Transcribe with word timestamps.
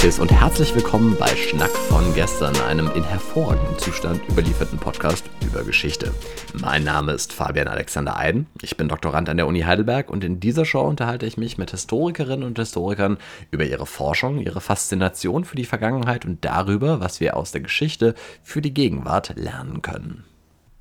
Orientes 0.00 0.18
und 0.18 0.32
herzlich 0.32 0.74
willkommen 0.74 1.14
bei 1.18 1.28
Schnack 1.36 1.68
von 1.68 2.14
gestern, 2.14 2.56
einem 2.62 2.90
in 2.94 3.04
hervorragendem 3.04 3.76
Zustand 3.76 4.26
überlieferten 4.30 4.78
Podcast 4.78 5.26
über 5.44 5.62
Geschichte. 5.62 6.14
Mein 6.54 6.84
Name 6.84 7.12
ist 7.12 7.34
Fabian 7.34 7.68
Alexander 7.68 8.16
Eiden, 8.16 8.46
ich 8.62 8.78
bin 8.78 8.88
Doktorand 8.88 9.28
an 9.28 9.36
der 9.36 9.46
Uni 9.46 9.60
Heidelberg 9.60 10.08
und 10.08 10.24
in 10.24 10.40
dieser 10.40 10.64
Show 10.64 10.80
unterhalte 10.80 11.26
ich 11.26 11.36
mich 11.36 11.58
mit 11.58 11.72
Historikerinnen 11.72 12.46
und 12.46 12.58
Historikern 12.58 13.18
über 13.50 13.66
ihre 13.66 13.84
Forschung, 13.84 14.40
ihre 14.40 14.62
Faszination 14.62 15.44
für 15.44 15.56
die 15.56 15.66
Vergangenheit 15.66 16.24
und 16.24 16.46
darüber, 16.46 17.00
was 17.00 17.20
wir 17.20 17.36
aus 17.36 17.52
der 17.52 17.60
Geschichte 17.60 18.14
für 18.42 18.62
die 18.62 18.72
Gegenwart 18.72 19.34
lernen 19.36 19.82
können. 19.82 20.24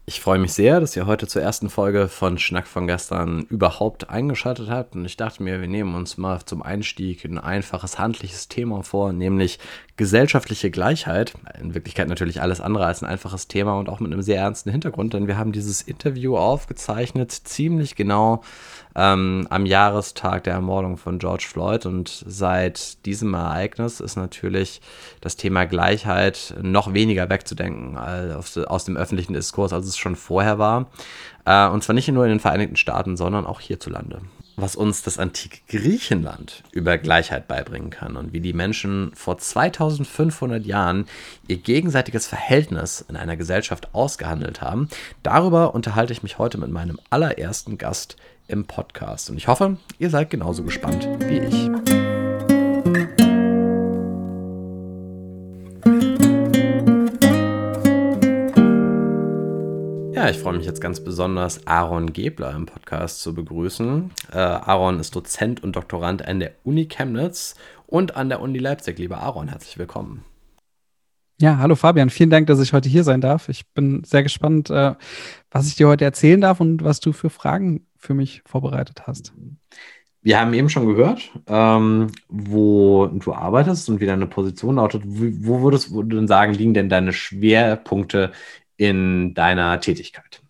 Ich 0.09 0.21
freue 0.21 0.39
mich 0.39 0.53
sehr, 0.53 0.79
dass 0.79 0.95
ihr 0.95 1.05
heute 1.05 1.27
zur 1.27 1.43
ersten 1.43 1.69
Folge 1.69 2.07
von 2.07 2.39
Schnack 2.39 2.65
von 2.65 2.87
gestern 2.87 3.41
überhaupt 3.43 4.09
eingeschaltet 4.09 4.67
habt. 4.67 4.95
Und 4.95 5.05
ich 5.05 5.17
dachte 5.17 5.43
mir, 5.43 5.61
wir 5.61 5.67
nehmen 5.67 5.93
uns 5.93 6.17
mal 6.17 6.43
zum 6.43 6.63
Einstieg 6.63 7.25
ein 7.25 7.37
einfaches 7.37 7.99
handliches 7.99 8.47
Thema 8.47 8.81
vor, 8.81 9.13
nämlich 9.13 9.59
gesellschaftliche 9.97 10.71
Gleichheit. 10.71 11.35
In 11.61 11.75
Wirklichkeit 11.75 12.07
natürlich 12.07 12.41
alles 12.41 12.59
andere 12.59 12.87
als 12.87 13.03
ein 13.03 13.07
einfaches 13.07 13.47
Thema 13.47 13.77
und 13.77 13.87
auch 13.87 13.99
mit 13.99 14.11
einem 14.11 14.23
sehr 14.23 14.41
ernsten 14.41 14.71
Hintergrund, 14.71 15.13
denn 15.13 15.27
wir 15.27 15.37
haben 15.37 15.51
dieses 15.51 15.83
Interview 15.83 16.37
aufgezeichnet, 16.37 17.31
ziemlich 17.31 17.95
genau 17.95 18.41
ähm, 18.95 19.47
am 19.49 19.65
Jahrestag 19.65 20.43
der 20.43 20.53
Ermordung 20.53 20.97
von 20.97 21.19
George 21.19 21.45
Floyd. 21.47 21.85
Und 21.85 22.23
seit 22.25 23.05
diesem 23.05 23.33
Ereignis 23.33 23.99
ist 23.99 24.15
natürlich 24.15 24.81
das 25.21 25.35
Thema 25.35 25.65
Gleichheit 25.65 26.55
noch 26.61 26.93
weniger 26.93 27.29
wegzudenken 27.29 27.97
aus 27.97 28.85
dem 28.85 28.97
öffentlichen 28.97 29.33
Diskurs, 29.33 29.73
als 29.73 29.87
es 29.87 29.97
schon 29.97 30.15
vorher 30.15 30.59
war. 30.59 30.87
Äh, 31.45 31.67
und 31.67 31.83
zwar 31.83 31.93
nicht 31.93 32.07
nur 32.09 32.25
in 32.25 32.29
den 32.29 32.39
Vereinigten 32.39 32.75
Staaten, 32.75 33.17
sondern 33.17 33.45
auch 33.45 33.59
hierzulande 33.59 34.21
was 34.61 34.75
uns 34.75 35.03
das 35.03 35.17
antike 35.19 35.59
Griechenland 35.67 36.63
über 36.71 36.97
Gleichheit 36.97 37.47
beibringen 37.47 37.89
kann 37.89 38.15
und 38.15 38.33
wie 38.33 38.39
die 38.39 38.53
Menschen 38.53 39.11
vor 39.15 39.37
2500 39.37 40.65
Jahren 40.65 41.05
ihr 41.47 41.57
gegenseitiges 41.57 42.27
Verhältnis 42.27 43.05
in 43.07 43.15
einer 43.15 43.37
Gesellschaft 43.37 43.93
ausgehandelt 43.93 44.61
haben. 44.61 44.89
Darüber 45.23 45.73
unterhalte 45.73 46.13
ich 46.13 46.23
mich 46.23 46.37
heute 46.37 46.57
mit 46.57 46.71
meinem 46.71 46.99
allerersten 47.09 47.77
Gast 47.77 48.17
im 48.49 48.65
Podcast. 48.65 49.29
Und 49.29 49.37
ich 49.37 49.47
hoffe, 49.47 49.77
ihr 49.99 50.09
seid 50.09 50.29
genauso 50.29 50.63
gespannt 50.63 51.07
wie 51.21 51.39
ich. 51.39 51.69
Ja, 60.13 60.29
ich 60.29 60.37
freue 60.37 60.57
mich 60.57 60.65
jetzt 60.65 60.81
ganz 60.81 60.99
besonders, 60.99 61.65
Aaron 61.65 62.11
Gebler 62.11 62.53
im 62.53 62.65
Podcast 62.65 63.21
zu 63.21 63.33
begrüßen. 63.33 64.11
Äh, 64.33 64.37
Aaron 64.37 64.99
ist 64.99 65.15
Dozent 65.15 65.63
und 65.63 65.77
Doktorand 65.77 66.27
an 66.27 66.41
der 66.41 66.51
Uni 66.65 66.87
Chemnitz 66.87 67.55
und 67.87 68.17
an 68.17 68.27
der 68.27 68.41
Uni 68.41 68.57
Leipzig. 68.57 68.99
Lieber 68.99 69.19
Aaron, 69.19 69.47
herzlich 69.47 69.77
willkommen. 69.77 70.25
Ja, 71.41 71.57
hallo 71.57 71.75
Fabian, 71.75 72.09
vielen 72.09 72.29
Dank, 72.29 72.47
dass 72.47 72.59
ich 72.59 72.73
heute 72.73 72.89
hier 72.89 73.05
sein 73.05 73.21
darf. 73.21 73.47
Ich 73.47 73.65
bin 73.69 74.03
sehr 74.03 74.23
gespannt, 74.23 74.69
äh, 74.69 74.95
was 75.51 75.67
ich 75.67 75.75
dir 75.75 75.87
heute 75.87 76.03
erzählen 76.03 76.41
darf 76.41 76.59
und 76.59 76.83
was 76.83 76.99
du 76.99 77.13
für 77.13 77.29
Fragen 77.29 77.87
für 77.97 78.13
mich 78.13 78.41
vorbereitet 78.45 79.07
hast. 79.07 79.31
Wir 80.21 80.37
haben 80.37 80.53
eben 80.53 80.67
schon 80.67 80.85
gehört, 80.85 81.31
ähm, 81.47 82.07
wo 82.27 83.07
du 83.07 83.33
arbeitest 83.33 83.87
und 83.89 84.01
wie 84.01 84.05
deine 84.05 84.27
Position 84.27 84.75
lautet. 84.75 85.03
Wo, 85.05 85.29
wo 85.47 85.61
würdest 85.61 85.91
du 85.91 86.03
denn 86.03 86.27
sagen, 86.27 86.53
liegen 86.53 86.73
denn 86.73 86.89
deine 86.89 87.13
Schwerpunkte 87.13 88.33
in 88.75 89.33
deiner 89.33 89.79
Tätigkeit? 89.79 90.41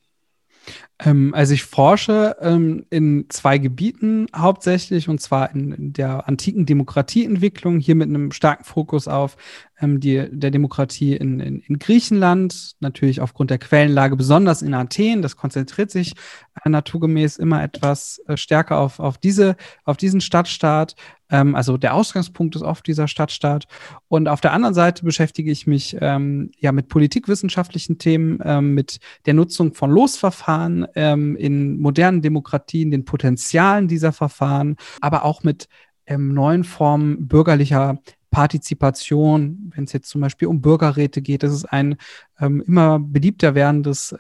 Ähm, 1.00 1.34
also 1.34 1.54
ich 1.54 1.64
forsche 1.64 2.36
ähm, 2.42 2.86
in 2.90 3.26
zwei 3.30 3.58
Gebieten 3.58 4.28
hauptsächlich, 4.36 5.08
und 5.08 5.22
zwar 5.22 5.54
in, 5.54 5.94
der 5.94 6.28
antiken 6.28 6.66
Demokratieentwicklung, 6.66 7.80
hier 7.80 7.96
mit 7.96 8.10
einem 8.10 8.32
starken 8.32 8.66
Fokus 8.66 9.08
auf 9.08 9.38
ähm, 9.80 10.00
die, 10.00 10.28
der 10.30 10.52
Demokratie 10.52 11.16
in, 11.16 11.40
in, 11.40 11.60
in, 11.62 11.80
Griechenland, 11.80 12.76
natürlich 12.82 13.22
aufgrund 13.22 13.50
der 13.50 13.60
Quellenlage, 13.60 14.18
besonders 14.18 14.62
in 14.62 14.74
Athen. 14.74 15.22
Das 15.22 15.38
konzentriert 15.38 15.90
sich 15.90 16.16
äh, 16.64 16.70
naturgemäß 16.70 17.38
immer 17.38 17.64
etwas 17.64 18.22
äh, 18.28 18.36
stärker 18.36 18.78
auf, 18.78 19.00
auf, 19.00 19.18
diese, 19.18 19.56
auf 19.86 19.96
diesen 19.96 20.22
Stadtstaat. 20.22 20.96
Ähm, 21.29 21.56
also 21.56 21.78
der 21.78 21.94
Ausgangspunkt 21.94 22.56
ist 22.56 22.62
oft 22.62 22.85
dieser 22.88 23.07
Stadtstaat. 23.07 23.66
Und 24.07 24.28
auf 24.28 24.41
der 24.41 24.53
anderen 24.53 24.73
Seite 24.73 25.06
beschäftige 25.06 25.51
ich 25.51 25.67
mich 25.67 25.97
ähm, 26.00 26.51
ja 26.57 26.72
mit 26.72 26.88
politikwissenschaftlichen 26.88 27.97
Themen, 27.97 28.40
ähm, 28.44 28.73
mit 28.73 29.00
der 29.25 29.34
Nutzung 29.34 29.73
von 29.73 29.91
Losverfahren 29.91 30.88
ähm, 30.95 31.35
in 31.35 31.79
modernen 31.79 32.22
Demokratien, 32.22 32.91
den 32.91 33.06
Potenzialen 33.06 33.88
dieser 33.88 34.12
Verfahren, 34.12 34.75
aber 35.01 35.23
auch 35.25 35.44
mit 35.44 35.68
ähm, 36.06 36.34
neuen 36.34 36.63
Formen 36.63 37.28
bürgerlicher 37.28 38.00
Partizipation, 38.31 39.72
wenn 39.75 39.85
es 39.85 39.94
jetzt 39.94 40.09
zum 40.09 40.22
Beispiel 40.22 40.47
um 40.47 40.62
Bürgerräte 40.62 41.22
geht. 41.22 41.41
Das 41.41 41.51
ist 41.51 41.66
ein 41.66 41.97
ähm, 42.39 42.62
immer 42.62 43.00
beliebter 43.00 43.56
werdendes 43.56 44.16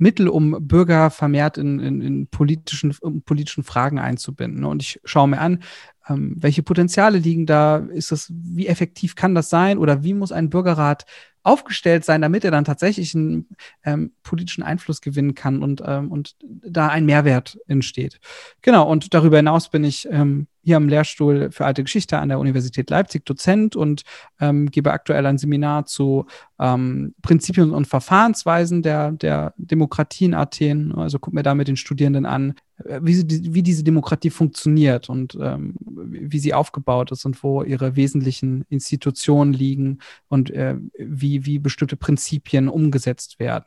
Mittel, 0.00 0.28
um 0.28 0.56
Bürger 0.66 1.10
vermehrt 1.10 1.58
in, 1.58 1.78
in, 1.78 2.00
in 2.00 2.26
politischen, 2.26 2.96
um 3.02 3.22
politischen 3.22 3.62
Fragen 3.62 3.98
einzubinden. 3.98 4.64
Und 4.64 4.82
ich 4.82 5.00
schaue 5.04 5.28
mir 5.28 5.38
an, 5.38 5.62
ähm, 6.10 6.34
welche 6.38 6.62
Potenziale 6.62 7.18
liegen 7.18 7.46
da? 7.46 7.76
Ist 7.76 8.12
das, 8.12 8.30
wie 8.30 8.66
effektiv 8.66 9.14
kann 9.14 9.34
das 9.34 9.48
sein? 9.48 9.78
Oder 9.78 10.02
wie 10.02 10.14
muss 10.14 10.32
ein 10.32 10.50
Bürgerrat 10.50 11.06
aufgestellt 11.42 12.04
sein, 12.04 12.20
damit 12.20 12.44
er 12.44 12.50
dann 12.50 12.64
tatsächlich 12.64 13.14
einen 13.14 13.48
ähm, 13.84 14.12
politischen 14.22 14.62
Einfluss 14.62 15.00
gewinnen 15.00 15.34
kann 15.34 15.62
und, 15.62 15.82
ähm, 15.86 16.12
und 16.12 16.36
da 16.42 16.88
ein 16.88 17.06
Mehrwert 17.06 17.58
entsteht. 17.66 18.20
Genau, 18.60 18.88
und 18.90 19.14
darüber 19.14 19.38
hinaus 19.38 19.70
bin 19.70 19.82
ich 19.84 20.06
ähm, 20.10 20.48
hier 20.62 20.76
am 20.76 20.88
Lehrstuhl 20.88 21.50
für 21.50 21.64
alte 21.64 21.82
Geschichte 21.82 22.18
an 22.18 22.28
der 22.28 22.38
Universität 22.38 22.90
Leipzig 22.90 23.24
Dozent 23.24 23.74
und 23.74 24.02
ähm, 24.38 24.70
gebe 24.70 24.92
aktuell 24.92 25.24
ein 25.24 25.38
Seminar 25.38 25.86
zu 25.86 26.26
ähm, 26.58 27.14
Prinzipien 27.22 27.70
und 27.70 27.86
Verfahrensweisen 27.86 28.82
der, 28.82 29.12
der 29.12 29.54
Demokratie 29.56 30.26
in 30.26 30.34
Athen. 30.34 30.94
Also 30.94 31.18
gucke 31.18 31.34
mir 31.34 31.42
da 31.42 31.54
mit 31.54 31.68
den 31.68 31.76
Studierenden 31.76 32.26
an, 32.26 32.54
wie, 33.00 33.14
sie, 33.14 33.54
wie 33.54 33.62
diese 33.62 33.84
Demokratie 33.84 34.30
funktioniert 34.30 35.08
und 35.08 35.36
ähm, 35.40 35.74
wie 35.80 36.38
sie 36.38 36.54
aufgebaut 36.54 37.12
ist 37.12 37.24
und 37.24 37.42
wo 37.42 37.62
ihre 37.62 37.96
wesentlichen 37.96 38.64
Institutionen 38.68 39.52
liegen 39.52 39.98
und 40.28 40.50
äh, 40.50 40.76
wie, 40.98 41.46
wie 41.46 41.58
bestimmte 41.58 41.96
Prinzipien 41.96 42.68
umgesetzt 42.68 43.38
werden. 43.38 43.66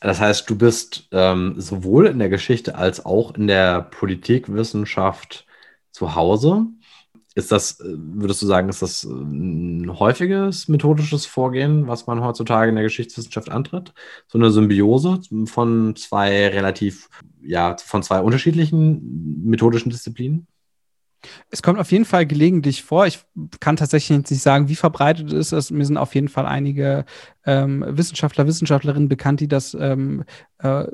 Das 0.00 0.20
heißt, 0.20 0.48
du 0.48 0.56
bist 0.56 1.08
ähm, 1.10 1.54
sowohl 1.58 2.06
in 2.06 2.18
der 2.18 2.28
Geschichte 2.28 2.76
als 2.76 3.04
auch 3.04 3.34
in 3.34 3.46
der 3.46 3.82
Politikwissenschaft 3.82 5.46
zu 5.90 6.14
Hause. 6.14 6.66
Ist 7.34 7.50
das, 7.50 7.80
äh, 7.80 7.96
würdest 7.96 8.42
du 8.42 8.46
sagen, 8.46 8.68
ist 8.68 8.82
das 8.82 9.04
äh, 9.04 9.08
ein 9.08 9.98
häufiges 9.98 10.68
methodisches 10.68 11.24
Vorgehen, 11.26 11.86
was 11.88 12.06
man 12.06 12.22
heutzutage 12.22 12.68
in 12.68 12.74
der 12.74 12.84
Geschichtswissenschaft 12.84 13.50
antritt? 13.50 13.94
So 14.28 14.38
eine 14.38 14.50
Symbiose 14.50 15.20
von 15.46 15.96
zwei 15.96 16.48
relativ, 16.48 17.08
ja, 17.42 17.76
von 17.78 18.02
zwei 18.02 18.20
unterschiedlichen 18.20 19.44
methodischen 19.44 19.90
Disziplinen? 19.90 20.46
Es 21.50 21.62
kommt 21.62 21.78
auf 21.78 21.92
jeden 21.92 22.04
Fall 22.04 22.26
gelegentlich 22.26 22.82
vor. 22.82 23.06
Ich 23.06 23.20
kann 23.60 23.76
tatsächlich 23.76 24.30
nicht 24.30 24.42
sagen, 24.42 24.68
wie 24.68 24.74
verbreitet 24.74 25.32
es 25.32 25.52
ist. 25.52 25.70
Mir 25.70 25.84
sind 25.84 25.96
auf 25.96 26.14
jeden 26.14 26.28
Fall 26.28 26.46
einige 26.46 27.04
ähm, 27.44 27.84
Wissenschaftler, 27.86 28.46
Wissenschaftlerinnen 28.46 29.08
bekannt, 29.08 29.40
die 29.40 29.48
das 29.48 29.74
ähm, 29.78 30.24
äh, 30.58 30.84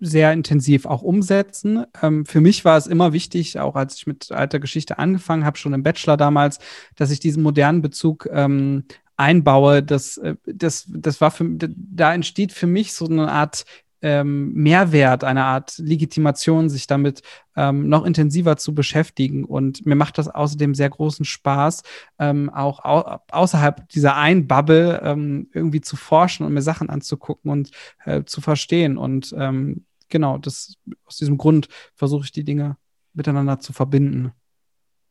sehr 0.00 0.32
intensiv 0.32 0.86
auch 0.86 1.02
umsetzen. 1.02 1.84
Ähm, 2.02 2.26
für 2.26 2.40
mich 2.40 2.64
war 2.64 2.76
es 2.76 2.86
immer 2.86 3.12
wichtig, 3.12 3.58
auch 3.58 3.76
als 3.76 3.96
ich 3.96 4.06
mit 4.06 4.32
alter 4.32 4.60
Geschichte 4.60 4.98
angefangen 4.98 5.44
habe, 5.44 5.58
schon 5.58 5.74
im 5.74 5.82
Bachelor 5.82 6.16
damals, 6.16 6.58
dass 6.96 7.10
ich 7.10 7.20
diesen 7.20 7.42
modernen 7.42 7.82
Bezug 7.82 8.28
ähm, 8.32 8.84
einbaue. 9.16 9.82
Das, 9.82 10.16
äh, 10.18 10.36
das, 10.46 10.86
das 10.88 11.20
war 11.20 11.30
für, 11.30 11.44
da 11.48 12.14
entsteht 12.14 12.52
für 12.52 12.66
mich 12.66 12.92
so 12.92 13.06
eine 13.06 13.30
Art 13.30 13.64
ähm, 14.02 14.52
Mehrwert, 14.54 15.24
eine 15.24 15.44
Art 15.44 15.78
Legitimation, 15.78 16.68
sich 16.68 16.86
damit 16.86 17.22
ähm, 17.56 17.88
noch 17.88 18.04
intensiver 18.04 18.56
zu 18.56 18.74
beschäftigen. 18.74 19.44
Und 19.44 19.84
mir 19.86 19.96
macht 19.96 20.18
das 20.18 20.28
außerdem 20.28 20.74
sehr 20.74 20.90
großen 20.90 21.24
Spaß, 21.24 21.82
ähm, 22.18 22.50
auch 22.50 22.84
au 22.84 23.18
außerhalb 23.30 23.88
dieser 23.88 24.16
einen 24.16 24.46
Bubble 24.46 25.00
ähm, 25.02 25.48
irgendwie 25.52 25.80
zu 25.80 25.96
forschen 25.96 26.46
und 26.46 26.52
mir 26.52 26.62
Sachen 26.62 26.90
anzugucken 26.90 27.50
und 27.50 27.70
äh, 28.04 28.24
zu 28.24 28.40
verstehen. 28.40 28.96
Und 28.96 29.34
ähm, 29.36 29.84
genau, 30.08 30.38
das, 30.38 30.74
aus 31.04 31.16
diesem 31.16 31.38
Grund 31.38 31.68
versuche 31.94 32.24
ich 32.24 32.32
die 32.32 32.44
Dinge 32.44 32.76
miteinander 33.14 33.58
zu 33.58 33.72
verbinden. 33.72 34.32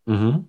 Mhm. 0.05 0.47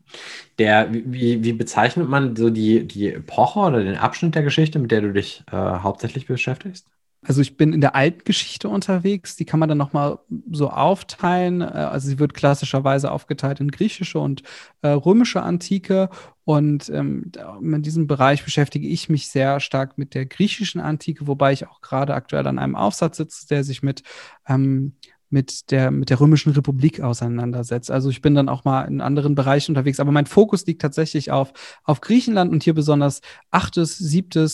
Der, 0.58 0.88
wie, 0.92 1.42
wie 1.42 1.52
bezeichnet 1.52 2.08
man 2.08 2.36
so 2.36 2.48
die, 2.48 2.86
die 2.86 3.12
Epoche 3.12 3.58
oder 3.58 3.82
den 3.82 3.96
Abschnitt 3.96 4.36
der 4.36 4.44
Geschichte, 4.44 4.78
mit 4.78 4.92
der 4.92 5.00
du 5.00 5.12
dich 5.12 5.42
äh, 5.50 5.56
hauptsächlich 5.56 6.26
beschäftigst? 6.26 6.88
Also 7.26 7.40
ich 7.40 7.56
bin 7.56 7.72
in 7.72 7.80
der 7.80 7.96
alten 7.96 8.22
Geschichte 8.24 8.68
unterwegs, 8.68 9.34
die 9.34 9.44
kann 9.44 9.58
man 9.58 9.68
dann 9.68 9.78
nochmal 9.78 10.20
so 10.50 10.70
aufteilen. 10.70 11.62
Äh, 11.62 11.64
also 11.64 12.08
sie 12.08 12.18
wird 12.18 12.34
klassischerweise 12.34 13.10
aufgeteilt 13.10 13.60
in 13.60 13.70
griechische 13.70 14.18
und 14.20 14.42
äh, 14.82 14.88
römische 14.88 15.42
Antike. 15.42 16.10
Und 16.44 16.88
ähm, 16.90 17.30
in 17.60 17.82
diesem 17.82 18.06
Bereich 18.06 18.44
beschäftige 18.44 18.86
ich 18.86 19.08
mich 19.08 19.28
sehr 19.28 19.60
stark 19.60 19.98
mit 19.98 20.14
der 20.14 20.26
griechischen 20.26 20.80
Antike, 20.80 21.26
wobei 21.26 21.52
ich 21.52 21.66
auch 21.66 21.80
gerade 21.80 22.14
aktuell 22.14 22.46
an 22.46 22.58
einem 22.58 22.76
Aufsatz 22.76 23.18
sitze, 23.18 23.48
der 23.48 23.64
sich 23.64 23.82
mit 23.82 24.02
ähm, 24.46 24.94
mit 25.30 25.70
der, 25.70 25.90
mit 25.90 26.10
der 26.10 26.20
Römischen 26.20 26.52
Republik 26.52 27.00
auseinandersetzt. 27.00 27.90
Also 27.90 28.08
ich 28.10 28.22
bin 28.22 28.34
dann 28.34 28.48
auch 28.48 28.64
mal 28.64 28.82
in 28.82 29.00
anderen 29.00 29.34
Bereichen 29.34 29.72
unterwegs, 29.72 30.00
aber 30.00 30.12
mein 30.12 30.26
Fokus 30.26 30.66
liegt 30.66 30.82
tatsächlich 30.82 31.30
auf, 31.30 31.52
auf 31.84 32.00
Griechenland 32.00 32.52
und 32.52 32.62
hier 32.62 32.74
besonders 32.74 33.20
8., 33.50 33.74
7., 33.84 34.50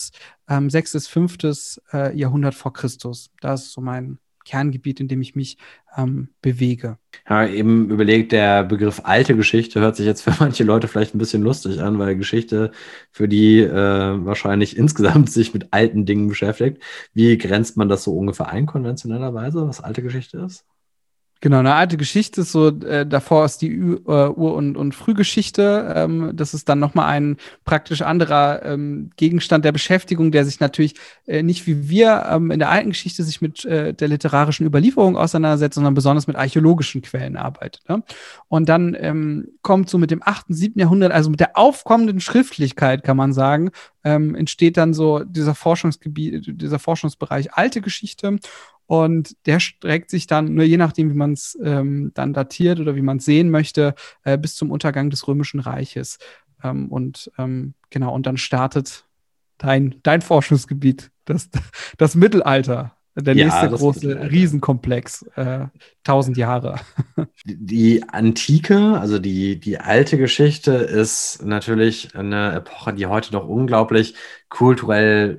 ähm, 0.48 0.70
6., 0.70 1.06
5. 1.06 1.78
Äh, 1.92 2.16
Jahrhundert 2.16 2.54
vor 2.54 2.72
Christus. 2.72 3.30
Das 3.40 3.64
ist 3.64 3.72
so 3.72 3.80
mein, 3.80 4.18
Kerngebiet, 4.44 5.00
in 5.00 5.08
dem 5.08 5.22
ich 5.22 5.34
mich 5.34 5.58
ähm, 5.96 6.28
bewege. 6.42 6.98
Ja, 7.28 7.46
eben 7.46 7.90
überlegt, 7.90 8.32
der 8.32 8.64
Begriff 8.64 9.00
alte 9.04 9.36
Geschichte 9.36 9.80
hört 9.80 9.96
sich 9.96 10.06
jetzt 10.06 10.22
für 10.22 10.34
manche 10.40 10.64
Leute 10.64 10.88
vielleicht 10.88 11.14
ein 11.14 11.18
bisschen 11.18 11.42
lustig 11.42 11.80
an, 11.80 11.98
weil 11.98 12.16
Geschichte 12.16 12.72
für 13.10 13.28
die 13.28 13.60
äh, 13.60 13.70
wahrscheinlich 13.72 14.76
insgesamt 14.76 15.30
sich 15.32 15.54
mit 15.54 15.72
alten 15.72 16.06
Dingen 16.06 16.28
beschäftigt. 16.28 16.82
Wie 17.12 17.36
grenzt 17.38 17.76
man 17.76 17.88
das 17.88 18.04
so 18.04 18.16
ungefähr 18.16 18.48
ein, 18.48 18.66
konventionellerweise, 18.66 19.66
was 19.66 19.80
alte 19.80 20.02
Geschichte 20.02 20.38
ist? 20.38 20.64
Genau, 21.40 21.58
eine 21.58 21.74
alte 21.74 21.98
Geschichte 21.98 22.40
ist 22.40 22.52
so, 22.52 22.68
äh, 22.68 23.06
davor 23.06 23.44
ist 23.44 23.58
die 23.60 23.70
Ü 23.70 23.96
äh, 24.06 24.28
Ur- 24.28 24.54
und, 24.54 24.78
und 24.78 24.94
Frühgeschichte. 24.94 25.92
Ähm, 25.94 26.30
das 26.34 26.54
ist 26.54 26.70
dann 26.70 26.78
nochmal 26.78 27.08
ein 27.08 27.36
praktisch 27.66 28.00
anderer 28.00 28.64
ähm, 28.64 29.10
Gegenstand 29.16 29.62
der 29.64 29.72
Beschäftigung, 29.72 30.32
der 30.32 30.46
sich 30.46 30.60
natürlich 30.60 30.94
äh, 31.26 31.42
nicht 31.42 31.66
wie 31.66 31.90
wir 31.90 32.26
ähm, 32.30 32.50
in 32.50 32.60
der 32.60 32.70
alten 32.70 32.90
Geschichte 32.90 33.22
sich 33.24 33.42
mit 33.42 33.62
äh, 33.66 33.92
der 33.92 34.08
literarischen 34.08 34.66
Überlieferung 34.66 35.18
auseinandersetzt, 35.18 35.74
sondern 35.74 35.92
besonders 35.92 36.26
mit 36.26 36.36
archäologischen 36.36 37.02
Quellen 37.02 37.36
arbeitet. 37.36 37.86
Ne? 37.90 38.02
Und 38.48 38.70
dann 38.70 38.96
ähm, 38.98 39.48
kommt 39.60 39.90
so 39.90 39.98
mit 39.98 40.10
dem 40.10 40.22
8., 40.24 40.46
7. 40.48 40.78
Jahrhundert, 40.78 41.12
also 41.12 41.28
mit 41.28 41.40
der 41.40 41.58
aufkommenden 41.58 42.20
Schriftlichkeit, 42.20 43.02
kann 43.02 43.18
man 43.18 43.34
sagen, 43.34 43.70
ähm, 44.04 44.34
entsteht 44.34 44.76
dann 44.76 44.94
so 44.94 45.24
dieser 45.24 45.54
Forschungsgebiet, 45.54 46.60
dieser 46.60 46.78
Forschungsbereich 46.78 47.54
alte 47.54 47.80
Geschichte. 47.80 48.38
Und 48.86 49.34
der 49.46 49.60
streckt 49.60 50.10
sich 50.10 50.26
dann, 50.26 50.54
nur 50.54 50.64
je 50.64 50.76
nachdem, 50.76 51.10
wie 51.10 51.16
man 51.16 51.32
es 51.32 51.58
ähm, 51.62 52.12
dann 52.14 52.32
datiert 52.32 52.80
oder 52.80 52.96
wie 52.96 53.02
man 53.02 53.16
es 53.16 53.24
sehen 53.24 53.50
möchte, 53.50 53.94
äh, 54.24 54.36
bis 54.36 54.56
zum 54.56 54.70
Untergang 54.70 55.10
des 55.10 55.26
Römischen 55.26 55.60
Reiches. 55.60 56.18
Ähm, 56.62 56.88
und 56.90 57.30
ähm, 57.38 57.74
genau, 57.90 58.14
und 58.14 58.26
dann 58.26 58.36
startet 58.36 59.06
dein, 59.58 59.96
dein 60.02 60.20
Forschungsgebiet, 60.20 61.10
das, 61.24 61.48
das 61.98 62.14
Mittelalter. 62.14 62.93
Der 63.16 63.36
ja, 63.36 63.44
nächste 63.44 63.70
große 63.70 64.30
Riesenkomplex, 64.30 65.22
äh, 65.36 65.66
tausend 66.02 66.36
Jahre. 66.36 66.80
Die 67.44 68.02
Antike, 68.08 68.98
also 68.98 69.20
die, 69.20 69.60
die 69.60 69.78
alte 69.78 70.18
Geschichte, 70.18 70.72
ist 70.72 71.44
natürlich 71.44 72.16
eine 72.16 72.52
Epoche, 72.54 72.92
die 72.92 73.06
heute 73.06 73.32
noch 73.32 73.46
unglaublich 73.46 74.14
kulturell 74.48 75.38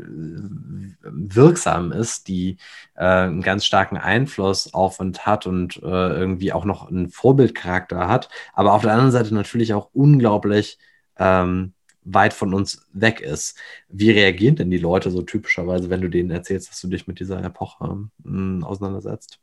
äh, 1.04 1.10
wirksam 1.12 1.92
ist, 1.92 2.30
die 2.30 2.57
äh, 2.95 3.04
einen 3.04 3.42
ganz 3.42 3.66
starken 3.66 3.98
Einfluss 3.98 4.74
auf 4.74 5.01
und 5.01 5.25
hat 5.25 5.45
und 5.45 5.78
äh, 5.78 5.86
irgendwie 5.86 6.54
auch 6.54 6.66
noch 6.66 6.88
einen 6.89 7.10
Vorbildcharakter 7.10 8.07
hat, 8.07 8.30
aber 8.54 8.74
auf 8.74 8.83
der 8.83 8.92
anderen 8.92 9.12
Seite 9.12 9.33
natürlich 9.33 9.74
auch 9.74 9.89
unglaublich 9.94 10.78
ähm, 11.18 11.75
weit 12.06 12.34
von 12.34 12.54
uns 12.54 12.88
weg 12.94 13.19
ist. 13.19 13.57
Wie 13.90 14.12
reagieren 14.12 14.56
denn 14.56 14.72
die 14.72 14.78
Leute 14.78 15.12
so 15.12 15.22
typischerweise, 15.22 15.90
wenn 15.90 16.02
du 16.02 16.10
denen 16.10 16.31
erzählst, 16.31 16.69
dass 16.69 16.80
du 16.80 16.88
dich 16.88 17.07
mit 17.07 17.19
dieser 17.19 17.44
Epoche 17.44 18.10
äh, 18.25 18.63
auseinandersetzt? 18.63 19.40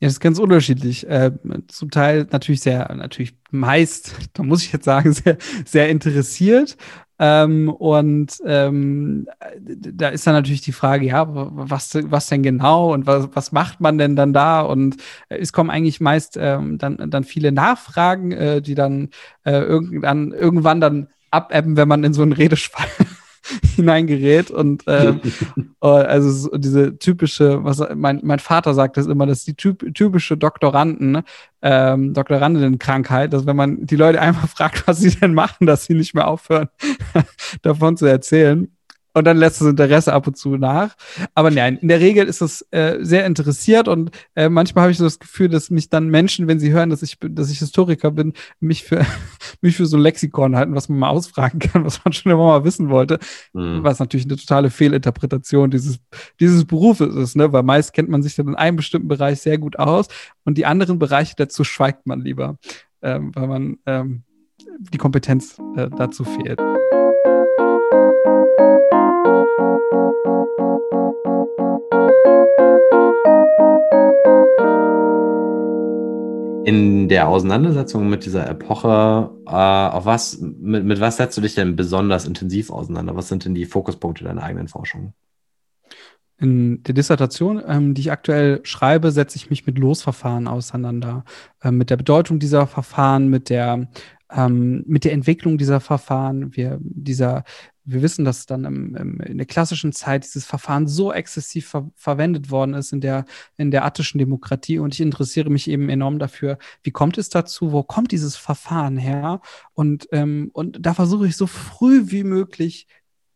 Ja, 0.00 0.06
das 0.06 0.14
ist 0.14 0.20
ganz 0.20 0.38
unterschiedlich. 0.38 1.08
Äh, 1.08 1.32
zum 1.66 1.90
Teil 1.90 2.26
natürlich 2.30 2.60
sehr, 2.60 2.92
natürlich 2.94 3.36
meist, 3.50 4.14
da 4.32 4.42
muss 4.42 4.62
ich 4.62 4.72
jetzt 4.72 4.84
sagen, 4.84 5.12
sehr, 5.12 5.36
sehr 5.64 5.88
interessiert. 5.88 6.76
Ähm, 7.20 7.68
und 7.68 8.40
ähm, 8.46 9.26
da 9.58 10.08
ist 10.10 10.24
dann 10.24 10.34
natürlich 10.34 10.60
die 10.60 10.72
Frage, 10.72 11.06
ja, 11.06 11.26
was, 11.28 11.98
was 12.00 12.26
denn 12.26 12.44
genau 12.44 12.92
und 12.92 13.06
was, 13.06 13.28
was 13.34 13.50
macht 13.50 13.80
man 13.80 13.98
denn 13.98 14.14
dann 14.14 14.32
da? 14.32 14.60
Und 14.60 14.98
es 15.28 15.52
kommen 15.52 15.70
eigentlich 15.70 16.00
meist 16.00 16.36
ähm, 16.40 16.78
dann, 16.78 17.10
dann 17.10 17.24
viele 17.24 17.50
Nachfragen, 17.50 18.30
äh, 18.30 18.62
die 18.62 18.76
dann 18.76 19.08
äh, 19.42 19.58
irgendwann, 19.58 20.30
irgendwann 20.30 20.80
dann 20.80 21.08
abebben, 21.30 21.76
wenn 21.76 21.88
man 21.88 22.04
in 22.04 22.12
so 22.12 22.22
einen 22.22 22.32
Redespalt 22.32 22.90
hineingerät. 23.76 24.50
Und 24.50 24.86
äh, 24.86 25.14
also 25.80 26.30
so 26.30 26.56
diese 26.56 26.98
typische, 26.98 27.64
was 27.64 27.82
mein, 27.94 28.20
mein 28.22 28.38
Vater 28.38 28.74
sagt 28.74 28.96
das 28.96 29.06
immer, 29.06 29.26
das 29.26 29.38
ist 29.38 29.46
die 29.46 29.54
typ, 29.54 29.94
typische 29.94 30.36
Doktoranden, 30.36 31.22
ähm, 31.62 32.14
Doktorandinnenkrankheit, 32.14 33.32
dass 33.32 33.46
wenn 33.46 33.56
man 33.56 33.86
die 33.86 33.96
Leute 33.96 34.20
einmal 34.20 34.46
fragt, 34.54 34.86
was 34.86 34.98
sie 34.98 35.10
denn 35.10 35.34
machen, 35.34 35.66
dass 35.66 35.84
sie 35.84 35.94
nicht 35.94 36.14
mehr 36.14 36.28
aufhören, 36.28 36.68
davon 37.62 37.96
zu 37.96 38.06
erzählen 38.06 38.68
und 39.18 39.24
dann 39.24 39.36
lässt 39.36 39.60
das 39.60 39.68
Interesse 39.68 40.12
ab 40.12 40.26
und 40.26 40.36
zu 40.36 40.56
nach. 40.56 40.94
Aber 41.34 41.50
nein, 41.50 41.76
in 41.76 41.88
der 41.88 42.00
Regel 42.00 42.26
ist 42.26 42.40
es 42.40 42.66
äh, 42.70 42.98
sehr 43.00 43.26
interessiert 43.26 43.88
und 43.88 44.10
äh, 44.34 44.48
manchmal 44.48 44.82
habe 44.82 44.92
ich 44.92 44.98
so 44.98 45.04
das 45.04 45.18
Gefühl, 45.18 45.48
dass 45.48 45.70
mich 45.70 45.90
dann 45.90 46.08
Menschen, 46.08 46.46
wenn 46.48 46.60
sie 46.60 46.72
hören, 46.72 46.90
dass 46.90 47.02
ich, 47.02 47.18
dass 47.20 47.50
ich 47.50 47.58
Historiker 47.58 48.10
bin, 48.10 48.32
mich 48.60 48.84
für, 48.84 49.04
mich 49.60 49.76
für 49.76 49.86
so 49.86 49.96
ein 49.96 50.02
Lexikon 50.02 50.56
halten, 50.56 50.74
was 50.74 50.88
man 50.88 50.98
mal 50.98 51.08
ausfragen 51.10 51.58
kann, 51.58 51.84
was 51.84 52.04
man 52.04 52.12
schon 52.12 52.32
immer 52.32 52.46
mal 52.46 52.64
wissen 52.64 52.88
wollte. 52.90 53.18
Mhm. 53.52 53.82
Was 53.82 53.98
natürlich 53.98 54.26
eine 54.26 54.36
totale 54.36 54.70
Fehlinterpretation 54.70 55.70
dieses, 55.70 55.98
dieses 56.40 56.64
Berufes 56.64 57.14
ist, 57.14 57.36
ne? 57.36 57.52
weil 57.52 57.62
meist 57.62 57.92
kennt 57.92 58.08
man 58.08 58.22
sich 58.22 58.36
dann 58.36 58.48
in 58.48 58.54
einem 58.54 58.76
bestimmten 58.76 59.08
Bereich 59.08 59.40
sehr 59.40 59.58
gut 59.58 59.78
aus 59.78 60.08
und 60.44 60.58
die 60.58 60.66
anderen 60.66 60.98
Bereiche 60.98 61.34
dazu 61.36 61.64
schweigt 61.64 62.06
man 62.06 62.20
lieber, 62.20 62.56
ähm, 63.02 63.32
weil 63.34 63.48
man 63.48 63.78
ähm, 63.86 64.22
die 64.78 64.98
Kompetenz 64.98 65.58
äh, 65.76 65.88
dazu 65.90 66.24
fehlt. 66.24 66.60
In 76.68 77.08
der 77.08 77.28
Auseinandersetzung 77.28 78.10
mit 78.10 78.26
dieser 78.26 78.46
Epoche, 78.46 79.30
äh, 79.46 79.50
auf 79.50 80.04
was, 80.04 80.38
mit, 80.38 80.84
mit 80.84 81.00
was 81.00 81.16
setzt 81.16 81.38
du 81.38 81.40
dich 81.40 81.54
denn 81.54 81.76
besonders 81.76 82.26
intensiv 82.26 82.70
auseinander? 82.70 83.16
Was 83.16 83.28
sind 83.28 83.46
denn 83.46 83.54
die 83.54 83.64
Fokuspunkte 83.64 84.24
deiner 84.24 84.42
eigenen 84.42 84.68
Forschung? 84.68 85.14
In 86.36 86.82
der 86.82 86.92
Dissertation, 86.92 87.62
ähm, 87.66 87.94
die 87.94 88.02
ich 88.02 88.12
aktuell 88.12 88.60
schreibe, 88.64 89.12
setze 89.12 89.36
ich 89.36 89.48
mich 89.48 89.66
mit 89.66 89.78
Losverfahren 89.78 90.46
auseinander, 90.46 91.24
äh, 91.62 91.70
mit 91.70 91.88
der 91.88 91.96
Bedeutung 91.96 92.38
dieser 92.38 92.66
Verfahren, 92.66 93.28
mit 93.28 93.48
der, 93.48 93.88
ähm, 94.30 94.84
mit 94.86 95.04
der 95.04 95.14
Entwicklung 95.14 95.56
dieser 95.56 95.80
Verfahren, 95.80 96.54
wir, 96.54 96.76
dieser 96.82 97.44
wir 97.90 98.02
wissen, 98.02 98.24
dass 98.24 98.44
dann 98.44 98.64
im, 98.64 98.94
im, 98.94 99.20
in 99.20 99.38
der 99.38 99.46
klassischen 99.46 99.92
Zeit 99.92 100.24
dieses 100.24 100.44
Verfahren 100.44 100.86
so 100.86 101.12
exzessiv 101.12 101.68
ver 101.68 101.90
verwendet 101.94 102.50
worden 102.50 102.74
ist 102.74 102.92
in 102.92 103.00
der, 103.00 103.24
in 103.56 103.70
der 103.70 103.84
attischen 103.84 104.18
Demokratie. 104.18 104.78
Und 104.78 104.94
ich 104.94 105.00
interessiere 105.00 105.48
mich 105.48 105.68
eben 105.70 105.88
enorm 105.88 106.18
dafür, 106.18 106.58
wie 106.82 106.90
kommt 106.90 107.16
es 107.16 107.30
dazu, 107.30 107.72
wo 107.72 107.82
kommt 107.82 108.12
dieses 108.12 108.36
Verfahren 108.36 108.98
her? 108.98 109.40
Und, 109.72 110.08
ähm, 110.12 110.50
und 110.52 110.76
da 110.84 110.92
versuche 110.92 111.26
ich 111.26 111.36
so 111.36 111.46
früh 111.46 112.10
wie 112.10 112.24
möglich 112.24 112.86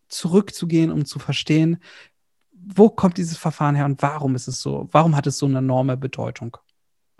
zurückzugehen, 0.08 0.90
um 0.90 1.06
zu 1.06 1.18
verstehen, 1.18 1.78
wo 2.52 2.90
kommt 2.90 3.16
dieses 3.16 3.38
Verfahren 3.38 3.74
her 3.74 3.86
und 3.86 4.02
warum 4.02 4.34
ist 4.34 4.48
es 4.48 4.60
so, 4.60 4.88
warum 4.92 5.16
hat 5.16 5.26
es 5.26 5.38
so 5.38 5.46
eine 5.46 5.58
enorme 5.58 5.96
Bedeutung? 5.96 6.58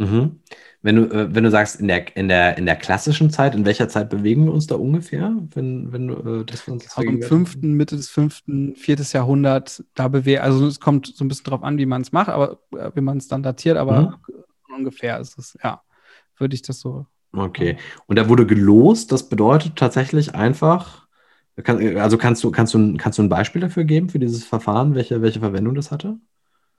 Mhm. 0.03 0.41
Wenn 0.85 0.97
du, 0.97 1.03
äh, 1.05 1.33
wenn 1.33 1.45
du 1.45 1.51
sagst, 1.51 1.81
in 1.81 1.87
der, 1.87 2.17
in, 2.17 2.29
der, 2.29 2.59
in 2.59 2.67
der 2.67 2.75
klassischen 2.75 3.31
Zeit, 3.31 3.55
in 3.55 3.65
welcher 3.65 3.89
Zeit 3.89 4.11
bewegen 4.11 4.45
wir 4.47 4.53
uns 4.53 4.67
da 4.67 4.75
ungefähr? 4.75 5.33
Wenn, 5.55 5.93
wenn 5.93 6.09
du 6.09 6.41
äh, 6.41 6.45
das 6.45 6.67
uns 6.67 6.97
also 6.97 7.09
im 7.09 7.23
fünften, 7.23 7.75
Mitte 7.75 7.97
des 7.97 8.09
fünften, 8.09 8.75
viertes 8.75 9.13
Jahrhundert, 9.13 9.85
da 9.95 10.09
bewegen, 10.09 10.43
also 10.43 10.67
es 10.67 10.81
kommt 10.81 11.07
so 11.07 11.25
ein 11.25 11.29
bisschen 11.29 11.45
drauf 11.45 11.63
an, 11.63 11.79
wie 11.79 11.87
man 11.87 12.03
es 12.03 12.11
macht, 12.11 12.29
aber 12.29 12.59
äh, 12.77 12.91
wie 12.95 13.01
man 13.01 13.19
es 13.19 13.29
dann 13.29 13.45
datiert, 13.45 13.77
aber 13.77 14.19
mhm. 14.29 14.75
ungefähr 14.77 15.21
ist 15.21 15.39
es, 15.39 15.57
ja, 15.63 15.83
würde 16.37 16.55
ich 16.55 16.63
das 16.63 16.81
so. 16.81 17.07
Okay. 17.33 17.77
Und 18.07 18.19
da 18.19 18.29
wurde 18.29 18.45
gelost, 18.45 19.13
das 19.13 19.29
bedeutet 19.29 19.77
tatsächlich 19.77 20.35
einfach, 20.35 21.07
also 21.65 22.19
kannst 22.19 22.43
du, 22.43 22.51
kannst 22.51 22.75
du, 22.75 22.97
kannst 22.97 23.19
du 23.19 23.23
ein 23.23 23.29
Beispiel 23.29 23.63
dafür 23.63 23.85
geben, 23.85 24.09
für 24.09 24.19
dieses 24.19 24.45
Verfahren, 24.45 24.97
welche, 24.97 25.23
welche 25.23 25.41
Verwendung 25.41 25.77
das 25.77 25.93
hatte? 25.93 26.19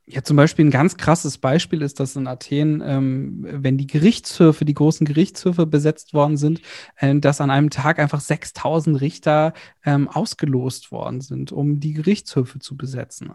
Ja, 0.06 0.22
zum 0.22 0.36
Beispiel 0.36 0.66
ein 0.66 0.72
ganz 0.72 0.98
krasses 0.98 1.38
Beispiel 1.38 1.82
ist, 1.82 2.00
dass 2.00 2.18
in 2.18 2.28
Athen, 2.28 2.82
ähm, 2.86 3.46
wenn 3.50 3.78
die 3.78 3.88
Gerichtshöfe, 3.88 4.66
die 4.66 4.74
großen 4.74 5.06
Gerichtshöfe 5.06 5.66
besetzt 5.66 6.14
worden 6.14 6.36
sind, 6.36 6.62
äh, 6.98 7.16
dass 7.20 7.40
an 7.40 7.50
einem 7.50 7.70
Tag 7.70 8.00
einfach 8.00 8.20
6000 8.20 9.00
Richter 9.00 9.54
ähm, 9.86 10.10
ausgelost 10.10 10.92
worden 10.92 11.22
sind, 11.22 11.54
um 11.54 11.80
die 11.80 11.94
Gerichtshöfe 11.94 12.60
zu 12.60 12.76
besetzen. 12.76 13.32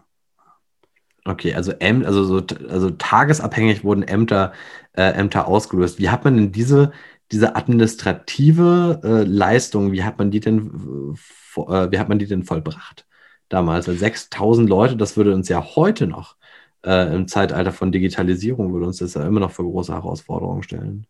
Okay, 1.25 1.53
also, 1.55 1.71
Äm 1.79 2.05
also, 2.05 2.23
so, 2.23 2.43
also 2.69 2.91
tagesabhängig 2.91 3.83
wurden 3.83 4.03
Ämter, 4.03 4.53
äh, 4.93 5.11
Ämter 5.11 5.47
ausgelöst. 5.47 5.99
Wie 5.99 6.09
hat 6.09 6.23
man 6.23 6.35
denn 6.37 6.51
diese, 6.51 6.91
diese 7.31 7.55
administrative 7.55 9.01
äh, 9.03 9.23
Leistung, 9.23 9.91
wie 9.91 10.03
hat 10.03 10.17
man 10.19 10.31
die 10.31 10.39
denn, 10.39 11.15
äh, 11.55 11.91
wie 11.91 11.99
hat 11.99 12.09
man 12.09 12.19
die 12.19 12.27
denn 12.27 12.43
vollbracht 12.43 13.07
damals? 13.49 13.87
Weil 13.87 13.97
6000 13.97 14.69
Leute, 14.69 14.97
das 14.97 15.17
würde 15.17 15.33
uns 15.33 15.49
ja 15.49 15.63
heute 15.75 16.07
noch 16.07 16.38
äh, 16.85 17.13
im 17.13 17.27
Zeitalter 17.27 17.71
von 17.71 17.91
Digitalisierung 17.91 18.73
würde 18.73 18.87
uns 18.87 18.97
das 18.97 19.13
ja 19.13 19.25
immer 19.25 19.39
noch 19.39 19.51
für 19.51 19.63
große 19.63 19.93
Herausforderungen 19.93 20.63
stellen. 20.63 21.05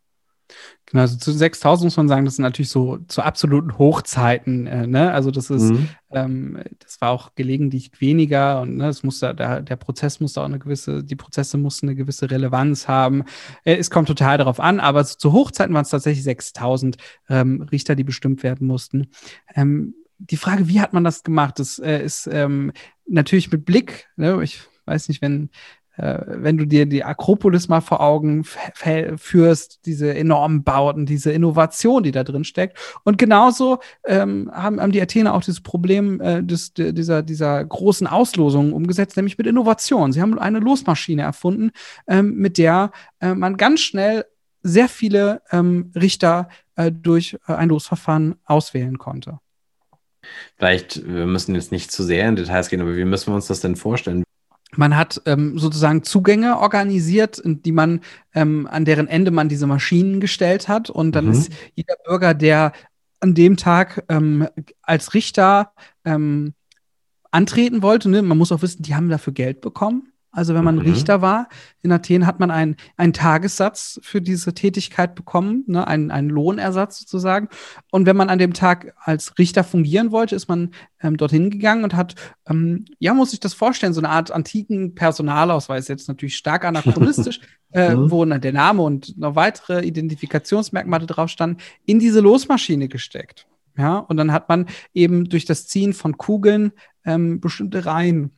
Genau, 0.86 1.02
also 1.02 1.16
zu 1.16 1.32
6000 1.32 1.86
muss 1.86 1.96
man 1.96 2.08
sagen, 2.08 2.24
das 2.24 2.36
sind 2.36 2.42
natürlich 2.42 2.70
so 2.70 2.98
zu 3.08 3.22
absoluten 3.22 3.78
Hochzeiten. 3.78 4.66
Äh, 4.66 4.86
ne? 4.86 5.12
Also 5.12 5.30
das 5.30 5.50
ist, 5.50 5.70
mhm. 5.70 5.88
ähm, 6.10 6.58
das 6.80 7.00
war 7.00 7.10
auch 7.10 7.34
gelegentlich 7.34 7.92
weniger 8.00 8.60
und 8.62 8.76
ne, 8.76 8.88
es 8.88 9.02
musste, 9.02 9.34
der, 9.34 9.62
der 9.62 9.76
Prozess 9.76 10.20
musste 10.20 10.40
auch 10.40 10.46
eine 10.46 10.58
gewisse, 10.58 11.04
die 11.04 11.16
Prozesse 11.16 11.58
mussten 11.58 11.88
eine 11.88 11.96
gewisse 11.96 12.30
Relevanz 12.30 12.88
haben. 12.88 13.24
Äh, 13.64 13.76
es 13.76 13.90
kommt 13.90 14.08
total 14.08 14.38
darauf 14.38 14.58
an, 14.58 14.80
aber 14.80 15.04
zu 15.04 15.32
Hochzeiten 15.32 15.74
waren 15.74 15.82
es 15.82 15.90
tatsächlich 15.90 16.24
6000 16.24 16.96
ähm, 17.28 17.62
Richter, 17.70 17.94
die 17.94 18.04
bestimmt 18.04 18.42
werden 18.42 18.66
mussten. 18.66 19.08
Ähm, 19.54 19.94
die 20.18 20.36
Frage, 20.36 20.68
wie 20.68 20.80
hat 20.80 20.92
man 20.92 21.04
das 21.04 21.22
gemacht, 21.22 21.58
das 21.58 21.78
äh, 21.78 22.02
ist 22.02 22.28
ähm, 22.30 22.72
natürlich 23.06 23.50
mit 23.50 23.64
Blick, 23.64 24.08
ne? 24.16 24.42
ich 24.42 24.60
weiß 24.90 25.08
nicht, 25.08 25.22
wenn 25.22 25.50
äh, 25.96 26.20
wenn 26.26 26.56
du 26.56 26.66
dir 26.66 26.86
die 26.86 27.04
Akropolis 27.04 27.68
mal 27.68 27.80
vor 27.80 28.00
Augen 28.00 28.44
führst, 28.44 29.80
diese 29.84 30.14
enormen 30.14 30.62
Bauten, 30.64 31.04
diese 31.04 31.32
Innovation, 31.32 32.02
die 32.02 32.12
da 32.12 32.24
drin 32.24 32.44
steckt. 32.44 32.78
Und 33.04 33.18
genauso 33.18 33.80
ähm, 34.04 34.50
haben, 34.52 34.80
haben 34.80 34.92
die 34.92 35.02
Athener 35.02 35.34
auch 35.34 35.42
dieses 35.42 35.60
Problem 35.60 36.20
äh, 36.20 36.42
des, 36.42 36.72
dieser, 36.74 37.22
dieser 37.22 37.64
großen 37.64 38.06
Auslosungen 38.06 38.72
umgesetzt, 38.72 39.16
nämlich 39.16 39.36
mit 39.36 39.46
Innovation. 39.46 40.12
Sie 40.12 40.22
haben 40.22 40.38
eine 40.38 40.60
Losmaschine 40.60 41.22
erfunden, 41.22 41.70
ähm, 42.06 42.36
mit 42.36 42.56
der 42.56 42.92
äh, 43.20 43.34
man 43.34 43.56
ganz 43.56 43.80
schnell 43.80 44.24
sehr 44.62 44.88
viele 44.88 45.42
ähm, 45.50 45.90
Richter 45.94 46.48
äh, 46.76 46.92
durch 46.92 47.36
äh, 47.46 47.52
ein 47.52 47.68
Losverfahren 47.68 48.36
auswählen 48.44 48.98
konnte. 48.98 49.38
Vielleicht, 50.56 51.06
wir 51.06 51.26
müssen 51.26 51.54
jetzt 51.54 51.72
nicht 51.72 51.90
zu 51.90 52.02
sehr 52.02 52.28
in 52.28 52.36
Details 52.36 52.68
gehen, 52.68 52.80
aber 52.80 52.96
wie 52.96 53.04
müssen 53.04 53.32
wir 53.32 53.34
uns 53.34 53.46
das 53.46 53.60
denn 53.60 53.76
vorstellen? 53.76 54.22
Man 54.76 54.96
hat 54.96 55.20
ähm, 55.26 55.58
sozusagen 55.58 56.02
Zugänge 56.02 56.58
organisiert, 56.58 57.42
die 57.44 57.72
man, 57.72 58.00
ähm, 58.34 58.68
an 58.70 58.84
deren 58.84 59.08
Ende 59.08 59.30
man 59.30 59.48
diese 59.48 59.66
Maschinen 59.66 60.20
gestellt 60.20 60.68
hat. 60.68 60.90
Und 60.90 61.12
dann 61.12 61.26
mhm. 61.26 61.32
ist 61.32 61.52
jeder 61.74 61.94
Bürger, 62.04 62.34
der 62.34 62.72
an 63.20 63.34
dem 63.34 63.56
Tag 63.56 64.04
ähm, 64.08 64.48
als 64.82 65.14
Richter 65.14 65.72
ähm, 66.04 66.54
antreten 67.30 67.82
wollte, 67.82 68.08
ne? 68.08 68.22
man 68.22 68.38
muss 68.38 68.52
auch 68.52 68.62
wissen, 68.62 68.82
die 68.82 68.94
haben 68.94 69.08
dafür 69.08 69.32
Geld 69.32 69.60
bekommen. 69.60 70.12
Also 70.32 70.54
wenn 70.54 70.62
man 70.62 70.76
mhm. 70.76 70.82
Richter 70.82 71.22
war 71.22 71.48
in 71.82 71.90
Athen, 71.90 72.26
hat 72.26 72.38
man 72.38 72.50
einen, 72.52 72.76
einen 72.96 73.12
Tagessatz 73.12 73.98
für 74.02 74.22
diese 74.22 74.54
Tätigkeit 74.54 75.14
bekommen, 75.16 75.64
ne, 75.66 75.86
einen, 75.86 76.10
einen 76.12 76.30
Lohnersatz 76.30 77.00
sozusagen. 77.00 77.48
Und 77.90 78.06
wenn 78.06 78.16
man 78.16 78.28
an 78.28 78.38
dem 78.38 78.52
Tag 78.52 78.94
als 79.02 79.38
Richter 79.38 79.64
fungieren 79.64 80.12
wollte, 80.12 80.36
ist 80.36 80.48
man 80.48 80.70
ähm, 81.02 81.16
dorthin 81.16 81.50
gegangen 81.50 81.82
und 81.82 81.96
hat, 81.96 82.14
ähm, 82.48 82.84
ja, 83.00 83.12
muss 83.12 83.32
ich 83.32 83.40
das 83.40 83.54
vorstellen, 83.54 83.92
so 83.92 84.00
eine 84.00 84.10
Art 84.10 84.30
antiken 84.30 84.94
Personalausweis, 84.94 85.88
jetzt 85.88 86.06
natürlich 86.06 86.36
stark 86.36 86.64
anachronistisch, 86.64 87.40
äh, 87.72 87.96
mhm. 87.96 88.10
wo 88.10 88.24
der 88.24 88.52
Name 88.52 88.82
und 88.82 89.18
noch 89.18 89.34
weitere 89.34 89.84
Identifikationsmerkmale 89.84 91.06
drauf 91.06 91.30
standen, 91.30 91.58
in 91.86 91.98
diese 91.98 92.20
Losmaschine 92.20 92.86
gesteckt. 92.86 93.46
Ja, 93.76 93.98
und 93.98 94.16
dann 94.16 94.32
hat 94.32 94.48
man 94.48 94.66
eben 94.94 95.28
durch 95.28 95.44
das 95.44 95.66
Ziehen 95.66 95.92
von 95.92 96.18
Kugeln 96.18 96.72
ähm, 97.04 97.40
bestimmte 97.40 97.86
Reihen 97.86 98.32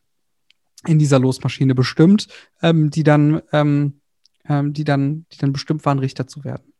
in 0.86 0.98
dieser 0.98 1.18
Losmaschine 1.18 1.74
bestimmt, 1.74 2.28
ähm, 2.62 2.90
die 2.90 3.02
dann, 3.02 3.42
ähm, 3.52 4.00
ähm, 4.48 4.72
die 4.72 4.84
dann, 4.84 5.26
die 5.32 5.38
dann 5.38 5.52
bestimmt 5.52 5.84
waren, 5.84 5.98
Richter 5.98 6.26
zu 6.26 6.44
werden. 6.44 6.72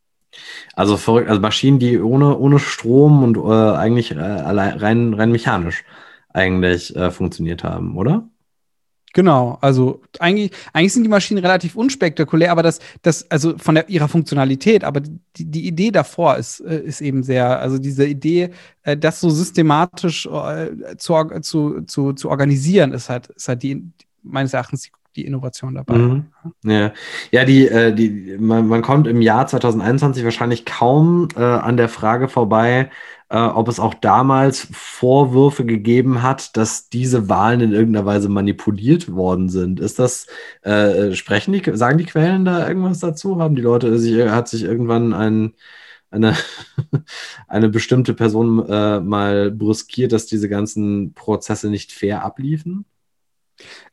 Also 0.73 0.97
verrückt, 0.97 1.29
also 1.29 1.41
Maschinen, 1.41 1.79
die 1.79 1.99
ohne, 1.99 2.37
ohne 2.37 2.59
Strom 2.59 3.23
und 3.23 3.37
äh, 3.37 3.77
eigentlich 3.77 4.11
äh, 4.11 4.19
rein, 4.19 5.13
rein 5.13 5.31
mechanisch 5.31 5.83
eigentlich 6.29 6.95
äh, 6.95 7.11
funktioniert 7.11 7.63
haben, 7.63 7.95
oder? 7.97 8.27
Genau, 9.13 9.59
also 9.61 10.01
eigentlich, 10.19 10.51
eigentlich 10.73 10.93
sind 10.93 11.03
die 11.03 11.09
Maschinen 11.09 11.37
relativ 11.37 11.75
unspektakulär, 11.75 12.51
aber 12.51 12.63
das, 12.63 12.79
das 13.03 13.29
also 13.29 13.55
von 13.59 13.75
der, 13.75 13.87
ihrer 13.87 14.07
Funktionalität, 14.07 14.83
aber 14.83 15.01
die, 15.01 15.45
die 15.45 15.67
Idee 15.67 15.91
davor 15.91 16.37
ist, 16.37 16.61
äh, 16.61 16.79
ist 16.79 16.99
eben 16.99 17.21
sehr, 17.21 17.59
also 17.59 17.77
diese 17.77 18.07
Idee, 18.07 18.49
äh, 18.81 18.97
das 18.97 19.21
so 19.21 19.29
systematisch 19.29 20.25
äh, 20.25 20.97
zu, 20.97 21.15
zu, 21.41 21.81
zu, 21.81 22.13
zu 22.13 22.29
organisieren, 22.29 22.91
ist 22.91 23.09
halt, 23.09 23.27
ist 23.27 23.47
halt 23.47 23.61
die, 23.61 23.83
meines 24.23 24.53
Erachtens 24.55 24.81
die, 24.81 24.91
die 25.15 25.25
Innovation 25.27 25.75
dabei. 25.75 25.95
Mhm. 25.95 26.25
Ja, 26.63 26.91
ja 27.29 27.45
die, 27.45 27.69
die, 27.93 28.37
man, 28.39 28.67
man 28.67 28.81
kommt 28.81 29.05
im 29.05 29.21
Jahr 29.21 29.45
2021 29.45 30.23
wahrscheinlich 30.23 30.65
kaum 30.65 31.27
an 31.35 31.77
der 31.77 31.87
Frage 31.87 32.29
vorbei, 32.29 32.89
ob 33.37 33.67
es 33.67 33.79
auch 33.79 33.93
damals 33.95 34.67
Vorwürfe 34.71 35.65
gegeben 35.65 36.21
hat, 36.21 36.55
dass 36.55 36.89
diese 36.89 37.29
Wahlen 37.29 37.61
in 37.61 37.73
irgendeiner 37.73 38.05
Weise 38.05 38.29
manipuliert 38.29 39.11
worden 39.11 39.49
sind. 39.49 39.79
Ist 39.79 39.99
das, 39.99 40.27
äh, 40.61 41.13
sprechen 41.13 41.53
die, 41.53 41.63
sagen 41.75 41.97
die 41.97 42.05
Quellen 42.05 42.45
da 42.45 42.67
irgendwas 42.67 42.99
dazu? 42.99 43.39
Haben 43.39 43.55
die 43.55 43.61
Leute, 43.61 43.97
sich, 43.97 44.29
hat 44.29 44.47
sich 44.47 44.63
irgendwann 44.63 45.13
ein, 45.13 45.53
eine, 46.11 46.35
eine 47.47 47.69
bestimmte 47.69 48.13
Person 48.13 48.67
äh, 48.69 48.99
mal 48.99 49.51
brüskiert, 49.51 50.11
dass 50.11 50.27
diese 50.27 50.49
ganzen 50.49 51.13
Prozesse 51.13 51.69
nicht 51.69 51.91
fair 51.91 52.23
abliefen? 52.23 52.85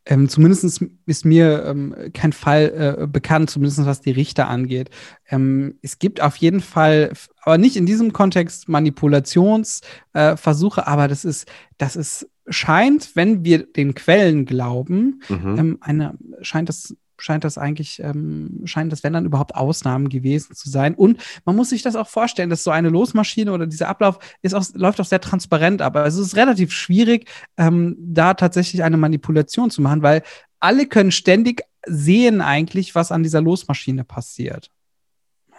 Ähm, 0.05 0.29
zumindest 0.29 0.83
ist 1.05 1.25
mir 1.25 1.65
ähm, 1.65 1.95
kein 2.13 2.33
Fall 2.33 2.97
äh, 3.01 3.07
bekannt, 3.07 3.49
zumindest 3.49 3.85
was 3.85 4.01
die 4.01 4.11
Richter 4.11 4.47
angeht. 4.47 4.89
Ähm, 5.29 5.79
es 5.81 5.99
gibt 5.99 6.21
auf 6.21 6.35
jeden 6.37 6.61
Fall, 6.61 7.11
aber 7.41 7.57
nicht 7.57 7.75
in 7.75 7.85
diesem 7.85 8.13
Kontext 8.13 8.69
Manipulationsversuche, 8.69 10.81
äh, 10.81 10.85
aber 10.85 11.07
das 11.07 11.25
ist, 11.25 11.47
das 11.77 11.95
ist, 11.95 12.27
scheint, 12.47 13.15
wenn 13.15 13.45
wir 13.45 13.71
den 13.71 13.93
Quellen 13.93 14.45
glauben, 14.45 15.21
mhm. 15.29 15.57
Ähm, 15.57 15.77
eine, 15.81 16.17
scheint 16.41 16.69
das 16.69 16.95
scheint 17.21 17.43
das 17.43 17.57
eigentlich, 17.57 18.01
ähm, 18.01 18.61
scheint 18.65 18.91
das, 18.91 19.03
wenn 19.03 19.13
dann 19.13 19.25
überhaupt 19.25 19.55
Ausnahmen 19.55 20.09
gewesen 20.09 20.55
zu 20.55 20.69
sein. 20.69 20.95
Und 20.95 21.21
man 21.45 21.55
muss 21.55 21.69
sich 21.69 21.81
das 21.81 21.95
auch 21.95 22.07
vorstellen, 22.07 22.49
dass 22.49 22.63
so 22.63 22.71
eine 22.71 22.89
Losmaschine 22.89 23.51
oder 23.51 23.67
dieser 23.67 23.87
Ablauf 23.87 24.19
ist 24.41 24.53
auch, 24.53 24.65
läuft 24.73 24.99
auch 24.99 25.05
sehr 25.05 25.21
transparent 25.21 25.81
ab. 25.81 25.95
Also 25.95 26.21
es 26.21 26.27
ist 26.27 26.35
relativ 26.35 26.71
schwierig, 26.71 27.29
ähm, 27.57 27.95
da 27.99 28.33
tatsächlich 28.33 28.83
eine 28.83 28.97
Manipulation 28.97 29.69
zu 29.69 29.81
machen, 29.81 30.01
weil 30.01 30.23
alle 30.59 30.87
können 30.87 31.11
ständig 31.11 31.63
sehen 31.85 32.41
eigentlich, 32.41 32.95
was 32.95 33.11
an 33.11 33.23
dieser 33.23 33.41
Losmaschine 33.41 34.03
passiert. 34.03 34.69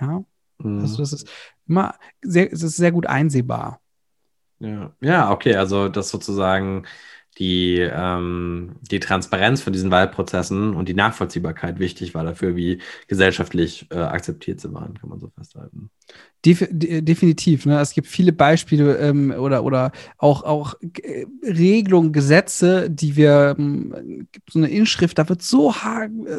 Ja. 0.01 0.25
Mhm. 0.59 0.81
Also 0.81 0.99
das 0.99 1.13
ist 1.13 1.29
immer 1.67 1.95
sehr, 2.23 2.53
es 2.53 2.63
ist 2.63 2.77
sehr 2.77 2.93
gut 2.93 3.07
einsehbar. 3.07 3.81
Ja, 4.59 4.93
ja, 5.01 5.31
okay, 5.33 5.57
also 5.57 5.89
das 5.89 6.09
sozusagen 6.09 6.85
die, 7.39 7.79
ähm, 7.79 8.77
die 8.91 9.01
Transparenz 9.01 9.63
von 9.63 9.73
diesen 9.73 9.91
Wahlprozessen 9.91 10.75
und 10.75 10.89
die 10.89 10.95
Nachvollziehbarkeit 10.95 11.79
wichtig 11.79 12.15
war 12.15 12.25
dafür, 12.25 12.57
wie 12.57 12.79
gesellschaftlich 13.09 13.87
äh, 13.91 13.99
akzeptiert 13.99 14.61
sie 14.61 14.73
waren, 14.75 14.95
kann 14.99 15.09
man 15.09 15.19
so 15.19 15.29
festhalten. 15.29 15.91
Def 16.45 16.67
definitiv. 16.71 17.67
Ne? 17.67 17.81
Es 17.81 17.95
gibt 17.95 18.09
viele 18.09 18.33
Beispiele 18.33 18.97
ähm, 18.99 19.31
oder, 19.31 19.65
oder 19.65 19.93
auch, 20.19 20.43
auch 20.43 20.75
äh, 21.03 21.25
Regelungen, 21.43 22.13
Gesetze, 22.13 22.91
die 22.91 23.17
wir, 23.17 23.55
ähm, 23.57 24.27
so 24.51 24.59
eine 24.59 24.69
Inschrift, 24.69 25.19
da 25.19 25.29
wird 25.29 25.41
so, 25.41 25.73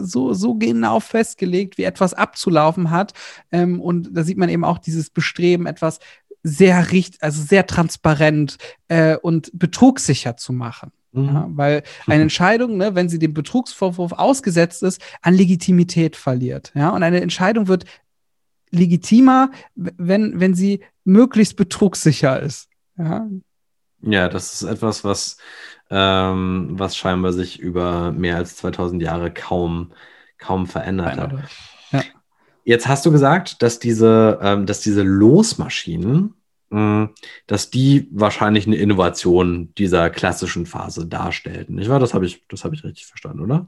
so, 0.01 0.33
so 0.33 0.55
genau 0.55 0.99
festgelegt, 0.99 1.77
wie 1.77 1.83
etwas 1.83 2.13
abzulaufen 2.13 2.91
hat. 2.91 3.13
Ähm, 3.51 3.79
und 3.79 4.09
da 4.11 4.23
sieht 4.23 4.37
man 4.37 4.49
eben 4.49 4.65
auch 4.65 4.77
dieses 4.77 5.09
Bestreben, 5.09 5.65
etwas 5.65 5.99
sehr 6.43 6.91
richt, 6.91 7.23
also 7.23 7.41
sehr 7.41 7.65
transparent 7.65 8.57
äh, 8.89 9.15
und 9.15 9.49
betrugssicher 9.53 10.37
zu 10.37 10.53
machen. 10.53 10.91
Mhm. 11.13 11.25
Ja, 11.25 11.47
weil 11.49 11.83
eine 12.07 12.23
Entscheidung, 12.23 12.77
ne, 12.77 12.95
wenn 12.95 13.07
sie 13.07 13.19
dem 13.19 13.33
Betrugsvorwurf 13.33 14.13
ausgesetzt 14.13 14.83
ist, 14.83 15.01
an 15.21 15.33
Legitimität 15.33 16.15
verliert. 16.15 16.71
Ja, 16.75 16.89
und 16.89 17.03
eine 17.03 17.21
Entscheidung 17.21 17.67
wird 17.67 17.85
legitimer, 18.71 19.51
wenn, 19.75 20.39
wenn 20.39 20.55
sie 20.55 20.81
möglichst 21.03 21.55
betrugssicher 21.55 22.41
ist. 22.41 22.67
Ja, 22.97 23.27
ja 24.01 24.27
das 24.27 24.55
ist 24.55 24.63
etwas, 24.63 25.03
was, 25.03 25.37
ähm, 25.91 26.69
was 26.71 26.97
scheinbar 26.97 27.31
sich 27.33 27.59
über 27.59 28.11
mehr 28.11 28.37
als 28.37 28.55
2000 28.57 29.01
Jahre 29.01 29.31
kaum, 29.31 29.93
kaum 30.39 30.65
verändert 30.65 31.17
hat. 31.17 31.33
Jetzt 32.63 32.87
hast 32.87 33.05
du 33.05 33.11
gesagt, 33.11 33.61
dass 33.61 33.79
diese, 33.79 34.39
ähm, 34.41 34.65
dass 34.65 34.81
diese 34.81 35.03
Losmaschinen, 35.03 36.33
mh, 36.69 37.09
dass 37.47 37.69
die 37.69 38.07
wahrscheinlich 38.11 38.67
eine 38.67 38.77
Innovation 38.77 39.73
dieser 39.77 40.09
klassischen 40.09 40.65
Phase 40.65 41.05
darstellten. 41.05 41.75
Nicht 41.75 41.89
wahr? 41.89 41.99
Das 41.99 42.13
habe 42.13 42.25
ich, 42.25 42.45
das 42.47 42.63
ich 42.63 42.83
richtig 42.83 43.05
verstanden, 43.05 43.41
oder? 43.41 43.67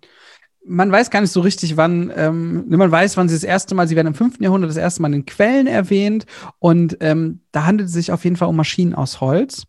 man 0.65 0.91
weiß 0.91 1.09
gar 1.09 1.21
nicht 1.21 1.31
so 1.31 1.41
richtig, 1.41 1.77
wann, 1.77 2.11
ähm, 2.15 2.65
man 2.67 2.91
weiß, 2.91 3.17
wann 3.17 3.29
sie 3.29 3.35
das 3.35 3.43
erste 3.43 3.75
Mal, 3.75 3.87
sie 3.87 3.95
werden 3.95 4.07
im 4.07 4.13
5. 4.15 4.39
Jahrhundert 4.41 4.69
das 4.69 4.77
erste 4.77 5.01
Mal 5.01 5.13
in 5.13 5.25
Quellen 5.25 5.67
erwähnt 5.67 6.25
und 6.59 6.97
ähm, 7.01 7.41
da 7.51 7.65
handelt 7.65 7.89
es 7.89 7.93
sich 7.93 8.11
auf 8.11 8.23
jeden 8.23 8.35
Fall 8.35 8.47
um 8.47 8.55
Maschinen 8.55 8.95
aus 8.95 9.21
Holz 9.21 9.67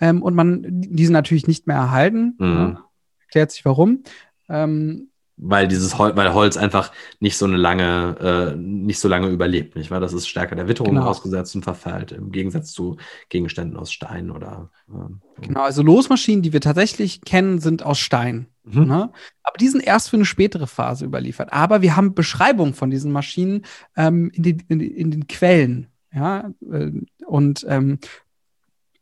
ähm, 0.00 0.22
und 0.22 0.34
man, 0.34 0.64
die 0.68 1.04
sind 1.04 1.12
natürlich 1.12 1.46
nicht 1.46 1.66
mehr 1.66 1.76
erhalten, 1.76 2.36
mhm. 2.38 2.46
ja, 2.46 2.84
erklärt 3.22 3.50
sich 3.50 3.64
warum. 3.64 4.02
Ähm, 4.48 5.08
weil 5.36 5.68
dieses 5.68 5.98
Hol 5.98 6.16
weil 6.16 6.32
Holz 6.32 6.56
einfach 6.56 6.92
nicht 7.20 7.36
so 7.36 7.44
eine 7.44 7.56
lange, 7.56 8.54
äh, 8.54 8.56
nicht 8.56 8.98
so 8.98 9.08
lange 9.08 9.28
überlebt, 9.28 9.76
nicht 9.76 9.90
wahr? 9.90 10.00
Das 10.00 10.12
ist 10.12 10.28
stärker 10.28 10.56
der 10.56 10.68
Witterung 10.68 10.94
genau. 10.94 11.06
ausgesetzt 11.06 11.54
und 11.54 11.62
verfällt, 11.62 12.12
im 12.12 12.32
Gegensatz 12.32 12.72
zu 12.72 12.96
Gegenständen 13.28 13.76
aus 13.76 13.92
Stein 13.92 14.30
oder. 14.30 14.70
Äh, 14.88 15.46
genau, 15.46 15.60
also 15.60 15.82
Losmaschinen, 15.82 16.42
die 16.42 16.52
wir 16.52 16.60
tatsächlich 16.60 17.20
kennen, 17.20 17.58
sind 17.58 17.82
aus 17.82 17.98
Stein. 17.98 18.46
Mhm. 18.64 18.84
Ne? 18.84 19.10
Aber 19.42 19.58
die 19.58 19.68
sind 19.68 19.82
erst 19.82 20.08
für 20.10 20.16
eine 20.16 20.24
spätere 20.24 20.66
Phase 20.66 21.04
überliefert. 21.04 21.52
Aber 21.52 21.82
wir 21.82 21.96
haben 21.96 22.14
Beschreibungen 22.14 22.74
von 22.74 22.90
diesen 22.90 23.12
Maschinen 23.12 23.64
ähm, 23.96 24.30
in, 24.32 24.42
den, 24.42 24.62
in, 24.68 24.80
in, 24.80 25.10
den 25.10 25.26
Quellen. 25.26 25.88
Ja, 26.12 26.50
äh, 26.70 26.92
und, 27.26 27.66
ähm, 27.68 27.98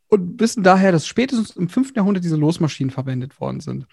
und 0.09 0.41
wissen 0.41 0.65
daher, 0.65 0.91
dass 0.91 1.07
spätestens 1.07 1.53
im 1.53 1.69
5. 1.69 1.95
Jahrhundert 1.95 2.25
diese 2.25 2.37
Losmaschinen 2.37 2.91
verwendet 2.91 3.41
worden 3.41 3.61
sind. 3.61 3.87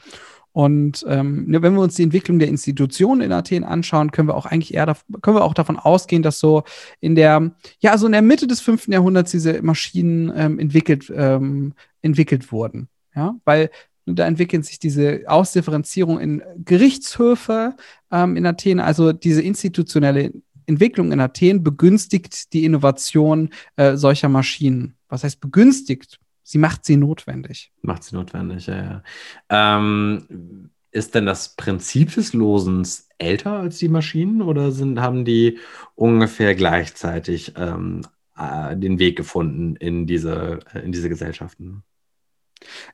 Und 0.53 1.05
ähm, 1.08 1.46
ne, 1.48 1.62
wenn 1.62 1.74
wir 1.74 1.81
uns 1.81 1.96
die 1.96 2.03
Entwicklung 2.03 2.39
der 2.39 2.50
Institutionen 2.50 3.22
in 3.22 3.31
Athen 3.31 3.63
anschauen, 3.63 4.12
können 4.12 4.27
wir 4.27 4.36
auch 4.36 4.46
eigentlich 4.46 4.74
eher 4.74 4.98
können 5.22 5.38
wir 5.38 5.43
auch 5.43 5.53
davon 5.53 5.77
ausgehen, 5.77 6.24
dass 6.24 6.39
so 6.39 6.63
in 7.00 7.15
der, 7.15 7.51
ja, 7.79 7.98
so 7.98 8.05
in 8.05 8.12
der 8.12 8.22
Mitte 8.22 8.48
des 8.48 8.60
fünften 8.60 8.91
Jahrhunderts 8.91 9.31
diese 9.31 9.62
Maschinen 9.62 10.31
ähm, 10.36 10.60
entwickelt, 10.60 11.12
ähm, 11.15 11.74
entwickelt 12.01 12.51
wurden. 12.51 12.89
Ja, 13.15 13.36
weil 13.46 13.70
da 14.05 14.25
entwickeln 14.25 14.63
sich 14.63 14.79
diese 14.79 15.22
Ausdifferenzierung 15.27 16.20
in 16.20 16.41
Gerichtshöfe 16.58 17.75
ähm, 18.12 18.36
in 18.36 18.46
Athen, 18.46 18.79
also 18.79 19.13
diese 19.13 19.41
institutionelle 19.41 20.34
Entwicklung 20.65 21.12
in 21.12 21.20
Athen 21.20 21.63
begünstigt 21.63 22.53
die 22.53 22.65
Innovation 22.65 23.50
äh, 23.75 23.96
solcher 23.96 24.29
Maschinen. 24.29 24.96
Was 25.08 25.24
heißt 25.24 25.39
begünstigt? 25.39 26.20
Sie 26.43 26.57
macht 26.57 26.86
sie 26.86 26.98
notwendig. 26.98 27.71
Macht 27.81 28.03
sie 28.03 28.15
notwendig, 28.15 28.67
ja, 28.67 29.03
ja. 29.50 29.77
Ähm, 29.77 30.69
ist 30.91 31.15
denn 31.15 31.25
das 31.25 31.55
Prinzip 31.55 32.13
des 32.13 32.33
Losens 32.33 33.07
älter 33.17 33.53
als 33.53 33.77
die 33.77 33.88
Maschinen 33.88 34.41
oder 34.41 34.71
sind, 34.71 35.00
haben 35.00 35.25
die 35.25 35.57
ungefähr 35.95 36.53
gleichzeitig 36.55 37.53
ähm, 37.55 38.01
äh, 38.38 38.75
den 38.75 39.00
Weg 39.00 39.15
gefunden 39.15 39.75
in 39.77 40.05
diese, 40.07 40.60
äh, 40.74 40.79
in 40.79 40.91
diese 40.91 41.10
Gesellschaften? 41.10 41.83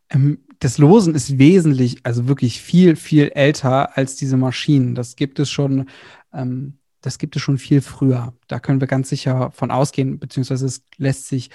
Ähm, 0.10 0.40
das 0.60 0.78
Losen 0.78 1.16
ist 1.16 1.38
wesentlich, 1.38 2.00
also 2.04 2.28
wirklich 2.28 2.62
viel, 2.62 2.96
viel 2.96 3.30
älter 3.30 3.98
als 3.98 4.16
diese 4.16 4.38
Maschinen. 4.38 4.96
Das 4.96 5.16
gibt 5.16 5.40
es 5.40 5.50
schon, 5.50 5.90
ähm, 6.34 6.78
das 7.02 7.18
gibt 7.18 7.36
es 7.36 7.42
schon 7.42 7.58
viel 7.58 7.82
früher. 7.82 8.34
Da 8.48 8.60
können 8.60 8.80
wir 8.80 8.88
ganz 8.88 9.10
sicher 9.10 9.52
von 9.52 9.72
ausgehen, 9.72 10.20
beziehungsweise 10.20 10.66
es 10.66 10.84
lässt 10.98 11.28
sich 11.28 11.50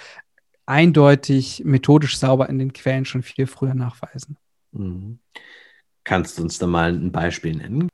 eindeutig 0.65 1.63
methodisch 1.65 2.17
sauber 2.17 2.49
in 2.49 2.59
den 2.59 2.73
Quellen 2.73 3.05
schon 3.05 3.23
viel 3.23 3.47
früher 3.47 3.73
nachweisen. 3.73 4.37
Mhm. 4.71 5.19
Kannst 6.03 6.37
du 6.37 6.43
uns 6.43 6.57
da 6.57 6.67
mal 6.67 6.93
ein 6.93 7.11
Beispiel 7.11 7.55
nennen? 7.55 7.89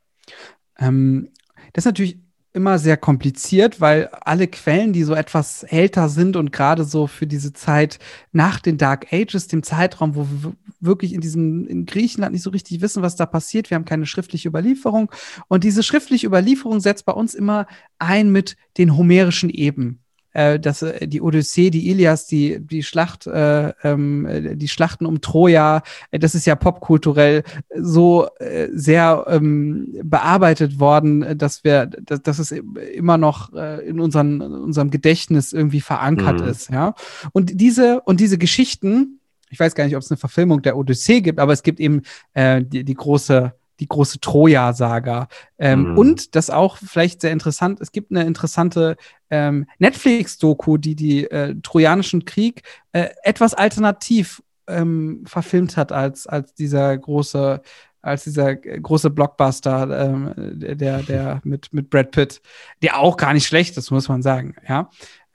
Ähm, 0.77 1.29
das 1.73 1.83
ist 1.83 1.89
natürlich 1.89 2.19
immer 2.51 2.79
sehr 2.79 2.97
kompliziert, 2.97 3.79
weil 3.79 4.07
alle 4.07 4.47
Quellen, 4.47 4.91
die 4.91 5.03
so 5.03 5.13
etwas 5.13 5.63
älter 5.63 6.09
sind 6.09 6.35
und 6.35 6.51
gerade 6.51 6.83
so 6.83 7.05
für 7.05 7.27
diese 7.27 7.53
Zeit 7.53 7.99
nach 8.31 8.59
den 8.59 8.77
Dark 8.77 9.13
Ages, 9.13 9.47
dem 9.47 9.61
Zeitraum, 9.61 10.15
wo 10.15 10.25
wir 10.25 10.53
wirklich 10.79 11.13
in 11.13 11.21
diesem 11.21 11.67
in 11.67 11.85
Griechenland 11.85 12.33
nicht 12.33 12.41
so 12.41 12.49
richtig 12.49 12.81
wissen, 12.81 13.03
was 13.03 13.15
da 13.15 13.27
passiert, 13.27 13.69
wir 13.69 13.75
haben 13.75 13.85
keine 13.85 14.07
schriftliche 14.07 14.49
Überlieferung 14.49 15.11
und 15.47 15.63
diese 15.63 15.83
schriftliche 15.83 16.25
Überlieferung 16.25 16.79
setzt 16.79 17.05
bei 17.05 17.13
uns 17.13 17.35
immer 17.35 17.67
ein 17.99 18.31
mit 18.31 18.55
den 18.77 18.97
homerischen 18.97 19.51
Eben 19.51 20.01
äh, 20.33 20.59
dass 20.59 20.81
äh, 20.81 21.07
die 21.07 21.21
Odyssee, 21.21 21.69
die 21.69 21.89
Ilias, 21.89 22.27
die, 22.27 22.59
die 22.59 22.83
Schlacht, 22.83 23.27
äh, 23.27 23.73
ähm, 23.83 24.27
die 24.53 24.67
Schlachten 24.67 25.05
um 25.05 25.21
Troja, 25.21 25.81
äh, 26.11 26.19
das 26.19 26.35
ist 26.35 26.45
ja 26.45 26.55
popkulturell 26.55 27.43
so 27.75 28.27
äh, 28.39 28.67
sehr 28.71 29.25
ähm, 29.27 29.95
bearbeitet 30.03 30.79
worden, 30.79 31.37
dass 31.37 31.63
wir, 31.63 31.87
dass, 31.87 32.21
dass 32.21 32.39
es 32.39 32.51
immer 32.51 33.17
noch 33.17 33.53
äh, 33.53 33.87
in, 33.87 33.99
unseren, 33.99 34.41
in 34.41 34.53
unserem 34.53 34.91
Gedächtnis 34.91 35.53
irgendwie 35.53 35.81
verankert 35.81 36.41
mhm. 36.41 36.47
ist, 36.47 36.69
ja. 36.69 36.93
Und 37.33 37.59
diese, 37.59 38.01
und 38.01 38.19
diese 38.19 38.37
Geschichten, 38.37 39.19
ich 39.49 39.59
weiß 39.59 39.75
gar 39.75 39.85
nicht, 39.85 39.95
ob 39.95 40.03
es 40.03 40.11
eine 40.11 40.17
Verfilmung 40.17 40.61
der 40.61 40.77
Odyssee 40.77 41.21
gibt, 41.21 41.39
aber 41.39 41.53
es 41.53 41.63
gibt 41.63 41.79
eben 41.79 42.03
äh, 42.33 42.63
die, 42.63 42.83
die 42.83 42.93
große 42.93 43.53
die 43.79 43.87
große 43.87 44.19
Troja-Saga. 44.19 45.27
Ähm, 45.57 45.91
mhm. 45.91 45.97
Und 45.97 46.35
das 46.35 46.49
auch 46.49 46.77
vielleicht 46.77 47.21
sehr 47.21 47.31
interessant, 47.31 47.81
es 47.81 47.91
gibt 47.91 48.11
eine 48.11 48.25
interessante 48.25 48.97
ähm, 49.29 49.67
Netflix-Doku, 49.79 50.77
die 50.77 50.95
die 50.95 51.25
äh, 51.25 51.55
Trojanischen 51.61 52.25
Krieg 52.25 52.63
äh, 52.91 53.09
etwas 53.23 53.53
alternativ 53.53 54.41
ähm, 54.67 55.23
verfilmt 55.25 55.77
hat 55.77 55.91
als, 55.91 56.27
als 56.27 56.53
dieser 56.53 56.97
große 56.97 57.61
als 58.01 58.23
dieser 58.23 58.55
große 58.55 59.09
Blockbuster, 59.09 60.07
ähm, 60.07 60.31
der, 60.37 61.03
der 61.03 61.41
mit, 61.43 61.73
mit 61.73 61.89
Brad 61.89 62.11
Pitt, 62.11 62.41
der 62.81 62.97
auch 62.97 63.17
gar 63.17 63.33
nicht 63.33 63.45
schlecht 63.45 63.75
ist, 63.77 63.91
muss 63.91 64.07
man 64.07 64.21
sagen, 64.21 64.55
ja. 64.67 64.89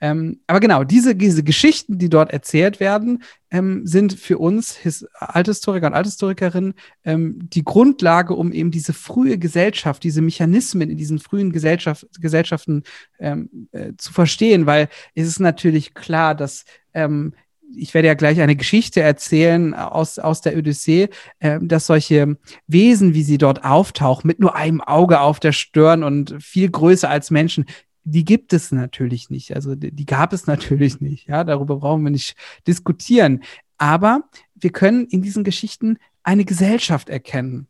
Ähm, 0.05 0.39
aber 0.45 0.59
genau, 0.59 0.83
diese, 0.83 1.15
diese 1.15 1.41
Geschichten, 1.41 1.97
die 1.97 2.09
dort 2.09 2.31
erzählt 2.31 2.79
werden, 2.79 3.23
ähm, 3.49 3.87
sind 3.87 4.13
für 4.13 4.37
uns 4.37 4.75
His 4.75 5.07
Althistoriker 5.15 5.87
und 5.87 5.95
Althistorikerinnen 5.95 6.75
ähm, 7.05 7.39
die 7.41 7.63
Grundlage, 7.63 8.35
um 8.35 8.51
eben 8.51 8.69
diese 8.69 8.93
frühe 8.93 9.39
Gesellschaft, 9.39 10.03
diese 10.03 10.21
Mechanismen 10.21 10.91
in 10.91 10.97
diesen 10.97 11.17
frühen 11.17 11.51
Gesellschaft, 11.51 12.05
Gesellschaften 12.21 12.83
ähm, 13.17 13.67
äh, 13.71 13.93
zu 13.97 14.13
verstehen, 14.13 14.67
weil 14.67 14.89
es 15.15 15.25
ist 15.25 15.39
natürlich 15.39 15.95
klar, 15.95 16.35
dass 16.35 16.65
ähm, 16.93 17.33
ich 17.75 17.95
werde 17.95 18.07
ja 18.07 18.13
gleich 18.13 18.39
eine 18.39 18.55
Geschichte 18.55 19.01
erzählen 19.01 19.73
aus, 19.73 20.19
aus 20.19 20.41
der 20.41 20.55
Odyssee, 20.55 21.09
äh, 21.39 21.57
dass 21.63 21.87
solche 21.87 22.37
Wesen, 22.67 23.15
wie 23.15 23.23
sie 23.23 23.39
dort 23.39 23.65
auftauchen, 23.65 24.27
mit 24.27 24.39
nur 24.39 24.55
einem 24.55 24.81
Auge 24.81 25.19
auf 25.19 25.39
der 25.39 25.51
Stirn 25.51 26.03
und 26.03 26.35
viel 26.39 26.69
größer 26.69 27.09
als 27.09 27.31
Menschen, 27.31 27.65
die 28.05 28.23
gibt 28.23 28.53
es 28.53 28.71
natürlich 28.71 29.29
nicht. 29.29 29.55
Also 29.55 29.75
die, 29.75 30.05
gab 30.05 30.31
es 30.31 30.47
natürlich 30.47 31.01
nicht. 31.01 31.27
Ja, 31.27 31.43
darüber 31.43 31.77
brauchen 31.77 32.03
wir 32.03 32.11
nicht 32.11 32.35
diskutieren. 32.67 33.43
Aber 33.77 34.29
wir 34.55 34.71
können 34.71 35.05
in 35.07 35.21
diesen 35.21 35.43
Geschichten 35.43 35.97
eine 36.23 36.45
Gesellschaft 36.45 37.09
erkennen, 37.09 37.67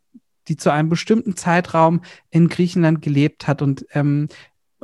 die 0.47 0.57
zu 0.57 0.71
einem 0.71 0.89
bestimmten 0.89 1.35
Zeitraum 1.35 2.01
in 2.29 2.47
Griechenland 2.47 3.01
gelebt 3.01 3.47
hat 3.47 3.61
und 3.61 3.87
ähm, 3.93 4.27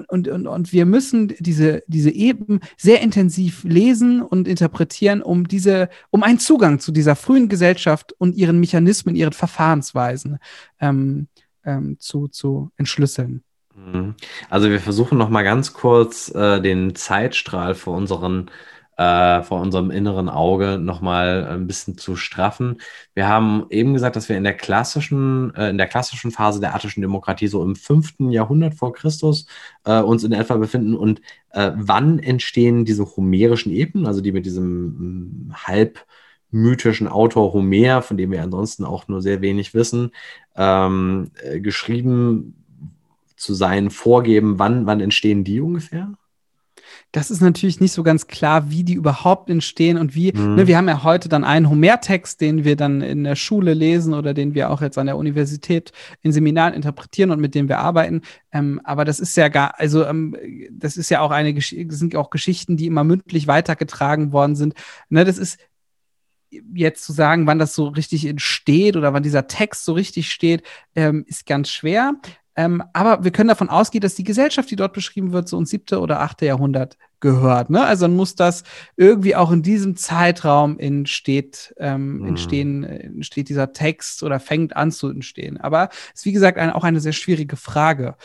und, 0.07 0.27
und, 0.27 0.47
und 0.47 0.73
wir 0.73 0.85
müssen 0.85 1.33
diese, 1.39 1.83
diese 1.85 2.09
Eben 2.09 2.61
sehr 2.77 3.01
intensiv 3.01 3.63
lesen 3.63 4.21
und 4.21 4.47
interpretieren, 4.47 5.21
um 5.21 5.47
diese, 5.47 5.89
um 6.09 6.23
einen 6.23 6.39
Zugang 6.39 6.79
zu 6.79 6.91
dieser 6.91 7.15
frühen 7.15 7.49
Gesellschaft 7.49 8.13
und 8.17 8.35
ihren 8.35 8.59
Mechanismen, 8.59 9.15
ihren 9.15 9.33
Verfahrensweisen 9.33 10.39
ähm, 10.79 11.27
ähm, 11.65 11.97
zu, 11.99 12.29
zu 12.29 12.71
entschlüsseln. 12.77 13.43
Mhm. 13.75 14.15
Also 14.49 14.69
wir 14.69 14.79
versuchen 14.79 15.17
noch 15.17 15.29
mal 15.29 15.43
ganz 15.43 15.73
kurz 15.73 16.33
äh, 16.33 16.61
den 16.61 16.95
Zeitstrahl 16.95 17.75
vor 17.75 17.95
unseren 17.95 18.49
äh, 18.97 19.41
vor 19.43 19.61
unserem 19.61 19.89
inneren 19.89 20.29
Auge 20.29 20.77
noch 20.77 21.01
mal 21.01 21.47
ein 21.47 21.65
bisschen 21.65 21.97
zu 21.97 22.15
straffen. 22.15 22.81
Wir 23.15 23.27
haben 23.27 23.65
eben 23.69 23.93
gesagt, 23.93 24.15
dass 24.15 24.29
wir 24.29 24.37
in 24.37 24.43
der 24.43 24.53
klassischen 24.53 25.55
äh, 25.55 25.69
in 25.69 25.77
der 25.77 25.87
klassischen 25.87 26.31
Phase 26.31 26.59
der 26.59 26.75
attischen 26.75 27.01
Demokratie 27.01 27.47
so 27.47 27.63
im 27.63 27.75
fünften 27.75 28.29
Jahrhundert 28.31 28.75
vor 28.75 28.93
Christus 28.93 29.47
äh, 29.85 30.01
uns 30.01 30.23
in 30.23 30.33
etwa 30.33 30.57
befinden. 30.57 30.95
Und 30.95 31.21
äh, 31.51 31.71
wann 31.75 32.19
entstehen 32.19 32.85
diese 32.85 33.05
homerischen 33.15 33.71
Ebenen, 33.71 34.05
also 34.05 34.21
die 34.21 34.31
mit 34.33 34.45
diesem 34.45 35.47
mm, 35.47 35.53
halb 35.53 36.05
mythischen 36.51 37.07
Autor 37.07 37.53
Homer, 37.53 38.01
von 38.01 38.17
dem 38.17 38.31
wir 38.31 38.43
ansonsten 38.43 38.83
auch 38.85 39.07
nur 39.07 39.21
sehr 39.21 39.41
wenig 39.41 39.73
wissen, 39.73 40.11
ähm, 40.55 41.31
äh, 41.41 41.59
geschrieben 41.61 42.60
zu 43.41 43.53
sein 43.53 43.89
vorgeben? 43.89 44.59
Wann, 44.59 44.85
wann 44.85 45.01
entstehen 45.01 45.43
die 45.43 45.61
ungefähr? 45.61 46.13
Das 47.11 47.29
ist 47.29 47.41
natürlich 47.41 47.81
nicht 47.81 47.91
so 47.91 48.03
ganz 48.03 48.27
klar, 48.27 48.69
wie 48.69 48.83
die 48.83 48.93
überhaupt 48.93 49.49
entstehen 49.49 49.97
und 49.97 50.15
wie. 50.15 50.31
Mhm. 50.31 50.55
Ne, 50.55 50.67
wir 50.67 50.77
haben 50.77 50.87
ja 50.87 51.03
heute 51.03 51.27
dann 51.27 51.43
einen 51.43 51.69
Homer-Text, 51.69 52.39
den 52.39 52.63
wir 52.63 52.77
dann 52.77 53.01
in 53.01 53.23
der 53.25 53.35
Schule 53.35 53.73
lesen 53.73 54.13
oder 54.13 54.33
den 54.33 54.53
wir 54.53 54.69
auch 54.69 54.81
jetzt 54.81 54.97
an 54.97 55.07
der 55.07 55.17
Universität 55.17 55.91
in 56.21 56.31
Seminaren 56.31 56.73
interpretieren 56.73 57.31
und 57.31 57.41
mit 57.41 57.53
dem 57.53 57.67
wir 57.67 57.79
arbeiten. 57.79 58.21
Ähm, 58.53 58.79
aber 58.83 59.03
das 59.03 59.19
ist 59.19 59.35
ja 59.35 59.49
gar, 59.49 59.77
also 59.77 60.05
ähm, 60.05 60.37
das 60.71 60.95
ist 60.95 61.09
ja 61.09 61.19
auch 61.19 61.31
eine, 61.31 61.59
sind 61.59 62.15
auch 62.15 62.29
Geschichten, 62.29 62.77
die 62.77 62.87
immer 62.87 63.03
mündlich 63.03 63.47
weitergetragen 63.47 64.31
worden 64.31 64.55
sind. 64.55 64.73
Ne, 65.09 65.25
das 65.25 65.37
ist 65.37 65.59
jetzt 66.73 67.03
zu 67.05 67.13
sagen, 67.13 67.47
wann 67.47 67.59
das 67.59 67.75
so 67.75 67.87
richtig 67.87 68.25
entsteht 68.25 68.97
oder 68.97 69.13
wann 69.13 69.23
dieser 69.23 69.47
Text 69.47 69.85
so 69.85 69.93
richtig 69.93 70.31
steht, 70.31 70.63
ähm, 70.95 71.23
ist 71.27 71.45
ganz 71.45 71.69
schwer. 71.69 72.15
Ähm, 72.55 72.83
aber 72.93 73.23
wir 73.23 73.31
können 73.31 73.47
davon 73.47 73.69
ausgehen, 73.69 74.01
dass 74.01 74.15
die 74.15 74.23
Gesellschaft, 74.23 74.69
die 74.69 74.75
dort 74.75 74.93
beschrieben 74.93 75.31
wird, 75.31 75.47
so 75.47 75.57
ins 75.57 75.69
siebte 75.69 75.99
oder 75.99 76.19
achte 76.19 76.45
Jahrhundert 76.45 76.97
gehört. 77.21 77.69
Ne? 77.69 77.83
Also 77.83 78.05
dann 78.05 78.15
muss 78.15 78.35
das 78.35 78.63
irgendwie 78.97 79.35
auch 79.35 79.51
in 79.51 79.61
diesem 79.61 79.95
Zeitraum 79.95 80.77
entsteht, 80.77 81.73
ähm, 81.77 82.17
mhm. 82.17 82.27
entstehen, 82.27 82.83
entsteht 82.83 83.47
dieser 83.47 83.71
Text 83.71 84.23
oder 84.23 84.39
fängt 84.39 84.75
an 84.75 84.91
zu 84.91 85.09
entstehen. 85.09 85.59
Aber 85.61 85.89
es 86.13 86.21
ist 86.21 86.25
wie 86.25 86.33
gesagt 86.33 86.57
ein, 86.57 86.71
auch 86.71 86.83
eine 86.83 86.99
sehr 86.99 87.13
schwierige 87.13 87.55
Frage. 87.55 88.15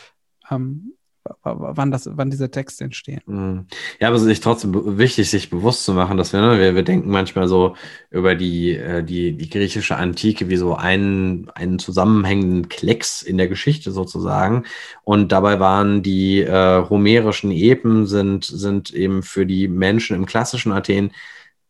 Ähm, 0.51 0.96
wann, 1.43 1.91
das, 1.91 2.09
wann 2.13 2.31
diese 2.31 2.51
Texte 2.51 2.85
entstehen. 2.85 3.21
Mhm. 3.27 3.67
Ja, 4.01 4.09
aber 4.09 4.17
es 4.17 4.23
ist 4.23 4.43
trotzdem 4.43 4.99
wichtig, 4.99 5.31
sich 5.31 5.51
bewusst 5.51 5.85
zu 5.85 5.93
machen, 5.93 6.17
dass 6.17 6.33
wir, 6.33 6.41
ne, 6.41 6.59
wir, 6.59 6.75
wir 6.75 6.83
denken 6.83 7.11
manchmal 7.11 7.49
so 7.49 7.77
über 8.11 8.35
die, 8.35 8.77
äh, 8.77 9.03
die, 9.03 9.37
die 9.37 9.51
griechische 9.51 9.97
Antike 9.97 10.49
wie 10.49 10.57
so 10.57 10.75
einen, 10.75 11.51
einen 11.55 11.79
zusammenhängenden 11.79 12.69
Klecks 12.69 13.23
in 13.23 13.39
der 13.39 13.49
Geschichte 13.49 13.93
sozusagen. 13.93 14.65
Und 15.05 15.33
dabei 15.33 15.61
waren 15.61 16.03
die 16.03 16.41
äh, 16.41 16.83
homerischen 16.89 17.51
Epen 17.51 18.07
sind, 18.07 18.45
sind 18.45 18.93
eben 18.93 19.23
für 19.23 19.47
die 19.47 19.69
Menschen 19.69 20.17
im 20.17 20.27
klassischen 20.27 20.73
Athen 20.73 21.13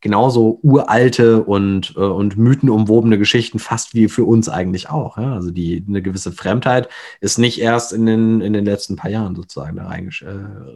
genauso 0.00 0.58
uralte 0.62 1.42
und, 1.42 1.94
äh, 1.96 2.00
und 2.00 2.36
mythenumwobene 2.36 3.18
Geschichten, 3.18 3.58
fast 3.58 3.94
wie 3.94 4.08
für 4.08 4.24
uns 4.24 4.48
eigentlich 4.48 4.88
auch. 4.88 5.18
Ja? 5.18 5.34
Also 5.34 5.50
die, 5.50 5.84
eine 5.86 6.02
gewisse 6.02 6.32
Fremdheit 6.32 6.88
ist 7.20 7.38
nicht 7.38 7.60
erst 7.60 7.92
in 7.92 8.06
den, 8.06 8.40
in 8.40 8.52
den 8.52 8.64
letzten 8.64 8.96
paar 8.96 9.10
Jahren 9.10 9.34
sozusagen 9.34 9.76
da 9.76 9.92
äh, 9.92 10.10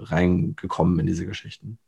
reingekommen 0.04 0.98
in 0.98 1.06
diese 1.06 1.26
Geschichten 1.26 1.78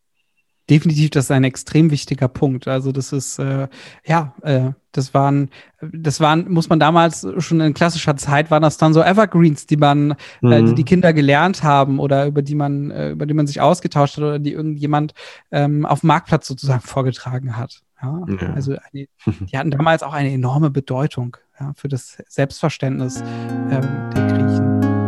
definitiv, 0.70 1.11
das 1.11 1.25
ist 1.25 1.31
ein 1.31 1.44
extrem 1.44 1.90
wichtiger 1.90 2.29
Punkt. 2.29 2.68
Also 2.68 2.92
das 2.92 3.12
ist, 3.12 3.38
äh, 3.38 3.68
ja, 4.07 4.35
äh, 4.42 4.70
das 4.92 5.14
waren, 5.14 5.51
das 5.81 6.20
waren, 6.20 6.51
muss 6.51 6.68
man 6.68 6.79
damals 6.79 7.27
schon 7.38 7.61
in 7.61 7.75
klassischer 7.75 8.16
Zeit, 8.16 8.51
waren 8.51 8.62
das 8.62 8.77
dann 8.77 8.92
so 8.92 9.03
Evergreens, 9.03 9.66
die 9.66 9.77
man, 9.77 10.14
mhm. 10.40 10.53
äh, 10.53 10.62
die, 10.62 10.75
die 10.75 10.85
Kinder 10.85 11.12
gelernt 11.12 11.62
haben 11.62 11.98
oder 11.98 12.27
über 12.27 12.42
die 12.42 12.55
man, 12.55 12.90
äh, 12.90 13.11
über 13.11 13.27
die 13.27 13.35
man 13.35 13.46
sich 13.46 13.61
ausgetauscht 13.61 14.16
hat 14.16 14.25
oder 14.25 14.38
die 14.38 14.53
irgendjemand 14.53 15.14
ähm, 15.51 15.87
auf 15.87 16.01
dem 16.01 16.09
Marktplatz 16.09 16.46
sozusagen 16.46 16.83
vorgetragen 16.83 17.57
hat. 17.57 17.83
Ja? 18.03 18.25
ja. 18.40 18.53
Also 18.53 18.77
eine, 18.92 19.07
die 19.40 19.59
hatten 19.59 19.70
damals 19.70 20.03
auch 20.03 20.12
eine 20.12 20.31
enorme 20.31 20.70
Bedeutung 20.70 21.37
ja, 21.59 21.72
für 21.75 21.88
das 21.88 22.18
Selbstverständnis 22.29 23.22
ähm, 23.70 24.11
der 24.14 24.27
Griechen. 24.29 25.02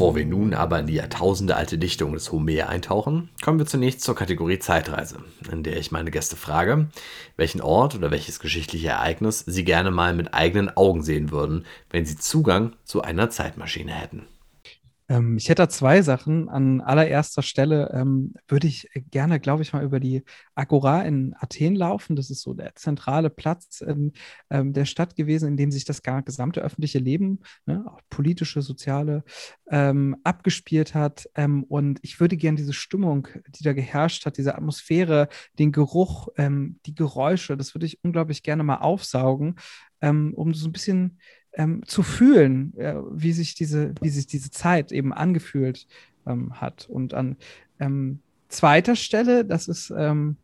Bevor 0.00 0.16
wir 0.16 0.24
nun 0.24 0.54
aber 0.54 0.80
in 0.80 0.86
die 0.86 0.94
Jahrtausende 0.94 1.56
alte 1.56 1.76
Dichtung 1.76 2.14
des 2.14 2.32
Homer 2.32 2.70
eintauchen, 2.70 3.28
kommen 3.42 3.58
wir 3.58 3.66
zunächst 3.66 4.00
zur 4.00 4.14
Kategorie 4.14 4.58
Zeitreise, 4.58 5.18
in 5.52 5.62
der 5.62 5.76
ich 5.76 5.92
meine 5.92 6.10
Gäste 6.10 6.36
frage, 6.36 6.88
welchen 7.36 7.60
Ort 7.60 7.96
oder 7.96 8.10
welches 8.10 8.40
geschichtliche 8.40 8.88
Ereignis 8.88 9.44
sie 9.46 9.62
gerne 9.62 9.90
mal 9.90 10.14
mit 10.14 10.32
eigenen 10.32 10.74
Augen 10.74 11.02
sehen 11.02 11.30
würden, 11.30 11.66
wenn 11.90 12.06
sie 12.06 12.16
Zugang 12.16 12.72
zu 12.82 13.02
einer 13.02 13.28
Zeitmaschine 13.28 13.92
hätten. 13.92 14.24
Ähm, 15.10 15.36
ich 15.36 15.48
hätte 15.48 15.62
da 15.62 15.68
zwei 15.68 16.02
Sachen. 16.02 16.48
An 16.48 16.80
allererster 16.80 17.42
Stelle 17.42 17.90
ähm, 17.92 18.32
würde 18.46 18.68
ich 18.68 18.88
gerne, 19.10 19.40
glaube 19.40 19.62
ich, 19.62 19.72
mal 19.72 19.82
über 19.82 19.98
die 19.98 20.22
Agora 20.54 21.02
in 21.02 21.34
Athen 21.38 21.74
laufen. 21.74 22.14
Das 22.14 22.30
ist 22.30 22.42
so 22.42 22.54
der 22.54 22.76
zentrale 22.76 23.28
Platz 23.28 23.84
ähm, 23.86 24.12
der 24.50 24.84
Stadt 24.84 25.16
gewesen, 25.16 25.48
in 25.48 25.56
dem 25.56 25.72
sich 25.72 25.84
das 25.84 26.02
gesamte 26.02 26.60
öffentliche 26.60 27.00
Leben, 27.00 27.40
ne, 27.66 27.84
auch 27.88 28.00
politische, 28.08 28.62
soziale, 28.62 29.24
ähm, 29.68 30.16
abgespielt 30.22 30.94
hat. 30.94 31.28
Ähm, 31.34 31.64
und 31.64 31.98
ich 32.02 32.20
würde 32.20 32.36
gerne 32.36 32.56
diese 32.56 32.72
Stimmung, 32.72 33.26
die 33.48 33.64
da 33.64 33.72
geherrscht 33.72 34.26
hat, 34.26 34.38
diese 34.38 34.54
Atmosphäre, 34.54 35.28
den 35.58 35.72
Geruch, 35.72 36.28
ähm, 36.36 36.78
die 36.86 36.94
Geräusche, 36.94 37.56
das 37.56 37.74
würde 37.74 37.86
ich 37.86 37.98
unglaublich 38.04 38.44
gerne 38.44 38.62
mal 38.62 38.76
aufsaugen, 38.78 39.56
um 40.02 40.54
so 40.54 40.66
ein 40.66 40.72
bisschen 40.72 41.18
ähm, 41.54 41.82
zu 41.86 42.02
fühlen, 42.02 42.76
äh, 42.78 42.94
wie, 43.10 43.32
sich 43.32 43.54
diese, 43.54 43.94
wie 44.00 44.10
sich 44.10 44.26
diese 44.26 44.50
Zeit 44.50 44.92
eben 44.92 45.12
angefühlt 45.12 45.86
ähm, 46.26 46.60
hat. 46.60 46.88
Und 46.88 47.14
an 47.14 47.36
ähm, 47.78 48.20
zweiter 48.48 48.96
Stelle, 48.96 49.44
das 49.44 49.68
ist 49.68 49.92
ähm, 49.96 50.36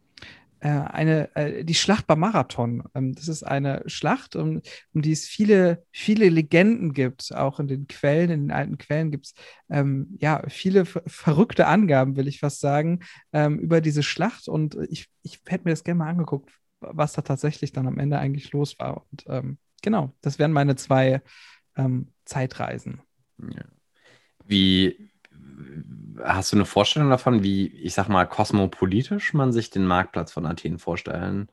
äh, 0.60 0.68
eine, 0.68 1.36
äh, 1.36 1.64
die 1.64 1.74
Schlacht 1.74 2.06
beim 2.06 2.20
Marathon. 2.20 2.82
Ähm, 2.94 3.14
das 3.14 3.28
ist 3.28 3.42
eine 3.42 3.82
Schlacht, 3.86 4.36
um, 4.36 4.62
um 4.94 5.02
die 5.02 5.12
es 5.12 5.26
viele, 5.26 5.84
viele 5.92 6.28
Legenden 6.28 6.92
gibt. 6.92 7.34
Auch 7.34 7.60
in 7.60 7.68
den 7.68 7.86
Quellen, 7.86 8.30
in 8.30 8.40
den 8.44 8.50
alten 8.50 8.78
Quellen 8.78 9.10
gibt 9.10 9.26
es 9.26 9.34
ähm, 9.68 10.16
ja 10.18 10.42
viele 10.48 10.84
verrückte 10.86 11.66
Angaben, 11.66 12.16
will 12.16 12.26
ich 12.26 12.40
fast 12.40 12.60
sagen, 12.60 13.00
über 13.32 13.80
diese 13.80 14.02
Schlacht. 14.02 14.48
Und 14.48 14.78
ich, 14.88 15.08
ich 15.22 15.40
hätte 15.46 15.64
mir 15.64 15.70
das 15.70 15.84
gerne 15.84 15.98
mal 15.98 16.08
angeguckt, 16.08 16.50
was 16.80 17.12
da 17.12 17.22
tatsächlich 17.22 17.72
dann 17.72 17.86
am 17.86 17.98
Ende 17.98 18.18
eigentlich 18.18 18.50
los 18.52 18.78
war. 18.78 19.04
Und 19.10 19.26
genau, 19.82 20.12
das 20.20 20.38
wären 20.38 20.52
meine 20.52 20.76
zwei 20.76 21.22
ähm, 21.76 22.12
Zeitreisen. 22.24 23.02
Ja. 23.38 23.64
Wie 24.44 25.10
hast 26.22 26.52
du 26.52 26.56
eine 26.56 26.64
Vorstellung 26.64 27.10
davon, 27.10 27.42
wie, 27.42 27.68
ich 27.68 27.94
sag 27.94 28.08
mal, 28.08 28.26
kosmopolitisch 28.26 29.34
man 29.34 29.52
sich 29.52 29.70
den 29.70 29.86
Marktplatz 29.86 30.32
von 30.32 30.46
Athen 30.46 30.78
vorstellen 30.78 31.50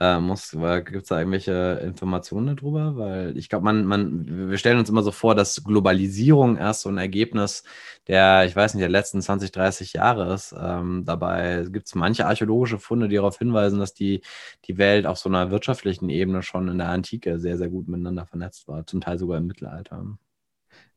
äh, 0.00 0.18
muss, 0.18 0.52
gibt 0.52 1.02
es 1.02 1.08
da 1.08 1.18
irgendwelche 1.18 1.80
Informationen 1.84 2.56
darüber? 2.56 2.96
Weil 2.96 3.36
ich 3.36 3.48
glaube, 3.48 3.64
man, 3.64 3.84
man, 3.84 4.50
wir 4.50 4.58
stellen 4.58 4.78
uns 4.78 4.88
immer 4.88 5.02
so 5.02 5.12
vor, 5.12 5.34
dass 5.34 5.62
Globalisierung 5.62 6.56
erst 6.56 6.82
so 6.82 6.88
ein 6.88 6.98
Ergebnis 6.98 7.64
der, 8.06 8.44
ich 8.46 8.56
weiß 8.56 8.74
nicht, 8.74 8.82
der 8.82 8.88
letzten 8.88 9.22
20, 9.22 9.52
30 9.52 9.92
Jahre 9.92 10.32
ist. 10.34 10.54
Ähm, 10.58 11.04
dabei 11.04 11.66
gibt 11.70 11.86
es 11.86 11.94
manche 11.94 12.26
archäologische 12.26 12.78
Funde, 12.78 13.08
die 13.08 13.16
darauf 13.16 13.38
hinweisen, 13.38 13.78
dass 13.78 13.94
die, 13.94 14.22
die 14.64 14.78
Welt 14.78 15.06
auf 15.06 15.18
so 15.18 15.28
einer 15.28 15.50
wirtschaftlichen 15.50 16.08
Ebene 16.08 16.42
schon 16.42 16.68
in 16.68 16.78
der 16.78 16.88
Antike 16.88 17.38
sehr, 17.38 17.58
sehr 17.58 17.68
gut 17.68 17.88
miteinander 17.88 18.26
vernetzt 18.26 18.68
war, 18.68 18.86
zum 18.86 19.00
Teil 19.00 19.18
sogar 19.18 19.38
im 19.38 19.46
Mittelalter. 19.46 20.04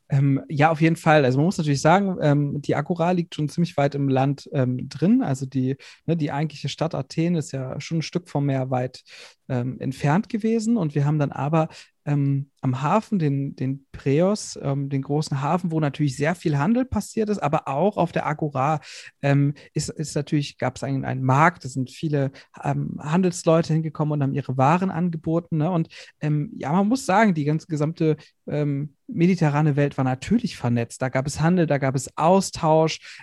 Ähm, 0.09 0.41
ja, 0.49 0.69
auf 0.69 0.81
jeden 0.81 0.95
Fall. 0.95 1.25
Also 1.25 1.37
man 1.37 1.45
muss 1.45 1.57
natürlich 1.57 1.81
sagen, 1.81 2.17
ähm, 2.21 2.61
die 2.61 2.75
Agora 2.75 3.11
liegt 3.11 3.35
schon 3.35 3.49
ziemlich 3.49 3.77
weit 3.77 3.95
im 3.95 4.09
Land 4.09 4.49
ähm, 4.53 4.89
drin. 4.89 5.23
Also 5.23 5.45
die, 5.45 5.77
ne, 6.05 6.17
die 6.17 6.31
eigentliche 6.31 6.69
Stadt 6.69 6.93
Athen 6.93 7.35
ist 7.35 7.51
ja 7.51 7.79
schon 7.79 7.99
ein 7.99 8.03
Stück 8.03 8.29
vom 8.29 8.45
Meer 8.45 8.69
weit 8.69 9.03
ähm, 9.49 9.79
entfernt 9.79 10.29
gewesen. 10.29 10.77
Und 10.77 10.93
wir 10.95 11.05
haben 11.05 11.19
dann 11.19 11.31
aber 11.31 11.69
ähm, 12.05 12.49
am 12.61 12.81
Hafen, 12.81 13.19
den, 13.19 13.55
den 13.55 13.85
Preos, 13.91 14.57
ähm, 14.61 14.89
den 14.89 15.01
großen 15.01 15.41
Hafen, 15.41 15.71
wo 15.71 15.79
natürlich 15.79 16.15
sehr 16.15 16.35
viel 16.35 16.57
Handel 16.57 16.85
passiert 16.85 17.29
ist, 17.29 17.39
aber 17.39 17.67
auch 17.67 17.97
auf 17.97 18.11
der 18.11 18.25
Agora 18.25 18.79
ähm, 19.21 19.53
ist, 19.73 19.89
ist 19.89 20.15
natürlich, 20.15 20.57
gab 20.57 20.77
es 20.77 20.83
einen, 20.83 21.05
einen 21.05 21.23
Markt, 21.23 21.65
da 21.65 21.69
sind 21.69 21.89
viele 21.89 22.31
ähm, 22.63 22.99
Handelsleute 23.01 23.73
hingekommen 23.73 24.13
und 24.13 24.23
haben 24.23 24.33
ihre 24.33 24.57
Waren 24.57 24.91
angeboten. 24.91 25.57
Ne? 25.57 25.69
Und 25.69 25.89
ähm, 26.21 26.51
ja, 26.55 26.71
man 26.71 26.87
muss 26.87 27.05
sagen, 27.05 27.33
die 27.33 27.45
ganze 27.45 27.67
gesamte 27.67 28.17
ähm, 28.47 28.95
mediterrane 29.07 29.75
Welt 29.75 29.97
war 29.97 30.05
natürlich 30.05 30.57
vernetzt. 30.57 31.01
Da 31.01 31.09
gab 31.09 31.27
es 31.27 31.41
Handel, 31.41 31.67
da 31.67 31.77
gab 31.77 31.95
es 31.95 32.17
Austausch. 32.17 33.21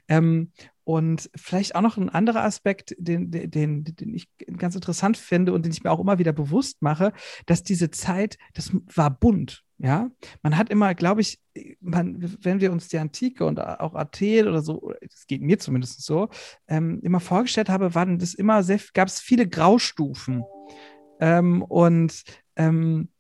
Und 0.90 1.31
vielleicht 1.37 1.76
auch 1.76 1.83
noch 1.83 1.98
ein 1.98 2.09
anderer 2.09 2.42
Aspekt, 2.42 2.96
den, 2.98 3.31
den, 3.31 3.85
den 3.85 4.12
ich 4.12 4.29
ganz 4.57 4.74
interessant 4.74 5.16
finde 5.16 5.53
und 5.53 5.64
den 5.64 5.70
ich 5.70 5.85
mir 5.85 5.90
auch 5.92 6.00
immer 6.00 6.18
wieder 6.18 6.33
bewusst 6.33 6.83
mache, 6.83 7.12
dass 7.46 7.62
diese 7.62 7.92
Zeit, 7.92 8.38
das 8.55 8.72
war 8.92 9.09
bunt. 9.09 9.62
Ja, 9.79 10.11
man 10.42 10.57
hat 10.57 10.68
immer, 10.68 10.96
glaube 10.96 11.20
ich, 11.20 11.40
man, 11.79 12.37
wenn 12.42 12.61
wir 12.61 12.72
uns 12.72 12.88
die 12.88 12.98
Antike 12.98 13.46
und 13.46 13.61
auch 13.61 13.94
Athen 13.94 14.48
oder 14.48 14.62
so, 14.62 14.92
das 15.00 15.29
geht 15.29 15.42
mir 15.42 15.61
zumindest 15.61 16.05
so, 16.05 16.29
ähm, 16.66 16.98
immer 17.05 17.20
vorgestellt 17.20 17.68
habe, 17.68 17.94
waren 17.94 18.18
das 18.18 18.35
immer 18.35 18.64
sehr, 18.64 18.81
gab 18.92 19.07
es 19.07 19.20
viele 19.20 19.48
Graustufen. 19.48 20.42
Ähm, 21.20 21.62
und 21.62 22.24
ähm, 22.57 23.11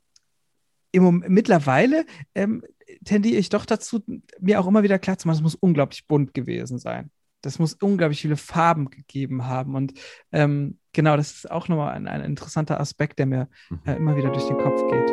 im, 0.90 1.24
mittlerweile 1.28 2.04
ähm, 2.34 2.64
tendiere 3.04 3.36
ich 3.36 3.48
doch 3.48 3.64
dazu, 3.64 4.02
mir 4.40 4.58
auch 4.58 4.66
immer 4.66 4.82
wieder 4.82 4.98
klar 4.98 5.18
zu 5.18 5.28
machen, 5.28 5.36
es 5.36 5.42
muss 5.42 5.54
unglaublich 5.54 6.08
bunt 6.08 6.34
gewesen 6.34 6.80
sein 6.80 7.12
das 7.42 7.58
muss 7.58 7.74
unglaublich 7.74 8.20
viele 8.20 8.36
Farben 8.36 8.90
gegeben 8.90 9.46
haben. 9.46 9.74
Und 9.74 9.94
ähm, 10.32 10.78
genau, 10.92 11.16
das 11.16 11.32
ist 11.32 11.50
auch 11.50 11.68
nochmal 11.68 11.94
ein, 11.94 12.08
ein 12.08 12.22
interessanter 12.22 12.80
Aspekt, 12.80 13.18
der 13.18 13.26
mir 13.26 13.48
äh, 13.86 13.96
immer 13.96 14.16
wieder 14.16 14.30
durch 14.30 14.46
den 14.46 14.58
Kopf 14.58 14.80
geht. 14.90 15.10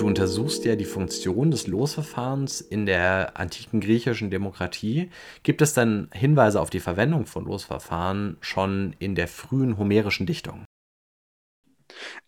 Du 0.00 0.06
untersuchst 0.06 0.64
ja 0.64 0.76
die 0.76 0.86
Funktion 0.86 1.50
des 1.50 1.66
Losverfahrens 1.66 2.62
in 2.62 2.86
der 2.86 3.36
antiken 3.38 3.80
griechischen 3.80 4.30
Demokratie. 4.30 5.10
Gibt 5.42 5.60
es 5.60 5.74
dann 5.74 6.08
Hinweise 6.14 6.58
auf 6.58 6.70
die 6.70 6.80
Verwendung 6.80 7.26
von 7.26 7.44
Losverfahren 7.44 8.38
schon 8.40 8.96
in 8.98 9.14
der 9.14 9.28
frühen 9.28 9.76
homerischen 9.76 10.24
Dichtung? 10.24 10.64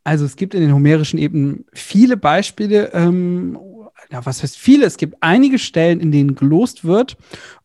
Also 0.04 0.24
es 0.24 0.36
gibt 0.36 0.54
in 0.54 0.60
den 0.60 0.74
homerischen 0.74 1.18
Ebenen 1.18 1.64
viele 1.72 2.16
Beispiele, 2.16 2.92
ähm, 2.92 3.58
ja, 4.10 4.24
was 4.26 4.42
heißt 4.42 4.58
viele? 4.58 4.84
Es 4.84 4.96
gibt 4.96 5.16
einige 5.20 5.58
Stellen, 5.58 6.00
in 6.00 6.12
denen 6.12 6.34
gelost 6.34 6.84
wird. 6.84 7.16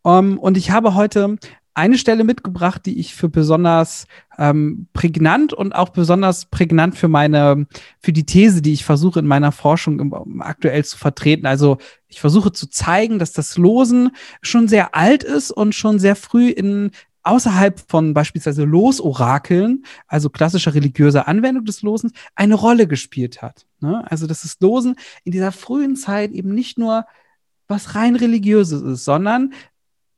Ähm, 0.06 0.38
und 0.38 0.56
ich 0.56 0.72
habe 0.72 0.96
heute 0.96 1.38
eine 1.74 1.98
Stelle 2.00 2.24
mitgebracht, 2.24 2.88
die 2.88 3.00
ich 3.00 3.14
für 3.14 3.30
besonders 3.30 4.08
ähm, 4.40 4.88
prägnant 4.94 5.54
und 5.54 5.76
auch 5.76 5.90
besonders 5.90 6.46
prägnant 6.46 6.98
für 6.98 7.08
meine, 7.08 7.68
für 8.00 8.14
die 8.14 8.26
These, 8.26 8.64
die 8.64 8.74
ich 8.74 8.84
versuche 8.84 9.20
in 9.20 9.28
meiner 9.28 9.52
Forschung 9.52 10.00
im, 10.00 10.12
um, 10.12 10.42
aktuell 10.42 10.84
zu 10.84 10.98
vertreten. 10.98 11.46
Also 11.46 11.78
ich 12.08 12.20
versuche 12.20 12.52
zu 12.52 12.68
zeigen, 12.68 13.20
dass 13.20 13.32
das 13.32 13.58
Losen 13.58 14.10
schon 14.42 14.68
sehr 14.68 14.96
alt 14.96 15.24
ist 15.24 15.52
und 15.52 15.76
schon 15.76 16.00
sehr 16.00 16.16
früh 16.16 16.50
in 16.50 16.90
außerhalb 17.28 17.82
von 17.88 18.14
beispielsweise 18.14 18.64
Losorakeln, 18.64 19.84
also 20.08 20.30
klassischer 20.30 20.74
religiöser 20.74 21.28
Anwendung 21.28 21.66
des 21.66 21.82
Losens, 21.82 22.14
eine 22.36 22.56
Rolle 22.56 22.88
gespielt 22.88 23.42
hat. 23.42 23.66
Ne? 23.80 24.04
Also 24.10 24.28
dass 24.28 24.42
das 24.42 24.58
Losen 24.60 24.96
in 25.24 25.32
dieser 25.32 25.52
frühen 25.52 25.96
Zeit 25.96 26.32
eben 26.32 26.54
nicht 26.54 26.78
nur 26.78 27.06
was 27.68 27.96
rein 27.96 28.16
religiöses 28.16 28.82
ist, 28.82 29.06
sondern 29.06 29.54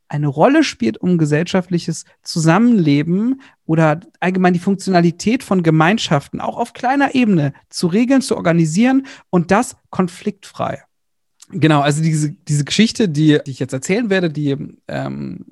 eine 0.09 0.27
Rolle 0.27 0.63
spielt, 0.63 0.97
um 0.97 1.17
gesellschaftliches 1.17 2.05
Zusammenleben 2.23 3.41
oder 3.65 3.99
allgemein 4.19 4.53
die 4.53 4.59
Funktionalität 4.59 5.43
von 5.43 5.61
Gemeinschaften 5.61 6.41
auch 6.41 6.57
auf 6.57 6.73
kleiner 6.73 7.13
Ebene 7.13 7.53
zu 7.69 7.87
regeln, 7.87 8.21
zu 8.21 8.35
organisieren 8.35 9.05
und 9.29 9.51
das 9.51 9.77
konfliktfrei. 9.91 10.83
Genau, 11.51 11.81
also 11.81 12.01
diese, 12.01 12.31
diese 12.31 12.63
Geschichte, 12.63 13.09
die, 13.09 13.39
die 13.45 13.51
ich 13.51 13.59
jetzt 13.59 13.73
erzählen 13.73 14.09
werde, 14.09 14.29
die 14.29 14.55
ähm, 14.87 15.45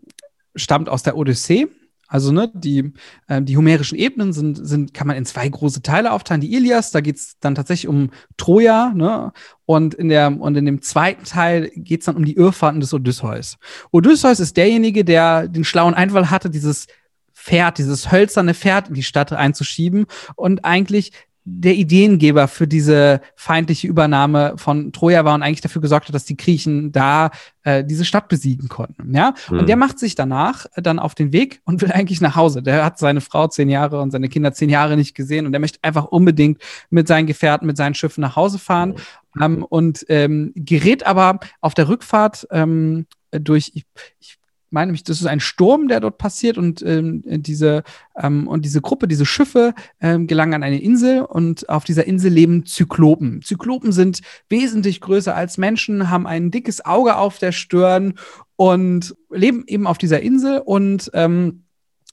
stammt 0.57 0.89
aus 0.89 1.03
der 1.03 1.15
Odyssee. 1.15 1.67
Also 2.09 2.31
ne, 2.31 2.49
die, 2.53 2.93
äh, 3.27 3.41
die 3.41 3.57
homerischen 3.57 3.97
Ebenen 3.97 4.31
sind, 4.31 4.55
sind, 4.65 4.93
kann 4.93 5.07
man 5.07 5.17
in 5.17 5.25
zwei 5.25 5.47
große 5.47 5.81
Teile 5.81 6.13
aufteilen. 6.13 6.39
Die 6.39 6.53
Ilias, 6.53 6.91
da 6.91 7.01
geht 7.01 7.17
es 7.17 7.37
dann 7.41 7.53
tatsächlich 7.53 7.89
um 7.89 8.11
Troja, 8.37 8.93
ne? 8.95 9.33
Und 9.65 9.93
in, 9.93 10.07
der, 10.07 10.39
und 10.39 10.55
in 10.55 10.65
dem 10.65 10.81
zweiten 10.81 11.25
Teil 11.25 11.69
geht 11.75 11.99
es 11.99 12.05
dann 12.05 12.15
um 12.15 12.23
die 12.23 12.37
Irrfahrten 12.37 12.79
des 12.79 12.93
Odysseus. 12.93 13.57
Odysseus 13.91 14.39
ist 14.39 14.55
derjenige, 14.55 15.03
der 15.03 15.49
den 15.49 15.65
schlauen 15.65 15.93
Einfall 15.93 16.29
hatte, 16.29 16.49
dieses 16.49 16.87
Pferd, 17.33 17.77
dieses 17.77 18.09
hölzerne 18.09 18.53
Pferd 18.53 18.87
in 18.87 18.93
die 18.93 19.03
Stadt 19.03 19.33
einzuschieben 19.33 20.05
und 20.35 20.63
eigentlich 20.63 21.11
der 21.49 21.75
Ideengeber 21.75 22.49
für 22.49 22.67
diese 22.67 23.21
feindliche 23.37 23.87
Übernahme 23.87 24.55
von 24.57 24.91
Troja 24.91 25.23
war 25.23 25.33
und 25.33 25.43
eigentlich 25.43 25.61
dafür 25.61 25.81
gesorgt 25.81 26.09
hat, 26.09 26.13
dass 26.13 26.25
die 26.25 26.35
Griechen 26.35 26.91
da 26.91 27.31
äh, 27.63 27.85
diese 27.85 28.03
Stadt 28.03 28.27
besiegen 28.27 28.67
konnten. 28.67 29.15
Ja, 29.15 29.33
mhm. 29.49 29.59
und 29.59 29.69
der 29.69 29.77
macht 29.77 29.97
sich 29.97 30.15
danach 30.15 30.65
dann 30.75 30.99
auf 30.99 31.15
den 31.15 31.31
Weg 31.31 31.61
und 31.63 31.81
will 31.81 31.93
eigentlich 31.93 32.19
nach 32.19 32.35
Hause. 32.35 32.61
Der 32.61 32.83
hat 32.83 32.99
seine 32.99 33.21
Frau 33.21 33.47
zehn 33.47 33.69
Jahre 33.69 34.01
und 34.01 34.11
seine 34.11 34.27
Kinder 34.27 34.51
zehn 34.51 34.69
Jahre 34.69 34.97
nicht 34.97 35.15
gesehen 35.15 35.45
und 35.45 35.53
der 35.53 35.61
möchte 35.61 35.79
einfach 35.83 36.03
unbedingt 36.03 36.61
mit 36.89 37.07
seinen 37.07 37.27
Gefährten, 37.27 37.65
mit 37.65 37.77
seinen 37.77 37.95
Schiffen 37.95 38.19
nach 38.19 38.35
Hause 38.35 38.59
fahren 38.59 38.95
mhm. 39.35 39.41
ähm, 39.41 39.63
und 39.63 40.05
ähm, 40.09 40.51
gerät 40.53 41.07
aber 41.07 41.39
auf 41.61 41.73
der 41.73 41.87
Rückfahrt 41.87 42.45
ähm, 42.51 43.07
durch, 43.31 43.71
ich, 43.73 43.85
ich 44.19 44.37
meine 44.69 44.91
mich, 44.91 45.03
das 45.03 45.21
ist 45.21 45.27
ein 45.27 45.39
Sturm, 45.39 45.87
der 45.87 45.99
dort 45.99 46.17
passiert 46.17 46.57
und 46.57 46.81
ähm, 46.81 47.23
diese 47.25 47.83
ähm, 48.15 48.47
und 48.47 48.65
diese 48.65 48.81
Gruppe, 48.81 49.07
diese 49.07 49.25
Schiffe 49.25 49.73
ähm, 50.01 50.27
gelangen 50.27 50.53
an 50.53 50.63
eine 50.63 50.81
Insel 50.81 51.21
und 51.21 51.69
auf 51.69 51.83
dieser 51.83 52.05
Insel 52.05 52.31
leben 52.31 52.65
Zyklopen. 52.65 53.41
Zyklopen 53.41 53.91
sind 53.91 54.21
wesentlich 54.49 55.01
größer 55.01 55.35
als 55.35 55.57
Menschen, 55.57 56.09
haben 56.09 56.27
ein 56.27 56.51
dickes 56.51 56.85
Auge 56.85 57.15
auf 57.15 57.37
der 57.37 57.51
Stirn 57.51 58.15
und 58.55 59.15
leben 59.29 59.63
eben 59.67 59.87
auf 59.87 59.97
dieser 59.97 60.21
Insel 60.21 60.59
und 60.59 61.09
ähm, 61.13 61.63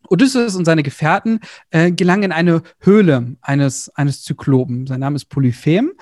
Odysseus 0.09 0.55
und 0.55 0.65
seine 0.65 0.83
Gefährten 0.83 1.41
äh, 1.71 1.91
gelangen 1.91 2.25
in 2.25 2.33
eine 2.33 2.63
Höhle 2.79 3.37
eines, 3.41 3.89
eines 3.95 4.23
Zyklopen. 4.23 4.87
Sein 4.87 5.01
Name 5.01 5.17
ist 5.17 5.27
Polyphem 5.27 5.93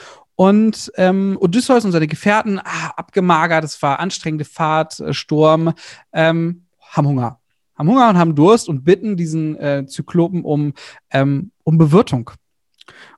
und 0.43 0.91
ähm, 0.97 1.39
Odysseus 1.39 1.85
und 1.85 1.93
seine 1.93 2.09
Gefährten, 2.09 2.59
ah, 2.59 2.89
abgemagert, 2.97 3.63
es 3.63 3.81
war 3.81 4.01
anstrengende 4.01 4.45
Fahrt, 4.45 4.99
äh, 4.99 5.15
Sturm, 5.15 5.73
ähm, 6.13 6.65
haben 6.81 7.07
Hunger. 7.07 7.39
Haben 7.77 7.89
Hunger 7.89 8.09
und 8.09 8.19
haben 8.19 8.35
Durst 8.35 8.69
und 8.69 8.83
bitten 8.83 9.17
diesen 9.17 9.57
äh, 9.57 9.87
Zyklopen 9.87 10.43
um, 10.43 10.73
ähm, 11.13 11.53
um 11.63 11.79
Bewirtung. 11.79 12.33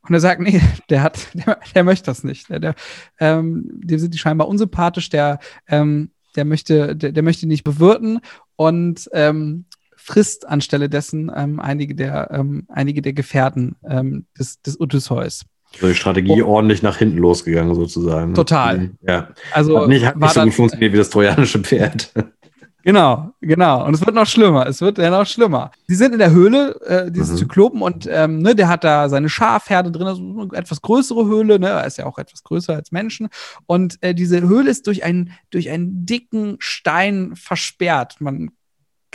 Und 0.02 0.12
er 0.12 0.20
sagt, 0.20 0.42
nee, 0.42 0.60
der 0.90 1.02
hat, 1.02 1.28
der, 1.32 1.60
der 1.74 1.82
möchte 1.82 2.04
das 2.04 2.24
nicht. 2.24 2.50
Der, 2.50 2.60
der, 2.60 2.74
ähm, 3.18 3.70
dem 3.72 3.98
sind 3.98 4.12
die 4.12 4.18
scheinbar 4.18 4.46
unsympathisch, 4.46 5.08
der, 5.08 5.38
ähm, 5.66 6.10
der 6.36 6.44
möchte, 6.44 6.94
der, 6.94 7.12
der 7.12 7.22
möchte 7.22 7.48
nicht 7.48 7.64
bewirten 7.64 8.20
und 8.56 9.08
ähm, 9.14 9.64
frisst 9.96 10.46
anstelle 10.46 10.90
dessen 10.90 11.32
ähm, 11.34 11.58
einige 11.58 11.94
der, 11.94 12.30
ähm, 12.32 12.66
einige 12.68 13.00
der 13.00 13.14
Gefährten 13.14 13.76
ähm, 13.88 14.26
des, 14.38 14.60
des 14.60 14.78
Odysseus. 14.78 15.46
So 15.80 15.88
die 15.88 15.94
Strategie 15.94 16.42
oh. 16.42 16.48
ordentlich 16.48 16.82
nach 16.82 16.96
hinten 16.96 17.18
losgegangen, 17.18 17.74
sozusagen. 17.74 18.34
Total. 18.34 18.90
Ja. 19.06 19.28
Also 19.52 19.80
hat 19.80 19.88
nicht, 19.88 20.06
hat 20.06 20.16
nicht 20.16 20.32
so 20.32 20.42
gut 20.42 20.54
funktioniert 20.54 20.92
wie 20.92 20.98
das 20.98 21.10
trojanische 21.10 21.58
Pferd. 21.60 22.12
Genau, 22.84 23.30
genau. 23.40 23.86
Und 23.86 23.94
es 23.94 24.04
wird 24.04 24.14
noch 24.14 24.26
schlimmer. 24.26 24.66
Es 24.66 24.82
wird 24.82 24.98
ja 24.98 25.08
noch 25.08 25.26
schlimmer. 25.26 25.70
Sie 25.86 25.94
sind 25.94 26.12
in 26.12 26.18
der 26.18 26.32
Höhle, 26.32 26.78
äh, 26.82 27.10
dieses 27.10 27.32
mhm. 27.32 27.36
Zyklopen, 27.36 27.80
und 27.80 28.06
ähm, 28.10 28.40
ne, 28.40 28.54
der 28.54 28.68
hat 28.68 28.84
da 28.84 29.08
seine 29.08 29.30
Schafherde 29.30 29.90
drin, 29.90 30.06
also 30.06 30.20
eine 30.20 30.52
etwas 30.52 30.82
größere 30.82 31.24
Höhle, 31.24 31.58
ne? 31.58 31.68
Er 31.68 31.86
ist 31.86 31.96
ja 31.96 32.04
auch 32.04 32.18
etwas 32.18 32.42
größer 32.42 32.74
als 32.74 32.92
Menschen. 32.92 33.28
Und 33.64 33.96
äh, 34.02 34.14
diese 34.14 34.42
Höhle 34.42 34.70
ist 34.70 34.86
durch, 34.86 35.02
ein, 35.02 35.32
durch 35.50 35.70
einen 35.70 36.04
dicken 36.04 36.56
Stein 36.58 37.32
versperrt. 37.36 38.16
Man 38.20 38.50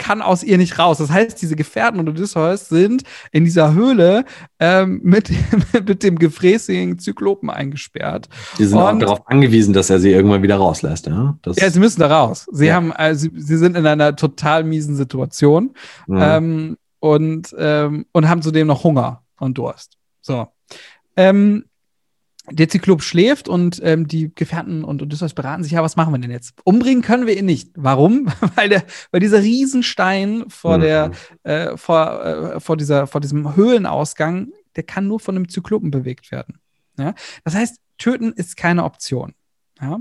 kann 0.00 0.22
aus 0.22 0.42
ihr 0.42 0.56
nicht 0.56 0.78
raus. 0.78 0.96
Das 0.96 1.10
heißt, 1.10 1.40
diese 1.42 1.54
Gefährten 1.56 2.00
und 2.00 2.08
Odysseus 2.08 2.70
sind 2.70 3.02
in 3.32 3.44
dieser 3.44 3.74
Höhle 3.74 4.24
ähm, 4.58 5.00
mit, 5.04 5.30
mit 5.86 6.02
dem 6.02 6.18
gefräßigen 6.18 6.98
Zyklopen 6.98 7.50
eingesperrt. 7.50 8.28
Die 8.58 8.64
sind 8.64 8.78
und, 8.78 8.82
auch 8.82 8.98
darauf 8.98 9.28
angewiesen, 9.28 9.74
dass 9.74 9.90
er 9.90 10.00
sie 10.00 10.10
irgendwann 10.10 10.42
wieder 10.42 10.56
rauslässt. 10.56 11.06
Ja, 11.06 11.38
das 11.42 11.58
ja 11.58 11.70
sie 11.70 11.80
müssen 11.80 12.00
da 12.00 12.06
raus. 12.06 12.46
Sie, 12.50 12.66
ja. 12.66 12.74
haben, 12.74 12.92
also, 12.92 13.28
sie, 13.36 13.58
sind 13.58 13.76
in 13.76 13.86
einer 13.86 14.16
total 14.16 14.64
miesen 14.64 14.96
Situation 14.96 15.74
ja. 16.08 16.38
ähm, 16.38 16.78
und, 16.98 17.54
ähm, 17.58 18.06
und 18.12 18.28
haben 18.28 18.40
zudem 18.40 18.68
noch 18.68 18.82
Hunger 18.82 19.22
und 19.38 19.58
Durst. 19.58 19.98
So. 20.22 20.48
Ähm, 21.14 21.66
der 22.50 22.68
Zyklop 22.68 23.02
schläft 23.02 23.48
und 23.48 23.80
ähm, 23.82 24.06
die 24.08 24.34
Gefährten 24.34 24.84
und 24.84 25.02
Odysseus 25.02 25.34
beraten 25.34 25.62
sich, 25.62 25.72
ja, 25.72 25.82
was 25.82 25.96
machen 25.96 26.12
wir 26.12 26.18
denn 26.18 26.30
jetzt? 26.30 26.54
Umbringen 26.64 27.02
können 27.02 27.26
wir 27.26 27.36
ihn 27.36 27.46
nicht. 27.46 27.70
Warum? 27.74 28.28
weil, 28.56 28.68
der, 28.68 28.84
weil 29.10 29.20
dieser 29.20 29.40
Riesenstein 29.40 30.44
vor, 30.48 30.78
mhm. 30.78 30.82
der, 30.82 31.10
äh, 31.42 31.76
vor, 31.76 32.24
äh, 32.24 32.60
vor, 32.60 32.76
dieser, 32.76 33.06
vor 33.06 33.20
diesem 33.20 33.56
Höhlenausgang, 33.56 34.48
der 34.76 34.82
kann 34.82 35.06
nur 35.06 35.20
von 35.20 35.36
einem 35.36 35.48
Zyklopen 35.48 35.90
bewegt 35.90 36.30
werden. 36.30 36.60
Ja? 36.98 37.14
Das 37.44 37.54
heißt, 37.54 37.80
töten 37.98 38.32
ist 38.32 38.56
keine 38.56 38.84
Option. 38.84 39.34
Ja? 39.80 40.00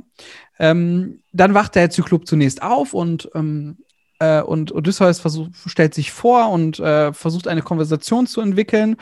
Ähm, 0.58 1.22
dann 1.32 1.54
wacht 1.54 1.76
der 1.76 1.90
Zyklop 1.90 2.28
zunächst 2.28 2.62
auf 2.62 2.94
und 2.94 3.30
ähm, 3.36 3.78
äh, 4.20 4.42
und 4.42 4.74
Odysseus 4.74 5.20
versuch, 5.20 5.48
stellt 5.66 5.94
sich 5.94 6.12
vor 6.12 6.50
und 6.52 6.80
äh, 6.80 7.14
versucht 7.14 7.48
eine 7.48 7.62
Konversation 7.62 8.28
zu 8.28 8.42
entwickeln. 8.42 8.98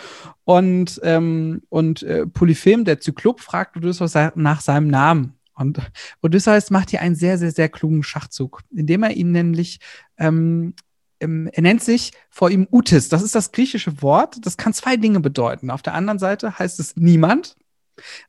Und, 0.45 0.99
ähm, 1.03 1.63
und 1.69 2.03
äh, 2.03 2.25
Polyphem, 2.25 2.85
der 2.85 2.99
Zyklop, 2.99 3.41
fragt 3.41 3.75
Odysseus 3.75 4.13
nach 4.35 4.61
seinem 4.61 4.87
Namen. 4.87 5.33
Und 5.55 5.79
Odysseus 6.21 6.69
macht 6.69 6.91
hier 6.91 7.01
einen 7.01 7.15
sehr, 7.15 7.37
sehr, 7.37 7.51
sehr 7.51 7.67
klugen 7.67 8.03
Schachzug, 8.03 8.61
indem 8.69 9.03
er 9.03 9.11
ihn 9.11 9.31
nämlich, 9.31 9.79
ähm, 10.17 10.75
ähm, 11.19 11.49
er 11.51 11.63
nennt 11.63 11.83
sich 11.83 12.11
vor 12.29 12.51
ihm 12.51 12.67
Utis. 12.71 13.09
Das 13.09 13.23
ist 13.23 13.33
das 13.33 13.51
griechische 13.51 14.03
Wort. 14.03 14.37
Das 14.45 14.55
kann 14.55 14.73
zwei 14.73 14.97
Dinge 14.97 15.19
bedeuten. 15.19 15.71
Auf 15.71 15.81
der 15.81 15.95
anderen 15.95 16.19
Seite 16.19 16.59
heißt 16.59 16.79
es 16.79 16.95
niemand. 16.95 17.57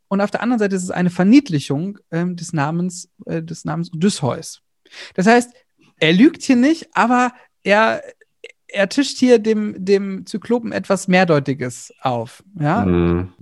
Und 0.08 0.22
auf 0.22 0.30
der 0.30 0.42
anderen 0.42 0.58
Seite 0.58 0.74
ist 0.74 0.84
es 0.84 0.90
eine 0.90 1.10
Verniedlichung 1.10 1.98
ähm, 2.10 2.36
des 2.36 2.54
Namens, 2.54 3.10
äh, 3.26 3.42
des 3.42 3.66
Namens 3.66 3.92
Odysseus. 3.92 4.62
Das 5.12 5.26
heißt, 5.26 5.50
er 6.00 6.12
lügt 6.12 6.42
hier 6.42 6.56
nicht, 6.56 6.88
aber 6.94 7.32
er, 7.62 8.02
er 8.68 8.88
tischt 8.88 9.18
hier 9.18 9.38
dem, 9.38 9.74
dem 9.84 10.26
Zyklopen 10.26 10.72
etwas 10.72 11.08
Mehrdeutiges 11.08 11.92
auf. 12.02 12.42
Ja? 12.58 12.84
Mhm. 12.84 13.32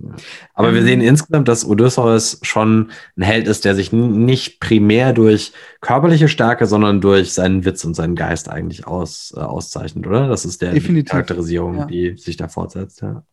Aber 0.53 0.69
ähm, 0.69 0.75
wir 0.75 0.83
sehen 0.83 1.01
insgesamt, 1.01 1.47
dass 1.47 1.65
Odysseus 1.65 2.39
schon 2.43 2.91
ein 3.17 3.23
Held 3.23 3.47
ist, 3.47 3.65
der 3.65 3.75
sich 3.75 3.91
nicht 3.91 4.59
primär 4.59 5.13
durch 5.13 5.53
körperliche 5.81 6.29
Stärke, 6.29 6.65
sondern 6.65 7.01
durch 7.01 7.33
seinen 7.33 7.65
Witz 7.65 7.83
und 7.83 7.93
seinen 7.93 8.15
Geist 8.15 8.49
eigentlich 8.49 8.87
aus, 8.87 9.33
äh, 9.35 9.41
auszeichnet, 9.41 10.07
oder? 10.07 10.27
Das 10.27 10.45
ist 10.45 10.61
der 10.61 10.73
die 10.73 11.03
Charakterisierung, 11.03 11.77
ja. 11.79 11.85
die 11.85 12.17
sich 12.17 12.37
da 12.37 12.47
fortsetzt. 12.47 13.01
Ja. 13.01 13.23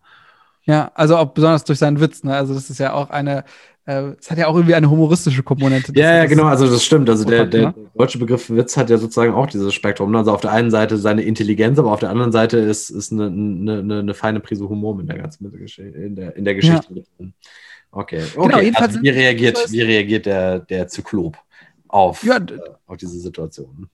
ja, 0.64 0.90
also 0.94 1.16
auch 1.16 1.32
besonders 1.32 1.64
durch 1.64 1.78
seinen 1.78 2.00
Witz. 2.00 2.24
Ne? 2.24 2.34
Also 2.34 2.54
das 2.54 2.70
ist 2.70 2.78
ja 2.78 2.92
auch 2.92 3.10
eine 3.10 3.44
es 3.86 4.30
hat 4.30 4.38
ja 4.38 4.46
auch 4.46 4.54
irgendwie 4.54 4.74
eine 4.74 4.88
humoristische 4.88 5.42
Komponente. 5.42 5.92
Ja, 5.94 6.16
ja, 6.16 6.24
genau, 6.24 6.44
also 6.44 6.66
das 6.66 6.82
stimmt. 6.82 7.10
Also 7.10 7.24
der, 7.24 7.44
der 7.44 7.74
deutsche 7.94 8.18
Begriff 8.18 8.48
Witz 8.48 8.76
hat 8.78 8.88
ja 8.88 8.96
sozusagen 8.96 9.34
auch 9.34 9.46
dieses 9.46 9.74
Spektrum. 9.74 10.10
Ne? 10.10 10.18
Also 10.18 10.32
auf 10.32 10.40
der 10.40 10.52
einen 10.52 10.70
Seite 10.70 10.96
seine 10.96 11.22
Intelligenz, 11.22 11.78
aber 11.78 11.92
auf 11.92 12.00
der 12.00 12.08
anderen 12.08 12.32
Seite 12.32 12.56
ist, 12.58 12.88
ist 12.88 13.12
eine, 13.12 13.26
eine, 13.26 13.98
eine 13.98 14.14
feine 14.14 14.40
Prise 14.40 14.68
Humor 14.68 14.98
in 15.00 15.06
der 15.06 15.18
ganzen 15.18 15.52
in 15.76 16.16
der, 16.16 16.34
in 16.34 16.44
der 16.46 16.54
Geschichte. 16.54 17.04
Ja. 17.18 17.26
Okay, 17.90 18.22
okay. 18.34 18.48
Genau, 18.48 18.60
jedenfalls 18.60 18.92
also 18.94 19.02
wie 19.02 19.10
reagiert, 19.10 19.70
wie 19.70 19.82
reagiert 19.82 20.26
der, 20.26 20.60
der 20.60 20.88
Zyklop 20.88 21.36
auf, 21.86 22.24
ja, 22.24 22.38
äh, 22.38 22.58
auf 22.86 22.96
diese 22.96 23.18
Situation? 23.20 23.88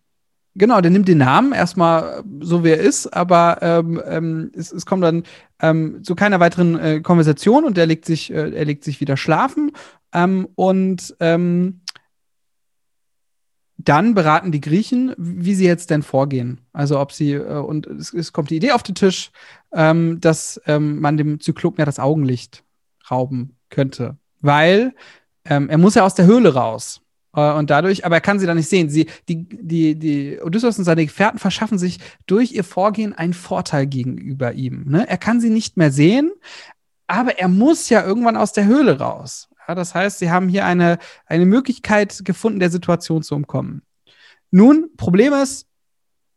Genau, 0.57 0.81
der 0.81 0.91
nimmt 0.91 1.07
den 1.07 1.19
Namen 1.19 1.53
erstmal 1.53 2.25
so, 2.41 2.65
wie 2.65 2.71
er 2.71 2.81
ist, 2.81 3.07
aber 3.07 3.59
ähm, 3.63 4.03
ähm, 4.05 4.53
es, 4.55 4.73
es, 4.73 4.85
kommt 4.85 5.05
dann 5.05 5.23
ähm, 5.61 6.03
zu 6.03 6.17
keiner 6.17 6.41
weiteren 6.41 6.79
äh, 6.79 7.01
Konversation 7.01 7.65
und 7.65 7.79
er 7.79 7.87
legt 7.87 8.05
sich, 8.05 8.33
äh, 8.33 8.51
er 8.51 8.65
legt 8.65 8.83
sich 8.83 9.01
wieder 9.01 9.17
schlafen. 9.17 9.71
Ähm, 10.13 10.49
und 10.57 11.15
ähm, 11.21 11.83
dann 13.77 14.15
beraten 14.15 14.51
die 14.51 14.61
Griechen, 14.61 15.15
wie 15.17 15.55
sie 15.55 15.67
jetzt 15.67 15.89
denn 15.91 16.03
vorgehen. 16.03 16.61
Also 16.73 16.99
ob 16.99 17.13
sie, 17.13 17.35
äh, 17.35 17.59
und 17.59 17.87
es, 17.87 18.13
es, 18.13 18.33
kommt 18.33 18.51
die 18.51 18.57
Idee 18.57 18.73
auf 18.73 18.83
den 18.83 18.97
Tisch, 18.97 19.31
ähm, 19.73 20.21
dass 20.21 20.61
man 20.67 21.17
dem 21.17 21.39
Zyklopen 21.39 21.79
ja 21.79 21.85
das 21.85 22.01
Augenlicht 22.01 22.65
rauben 23.09 23.57
könnte. 23.71 24.19
Weil 24.41 24.95
er 25.45 25.79
muss 25.79 25.95
ja 25.95 26.05
aus 26.05 26.15
der 26.15 26.27
Höhle 26.27 26.53
raus. 26.53 27.01
Äh, 27.35 27.53
und 27.53 27.71
dadurch, 27.71 28.05
aber 28.05 28.17
er 28.17 28.21
kann 28.21 28.39
sie 28.39 28.47
dann 28.47 28.57
nicht 28.57 28.69
sehen. 28.69 28.89
Sie, 28.89 29.07
die, 29.29 29.45
die, 29.45 29.95
die 29.95 30.41
Odysseus 30.41 30.79
und 30.79 30.85
seine 30.85 31.05
Gefährten 31.05 31.39
verschaffen 31.39 31.79
sich 31.79 31.99
durch 32.27 32.53
ihr 32.53 32.65
Vorgehen 32.65 33.13
einen 33.13 33.35
Vorteil 33.35 33.87
gegenüber 33.87 34.53
ihm. 34.53 34.85
Ne? 34.87 35.09
Er 35.09 35.19
kann 35.19 35.41
sie 35.41 35.51
nicht 35.51 35.77
mehr 35.77 35.93
sehen, 35.93 36.33
aber 37.07 37.39
er 37.39 37.49
muss 37.49 37.89
ja 37.89 38.05
irgendwann 38.05 38.37
aus 38.37 38.53
der 38.53 38.67
Höhle 38.67 38.99
raus. 38.99 39.49
Ja, 39.67 39.75
das 39.75 39.95
heißt, 39.95 40.19
sie 40.19 40.31
haben 40.31 40.49
hier 40.49 40.65
eine, 40.65 40.99
eine 41.27 41.47
Möglichkeit 41.47 42.25
gefunden, 42.25 42.61
der 42.61 42.71
Situation 42.71 43.23
zu 43.23 43.35
umkommen. 43.35 43.83
Nun, 44.51 44.91
Problem 44.97 45.33
ist, 45.33 45.67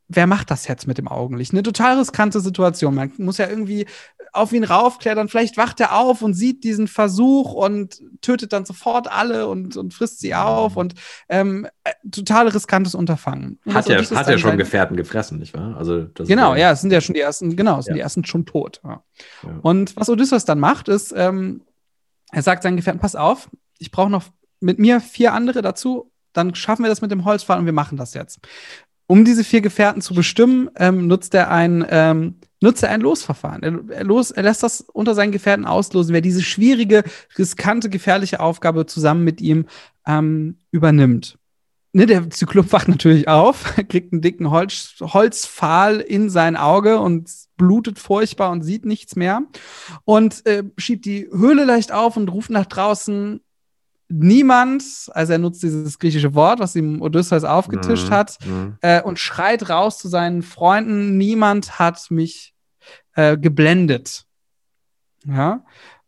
wer 0.08 0.28
macht 0.28 0.52
das 0.52 0.68
jetzt 0.68 0.88
mit 0.88 0.98
dem 0.98 1.08
Augenlicht? 1.08 1.52
Eine 1.52 1.64
total 1.64 1.98
riskante 1.98 2.40
Situation. 2.42 2.94
Man 2.94 3.12
muss 3.18 3.38
ja 3.38 3.48
irgendwie 3.48 3.88
auf 4.34 4.52
ihn 4.52 4.64
raufklettern. 4.64 5.30
Vielleicht 5.30 5.58
wacht 5.58 5.80
er 5.80 5.96
auf 5.96 6.22
und 6.22 6.34
sieht 6.34 6.64
diesen 6.64 6.88
Versuch 6.88 7.54
und 7.54 8.02
tötet 8.22 8.52
dann 8.52 8.66
sofort 8.66 9.10
alle 9.10 9.48
und, 9.48 9.78
und 9.78 9.94
frisst 9.94 10.20
sie 10.20 10.34
auf. 10.34 10.76
Und 10.76 10.96
ähm, 11.30 11.68
äh, 11.84 11.92
total 12.10 12.48
riskantes 12.48 12.96
Unterfangen. 12.96 13.60
Und 13.64 13.76
hat 13.76 13.88
er 13.88 14.02
hat 14.04 14.28
ja 14.28 14.38
schon 14.38 14.58
Gefährten 14.58 14.98
gefressen, 14.98 15.40
nicht 15.40 15.54
wahr? 15.54 15.78
Also 15.78 16.08
genau, 16.16 16.56
ja, 16.56 16.72
es 16.72 16.82
sind 16.82 16.92
ja 16.92 17.00
schon 17.00 17.14
die 17.14 17.22
ersten, 17.22 17.56
genau, 17.56 17.80
es 17.80 17.86
sind 17.86 17.94
ja. 17.94 17.98
die 17.98 18.02
ersten 18.02 18.26
schon 18.26 18.46
tot. 18.46 18.82
Ja. 18.84 19.04
Ja. 19.44 19.60
Und 19.62 19.96
was 19.96 20.10
Odysseus 20.10 20.46
dann 20.46 20.60
macht, 20.60 20.88
ist, 20.88 21.14
ähm, 21.16 21.62
er 22.32 22.42
sagt 22.42 22.64
seinen 22.64 22.78
Gefährten, 22.78 23.00
pass 23.00 23.16
auf, 23.16 23.50
ich 23.78 23.92
brauche 23.92 24.10
noch 24.10 24.26
mit 24.60 24.80
mir 24.80 25.00
vier 25.00 25.34
andere 25.34 25.62
dazu, 25.62 26.12
dann 26.34 26.56
schaffen 26.56 26.84
wir 26.84 26.90
das 26.90 27.02
mit 27.02 27.12
dem 27.12 27.26
Holzpfahl 27.26 27.60
und 27.60 27.66
wir 27.66 27.74
machen 27.74 27.98
das 27.98 28.16
jetzt. 28.16 28.40
Um 29.14 29.26
diese 29.26 29.44
vier 29.44 29.62
Gefährten 29.62 30.02
zu 30.02 30.16
bestimmen, 30.16 30.72
ähm, 30.76 31.06
nutzt 31.06 31.36
er 31.36 31.52
ein, 31.52 31.86
ähm, 31.88 32.38
nutzt 32.62 32.82
er 32.82 32.90
ein 32.90 33.00
Losverfahren. 33.00 33.92
Er, 33.92 34.04
los, 34.04 34.32
er 34.32 34.42
lässt 34.42 34.64
das 34.64 34.82
unter 34.82 35.14
seinen 35.14 35.32
Gefährten 35.32 35.66
auslosen, 35.66 36.16
wer 36.16 36.22
diese 36.22 36.42
schwierige, 36.42 37.04
riskante, 37.38 37.92
gefährliche 37.92 38.40
Aufgabe 38.40 38.88
zusammen 38.88 39.24
mit 39.24 39.40
ihm 39.40 39.68
ähm, 40.08 40.58
übernimmt. 40.72 41.38
Ne, 41.92 42.08
der 42.08 42.28
Zyklop 42.32 42.72
wacht 42.72 42.88
natürlich 42.88 43.28
auf, 43.28 43.76
kriegt 43.88 44.14
einen 44.14 44.24
dicken 44.24 44.50
Holz, 44.50 44.96
Holzpfahl 45.00 46.00
in 46.00 46.32
sein 46.32 46.56
Auge 46.56 47.00
und 47.00 47.30
blutet 47.56 48.00
furchtbar 48.00 48.50
und 48.50 48.64
sieht 48.64 48.84
nichts 48.84 49.16
mehr 49.16 49.44
und 50.06 50.44
äh, 50.48 50.64
schiebt 50.80 51.06
die 51.06 51.28
Höhle 51.32 51.66
leicht 51.66 51.92
auf 51.92 52.18
und 52.18 52.30
ruft 52.30 52.50
nach 52.50 52.66
draußen, 52.66 53.42
niemand, 54.14 54.84
also 55.14 55.34
er 55.34 55.40
nutzt 55.40 55.64
dieses 55.64 55.98
griechische 56.00 56.34
Wort, 56.36 56.60
was 56.60 56.76
ihm 56.76 57.02
Odysseus 57.02 57.44
aufgetischt 57.44 58.10
mhm. 58.10 58.14
hat, 58.14 58.38
mhm. 58.46 58.78
Äh, 58.82 59.02
und 59.02 59.20
schreit 59.20 59.70
raus 59.70 59.98
zu 59.98 60.08
seinen 60.08 60.42
Freunden, 60.42 61.18
niemand 61.18 61.80
hat 61.80 62.12
mich 62.12 62.54
äh, 63.16 63.38
geblendet. 63.38 64.26
Ja, 65.26 65.64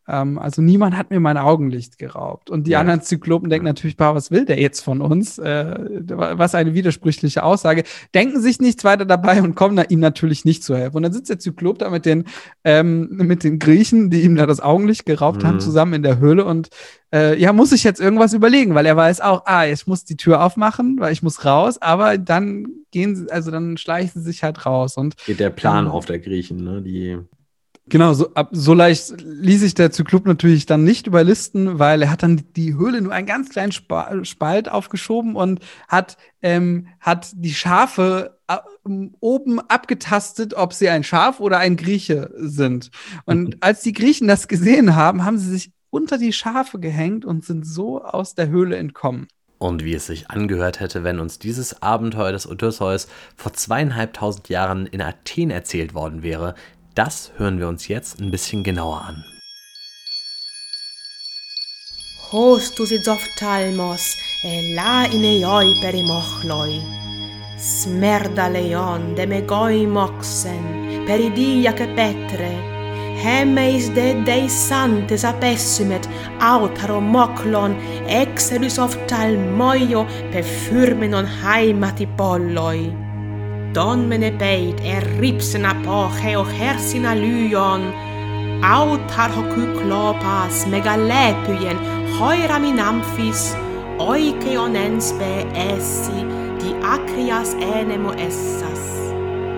ähm, 0.07 0.37
also 0.37 0.61
niemand 0.61 0.97
hat 0.97 1.09
mir 1.09 1.19
mein 1.19 1.37
Augenlicht 1.37 1.97
geraubt. 1.97 2.49
Und 2.49 2.67
die 2.67 2.71
ja. 2.71 2.79
anderen 2.79 3.01
Zyklopen 3.01 3.49
denken 3.49 3.65
natürlich, 3.65 3.97
was 3.97 4.31
will 4.31 4.45
der 4.45 4.59
jetzt 4.59 4.81
von 4.81 5.01
uns? 5.01 5.37
Äh, 5.37 5.75
was 6.07 6.55
eine 6.55 6.73
widersprüchliche 6.73 7.43
Aussage. 7.43 7.83
Denken 8.13 8.41
sich 8.41 8.59
nichts 8.59 8.83
weiter 8.83 9.05
dabei 9.05 9.41
und 9.41 9.55
kommen 9.55 9.75
da 9.75 9.83
ihm 9.83 9.99
natürlich 9.99 10.45
nicht 10.45 10.63
zu 10.63 10.75
helfen. 10.75 10.97
Und 10.97 11.03
dann 11.03 11.13
sitzt 11.13 11.29
der 11.29 11.39
Zyklop 11.39 11.79
da 11.79 11.89
mit 11.89 12.05
den, 12.05 12.25
ähm, 12.63 13.09
mit 13.11 13.43
den 13.43 13.59
Griechen, 13.59 14.09
die 14.09 14.21
ihm 14.21 14.35
da 14.35 14.45
das 14.45 14.59
Augenlicht 14.59 15.05
geraubt 15.05 15.43
mhm. 15.43 15.47
haben, 15.47 15.59
zusammen 15.59 15.93
in 15.93 16.03
der 16.03 16.19
Höhle 16.19 16.45
und 16.45 16.69
äh, 17.13 17.39
ja, 17.39 17.53
muss 17.53 17.71
ich 17.71 17.83
jetzt 17.83 18.01
irgendwas 18.01 18.33
überlegen, 18.33 18.75
weil 18.75 18.85
er 18.85 18.97
weiß 18.97 19.21
auch, 19.21 19.43
ah, 19.45 19.65
ich 19.65 19.87
muss 19.87 20.03
die 20.03 20.17
Tür 20.17 20.43
aufmachen, 20.43 20.97
weil 20.99 21.13
ich 21.13 21.23
muss 21.23 21.45
raus, 21.45 21.81
aber 21.81 22.17
dann 22.17 22.67
gehen 22.91 23.15
sie, 23.15 23.31
also 23.31 23.51
dann 23.51 23.77
schleichen 23.77 24.21
sie 24.21 24.31
sich 24.31 24.43
halt 24.43 24.65
raus 24.65 24.97
und 24.97 25.15
geht 25.25 25.39
der 25.39 25.49
Plan 25.49 25.85
ähm, 25.85 25.91
auf 25.91 26.05
der 26.05 26.19
Griechen, 26.19 26.63
ne? 26.63 26.81
Die 26.81 27.17
Genau, 27.87 28.13
so, 28.13 28.33
ab, 28.33 28.49
so 28.51 28.73
leicht 28.73 29.13
ließ 29.21 29.59
sich 29.59 29.75
der 29.75 29.91
Zyklop 29.91 30.25
natürlich 30.25 30.65
dann 30.65 30.83
nicht 30.83 31.05
überlisten, 31.05 31.77
weil 31.77 32.01
er 32.01 32.09
hat 32.09 32.23
dann 32.23 32.41
die 32.55 32.73
Höhle 32.73 32.99
nur 32.99 33.13
einen 33.13 33.27
ganz 33.27 33.49
kleinen 33.49 33.71
Spalt 33.71 34.69
aufgeschoben 34.69 35.35
und 35.35 35.59
hat, 35.87 36.17
ähm, 36.41 36.87
hat 36.99 37.29
die 37.35 37.53
Schafe 37.53 38.39
äh, 38.47 38.57
oben 39.19 39.59
abgetastet, 39.59 40.55
ob 40.55 40.73
sie 40.73 40.89
ein 40.89 41.03
Schaf 41.03 41.39
oder 41.39 41.59
ein 41.59 41.77
Grieche 41.77 42.31
sind. 42.37 42.89
Und 43.25 43.57
als 43.61 43.81
die 43.81 43.93
Griechen 43.93 44.27
das 44.27 44.47
gesehen 44.47 44.95
haben, 44.95 45.23
haben 45.23 45.37
sie 45.37 45.51
sich 45.51 45.71
unter 45.91 46.17
die 46.17 46.33
Schafe 46.33 46.79
gehängt 46.79 47.23
und 47.23 47.45
sind 47.45 47.67
so 47.67 48.03
aus 48.03 48.33
der 48.33 48.49
Höhle 48.49 48.77
entkommen. 48.77 49.27
Und 49.57 49.85
wie 49.85 49.93
es 49.93 50.07
sich 50.07 50.29
angehört 50.29 50.81
hätte, 50.81 51.03
wenn 51.03 51.19
uns 51.19 51.39
dieses 51.39 51.81
Abenteuer 51.81 52.33
des 52.33 52.47
Odysseus 52.47 53.07
vor 53.35 53.53
zweieinhalbtausend 53.53 54.49
Jahren 54.49 54.85
in 54.85 55.01
Athen 55.01 55.49
erzählt 55.49 55.93
worden 55.93 56.23
wäre, 56.23 56.55
das 56.95 57.31
hören 57.37 57.59
wir 57.59 57.67
uns 57.67 57.87
jetzt 57.87 58.19
ein 58.19 58.31
bisschen 58.31 58.63
genauer 58.63 59.01
an. 59.01 59.23
Hostus 62.31 62.89
zoftalmos 63.03 64.17
e 64.43 64.73
la 64.73 65.05
ineioi 65.05 65.75
perimochloi. 65.81 66.81
Smerda 67.57 68.47
leon 68.47 69.15
de 69.15 69.27
megoi 69.27 69.85
moxen, 69.87 71.05
peridiac 71.07 71.79
petre, 71.95 72.51
hemeis 73.23 73.87
de 73.93 74.07
dei 74.25 74.49
santes 74.49 75.23
apessimet 75.23 76.09
autaro 76.39 76.99
moclon 76.99 77.77
exedus 78.07 78.77
oftalmoio 78.79 80.05
per 80.31 80.43
furmenon 80.43 81.25
haimati 81.41 82.07
polloi. 82.17 83.04
Domine 83.75 84.31
peit 84.31 84.79
er 84.87 85.03
ripsena 85.19 85.73
poche 85.83 86.37
o 86.39 86.45
hersina 86.47 87.11
lyon, 87.13 87.81
autar 88.63 89.33
hocu 89.35 89.65
klopas 89.81 90.61
megalepyen 90.71 91.81
hoiramin 92.15 92.79
amphis, 92.79 93.49
oikeon 93.99 94.77
enspe 94.79 95.43
essi, 95.65 96.23
die 96.61 96.71
acrias 96.87 97.51
enemo 97.59 98.15
essas. 98.15 98.85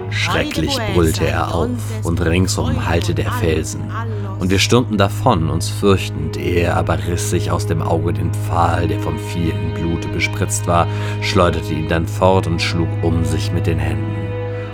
Schrecklich 0.10 0.80
brüllte 0.96 1.28
er 1.28 1.54
auf, 1.54 1.70
und 2.04 2.20
ringsum 2.20 2.88
hallte 2.88 3.14
der 3.14 3.32
Felsen. 3.34 3.86
Und 4.40 4.52
wir 4.52 4.60
stürmten 4.60 4.98
davon, 4.98 5.50
uns 5.50 5.70
fürchtend, 5.70 6.38
er 6.38 6.78
aber 6.78 7.00
riss 7.08 7.32
sich 7.32 7.50
aus 7.50 7.66
dem 7.66 7.82
Auge 7.82 8.14
den 8.14 8.32
Pfahl, 8.34 8.88
der 8.88 9.00
vom 9.00 9.18
vielen 9.18 9.74
Blute 9.74 10.08
bespritzt 10.10 10.68
war, 10.68 10.88
schleuderte 11.22 11.74
ihn 11.74 11.88
dann 11.88 12.08
fort 12.08 12.46
und 12.46 12.62
schlug 12.62 12.88
um 13.02 13.26
sich 13.26 13.52
mit 13.52 13.66
den 13.66 13.80
Händen. 13.80 14.28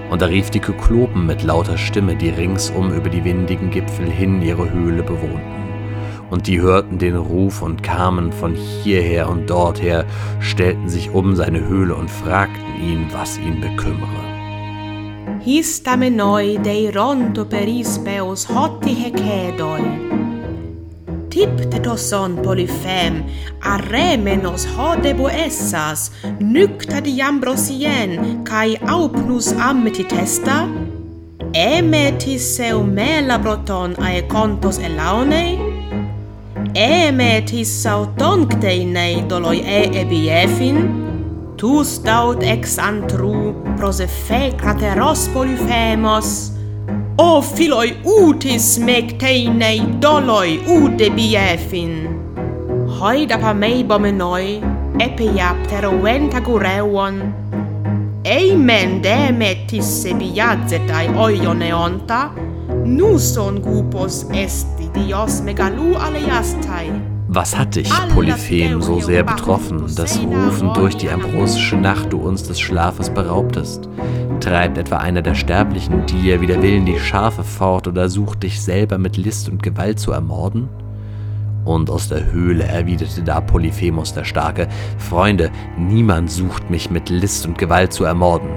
Und 0.10 0.22
da 0.22 0.26
rief 0.26 0.50
die 0.50 0.60
Kyklopen 0.60 1.26
mit 1.26 1.44
lauter 1.44 1.78
Stimme, 1.78 2.16
die 2.16 2.30
ringsum 2.30 2.94
über 2.94 3.10
die 3.10 3.24
windigen 3.24 3.72
Gipfel 3.72 4.10
hin 4.10 4.42
ihre 4.42 4.70
Höhle 4.70 5.02
bewohnten. 5.02 5.64
Und 6.30 6.48
die 6.48 6.60
hörten 6.60 6.98
den 6.98 7.16
Ruf 7.16 7.62
und 7.62 7.84
kamen 7.84 8.32
von 8.32 8.56
hierher 8.56 9.30
und 9.30 9.50
dorther, 9.50 10.06
stellten 10.40 10.90
sich 10.90 11.12
um 11.12 11.36
seine 11.36 11.68
Höhle 11.68 11.96
und 11.96 12.12
fragten 12.12 12.82
ihn, 12.82 13.08
was 13.12 13.38
ihn 13.38 13.62
bekümmere. 13.62 14.33
histamenoidei 15.46 16.92
rontoperispeus 16.92 18.50
hoti 18.50 18.94
hecedoi. 19.04 19.82
Tiptetoson 21.30 22.38
polyphem, 22.38 23.24
arremenos 23.62 24.68
hodebo 24.78 25.30
essas, 25.30 26.12
nycta 26.40 27.02
diambrosien, 27.04 28.44
cae 28.44 28.78
aupnus 28.88 29.54
ammeti 29.58 30.04
testa, 30.04 30.68
emetis 31.54 32.56
seumela 32.58 33.40
broton 33.40 33.96
ae 34.00 34.22
contos 34.22 34.80
elaonei, 34.80 35.58
emetis 36.76 37.84
sautoncteinei 37.84 39.24
doloi 39.30 39.60
e 39.66 39.82
ebiefin, 40.02 41.13
tu 41.64 41.82
staut 41.88 42.42
ex 42.54 42.74
antru 42.86 43.36
prosephe 43.80 44.40
crateros 44.62 45.22
polyphemos 45.34 46.32
o 47.26 47.28
philoi 47.52 47.92
utis 48.16 48.66
mecteinei 48.88 49.78
doloi 50.06 50.50
ude 50.78 51.08
biefin 51.20 51.94
hoi 52.98 53.22
dapa 53.32 53.54
mei 53.62 53.80
bomenoi 53.92 54.50
ei 55.06 55.32
tagureuon 56.34 57.16
eimen 58.36 59.00
demetis 59.08 59.96
sebiazetai 60.02 61.08
oion 61.28 61.66
eonta 61.72 62.22
nuson 62.98 63.64
gupos 63.70 64.26
esti 64.46 64.92
dios 65.00 65.42
megalu 65.48 65.96
aleiastai. 65.96 67.13
Was 67.36 67.58
hat 67.58 67.74
dich, 67.74 67.90
Polyphem, 68.14 68.80
so 68.84 69.00
sehr 69.00 69.24
betroffen, 69.24 69.88
dass 69.96 70.22
Rufen 70.22 70.72
durch 70.76 70.96
die 70.96 71.10
ambrosische 71.10 71.76
Nacht 71.76 72.14
du 72.14 72.20
uns 72.20 72.44
des 72.44 72.60
Schlafes 72.60 73.10
beraubtest? 73.10 73.90
Treibt 74.40 74.78
etwa 74.78 74.98
einer 74.98 75.24
der 75.24 75.34
Sterblichen 75.34 76.06
dir 76.06 76.42
wider 76.42 76.62
Willen 76.62 76.86
die 76.86 77.00
Schafe 77.00 77.44
fort 77.44 77.88
oder 77.88 78.08
sucht 78.08 78.44
dich 78.44 78.62
selber 78.62 79.00
mit 79.00 79.18
List 79.18 79.50
und 79.50 79.64
Gewalt 79.64 80.00
zu 80.00 80.12
ermorden? 80.12 80.70
Und 81.66 81.90
aus 81.90 82.08
der 82.08 82.32
Höhle 82.32 82.66
erwiderte 82.66 83.24
da 83.24 83.42
Polyphemus 83.42 84.14
der 84.14 84.26
Starke, 84.26 84.68
Freunde, 85.00 85.50
niemand 85.76 86.30
sucht 86.30 86.70
mich 86.70 86.92
mit 86.92 87.10
List 87.10 87.48
und 87.48 87.58
Gewalt 87.58 87.94
zu 87.94 88.04
ermorden. 88.04 88.52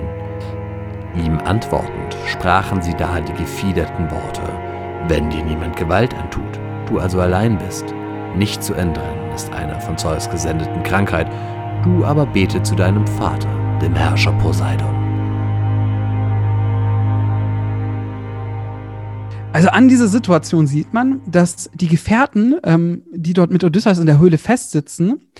Ihm 1.17 1.39
antwortend 1.39 2.15
sprachen 2.27 2.83
sie 2.83 2.95
da 2.95 3.23
die 3.23 3.33
gefiederten 3.33 4.11
Worte, 4.11 4.43
wenn 5.09 5.31
dir 5.31 5.43
niemand 5.45 5.77
Gewalt 5.77 6.15
antut, 6.15 6.61
du 6.91 6.99
also 6.99 7.20
allein 7.20 7.57
bist, 7.57 7.95
nicht 8.37 8.62
zu 8.62 8.74
entrinnen 8.74 9.32
ist 9.34 9.53
einer 9.53 9.80
von 9.80 9.99
Zeus 9.99 10.30
gesendeten 10.30 10.82
Krankheit, 10.82 11.26
du 11.84 12.05
aber 12.05 12.26
bete 12.26 12.62
zu 12.62 12.74
deinem 12.74 13.07
Vater, 13.07 13.49
dem 13.80 13.95
Herrscher 13.95 14.32
Poseidon. 14.32 14.95
Also 19.53 19.68
an 19.68 19.89
dieser 19.89 20.09
Situation 20.09 20.66
sieht 20.66 20.93
man, 20.93 21.22
dass 21.26 21.70
die 21.72 21.89
Gefährten, 21.89 22.57
ähm, 22.62 23.05
die 23.11 23.32
dort 23.32 23.51
mit 23.51 23.64
Odysseus 23.64 23.99
in 23.99 24.05
der 24.07 24.18
Höhle 24.18 24.37
festsitzen, 24.37 25.30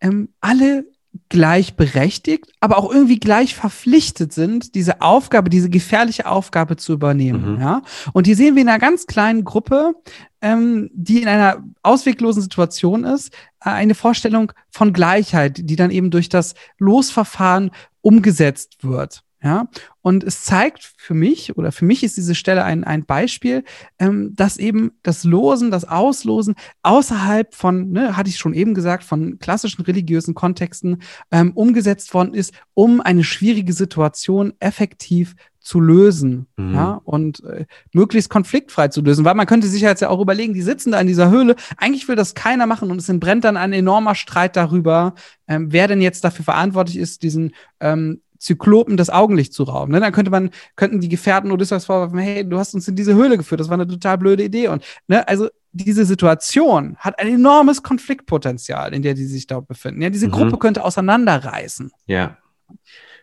ähm, 0.00 0.28
alle 0.40 0.84
gleichberechtigt, 1.28 2.52
aber 2.60 2.78
auch 2.78 2.90
irgendwie 2.90 3.18
gleich 3.18 3.54
verpflichtet 3.54 4.32
sind, 4.32 4.74
diese 4.74 5.00
Aufgabe, 5.00 5.50
diese 5.50 5.70
gefährliche 5.70 6.26
Aufgabe 6.26 6.76
zu 6.76 6.92
übernehmen. 6.92 7.54
Mhm. 7.54 7.60
Ja? 7.60 7.82
Und 8.12 8.26
hier 8.26 8.36
sehen 8.36 8.54
wir 8.54 8.62
in 8.62 8.68
einer 8.68 8.78
ganz 8.78 9.06
kleinen 9.06 9.44
Gruppe, 9.44 9.94
ähm, 10.40 10.90
die 10.92 11.22
in 11.22 11.28
einer 11.28 11.62
ausweglosen 11.82 12.42
Situation 12.42 13.04
ist, 13.04 13.32
äh, 13.60 13.70
eine 13.70 13.94
Vorstellung 13.94 14.52
von 14.70 14.92
Gleichheit, 14.92 15.58
die 15.58 15.76
dann 15.76 15.90
eben 15.90 16.10
durch 16.10 16.28
das 16.28 16.54
Losverfahren 16.78 17.70
umgesetzt 18.00 18.82
wird. 18.82 19.22
Ja, 19.44 19.68
und 20.00 20.24
es 20.24 20.42
zeigt 20.42 20.94
für 20.96 21.12
mich, 21.12 21.58
oder 21.58 21.70
für 21.70 21.84
mich 21.84 22.02
ist 22.02 22.16
diese 22.16 22.34
Stelle 22.34 22.64
ein, 22.64 22.82
ein 22.82 23.04
Beispiel, 23.04 23.62
ähm, 23.98 24.34
dass 24.34 24.56
eben 24.56 24.92
das 25.02 25.22
Losen, 25.22 25.70
das 25.70 25.86
Auslosen 25.86 26.54
außerhalb 26.82 27.54
von, 27.54 27.90
ne, 27.90 28.16
hatte 28.16 28.30
ich 28.30 28.38
schon 28.38 28.54
eben 28.54 28.72
gesagt, 28.72 29.04
von 29.04 29.38
klassischen 29.38 29.82
religiösen 29.82 30.32
Kontexten 30.32 31.02
ähm, 31.30 31.52
umgesetzt 31.52 32.14
worden 32.14 32.32
ist, 32.32 32.54
um 32.72 33.02
eine 33.02 33.22
schwierige 33.22 33.74
Situation 33.74 34.54
effektiv 34.60 35.36
zu 35.64 35.80
lösen 35.80 36.46
mhm. 36.56 36.74
ja, 36.74 37.00
und 37.04 37.42
äh, 37.44 37.66
möglichst 37.92 38.30
konfliktfrei 38.30 38.88
zu 38.88 39.02
lösen. 39.02 39.26
Weil 39.26 39.34
man 39.34 39.46
könnte 39.46 39.66
sich 39.66 39.82
jetzt 39.82 40.00
ja 40.00 40.10
auch 40.10 40.20
überlegen, 40.20 40.54
die 40.54 40.62
sitzen 40.62 40.92
da 40.92 41.00
in 41.00 41.06
dieser 41.06 41.30
Höhle, 41.30 41.56
eigentlich 41.76 42.06
will 42.08 42.16
das 42.16 42.34
keiner 42.34 42.66
machen 42.66 42.90
und 42.90 42.98
es 42.98 43.08
entbrennt 43.10 43.44
dann 43.44 43.58
ein 43.58 43.72
enormer 43.74 44.14
Streit 44.14 44.56
darüber, 44.56 45.14
ähm, 45.48 45.70
wer 45.70 45.88
denn 45.88 46.00
jetzt 46.00 46.24
dafür 46.24 46.44
verantwortlich 46.44 46.98
ist, 46.98 47.22
diesen 47.22 47.54
ähm, 47.80 48.20
Zyklopen 48.44 48.96
das 48.96 49.10
Augenlicht 49.10 49.54
zu 49.54 49.64
rauben. 49.64 49.92
Ne? 49.92 50.00
Dann 50.00 50.12
könnte 50.12 50.30
man, 50.30 50.50
könnten 50.76 51.00
die 51.00 51.08
Gefährten 51.08 51.50
Odysseus 51.50 51.86
vorwerfen, 51.86 52.18
hey, 52.18 52.48
du 52.48 52.58
hast 52.58 52.74
uns 52.74 52.86
in 52.86 52.94
diese 52.94 53.14
Höhle 53.14 53.38
geführt, 53.38 53.60
das 53.60 53.68
war 53.68 53.74
eine 53.74 53.88
total 53.88 54.18
blöde 54.18 54.44
Idee. 54.44 54.68
Und 54.68 54.84
ne, 55.08 55.26
also 55.26 55.48
diese 55.72 56.04
Situation 56.04 56.96
hat 56.98 57.18
ein 57.18 57.28
enormes 57.28 57.82
Konfliktpotenzial, 57.82 58.92
in 58.92 59.02
der 59.02 59.14
die 59.14 59.24
sich 59.24 59.46
dort 59.46 59.66
befinden. 59.66 60.02
Ja, 60.02 60.10
diese 60.10 60.28
mhm. 60.28 60.32
Gruppe 60.32 60.58
könnte 60.58 60.84
auseinanderreißen. 60.84 61.90
Ja. 62.06 62.36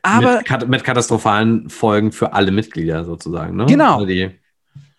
Aber 0.01 0.41
mit, 0.49 0.67
mit, 0.67 0.83
katastrophalen 0.83 1.69
Folgen 1.69 2.11
für 2.11 2.33
alle 2.33 2.51
Mitglieder 2.51 3.05
sozusagen. 3.05 3.55
Ne? 3.55 3.67
Genau. 3.67 3.99
Also 3.99 4.31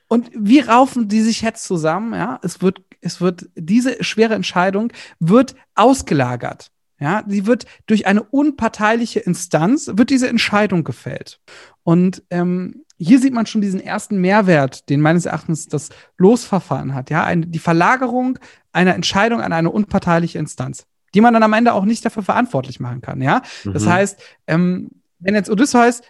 und 0.06 0.30
wie 0.34 0.60
raufen 0.60 1.08
die 1.08 1.22
sich 1.22 1.40
jetzt 1.42 1.64
zusammen? 1.64 2.12
Ja, 2.12 2.38
es 2.42 2.62
wird, 2.62 2.82
es 3.00 3.20
wird, 3.20 3.48
diese 3.54 4.04
schwere 4.04 4.34
Entscheidung 4.34 4.92
wird 5.18 5.56
ausgelagert. 5.74 6.70
Ja, 7.02 7.24
sie 7.26 7.46
wird 7.46 7.66
durch 7.86 8.06
eine 8.06 8.22
unparteiliche 8.22 9.18
Instanz, 9.18 9.90
wird 9.94 10.10
diese 10.10 10.28
Entscheidung 10.28 10.84
gefällt. 10.84 11.40
Und 11.82 12.22
ähm, 12.30 12.84
hier 12.96 13.18
sieht 13.18 13.34
man 13.34 13.46
schon 13.46 13.60
diesen 13.60 13.80
ersten 13.80 14.20
Mehrwert, 14.20 14.88
den 14.88 15.00
meines 15.00 15.26
Erachtens 15.26 15.66
das 15.66 15.88
Losverfahren 16.16 16.94
hat. 16.94 17.10
Ja, 17.10 17.24
eine, 17.24 17.48
die 17.48 17.58
Verlagerung 17.58 18.38
einer 18.72 18.94
Entscheidung 18.94 19.40
an 19.40 19.52
eine 19.52 19.70
unparteiliche 19.70 20.38
Instanz, 20.38 20.86
die 21.12 21.20
man 21.20 21.34
dann 21.34 21.42
am 21.42 21.52
Ende 21.54 21.72
auch 21.72 21.84
nicht 21.84 22.04
dafür 22.04 22.22
verantwortlich 22.22 22.78
machen 22.78 23.00
kann. 23.00 23.20
Ja, 23.20 23.42
mhm. 23.64 23.72
das 23.72 23.84
heißt, 23.84 24.22
ähm, 24.46 24.90
wenn 25.18 25.34
jetzt 25.34 25.50
Odysseus 25.50 26.02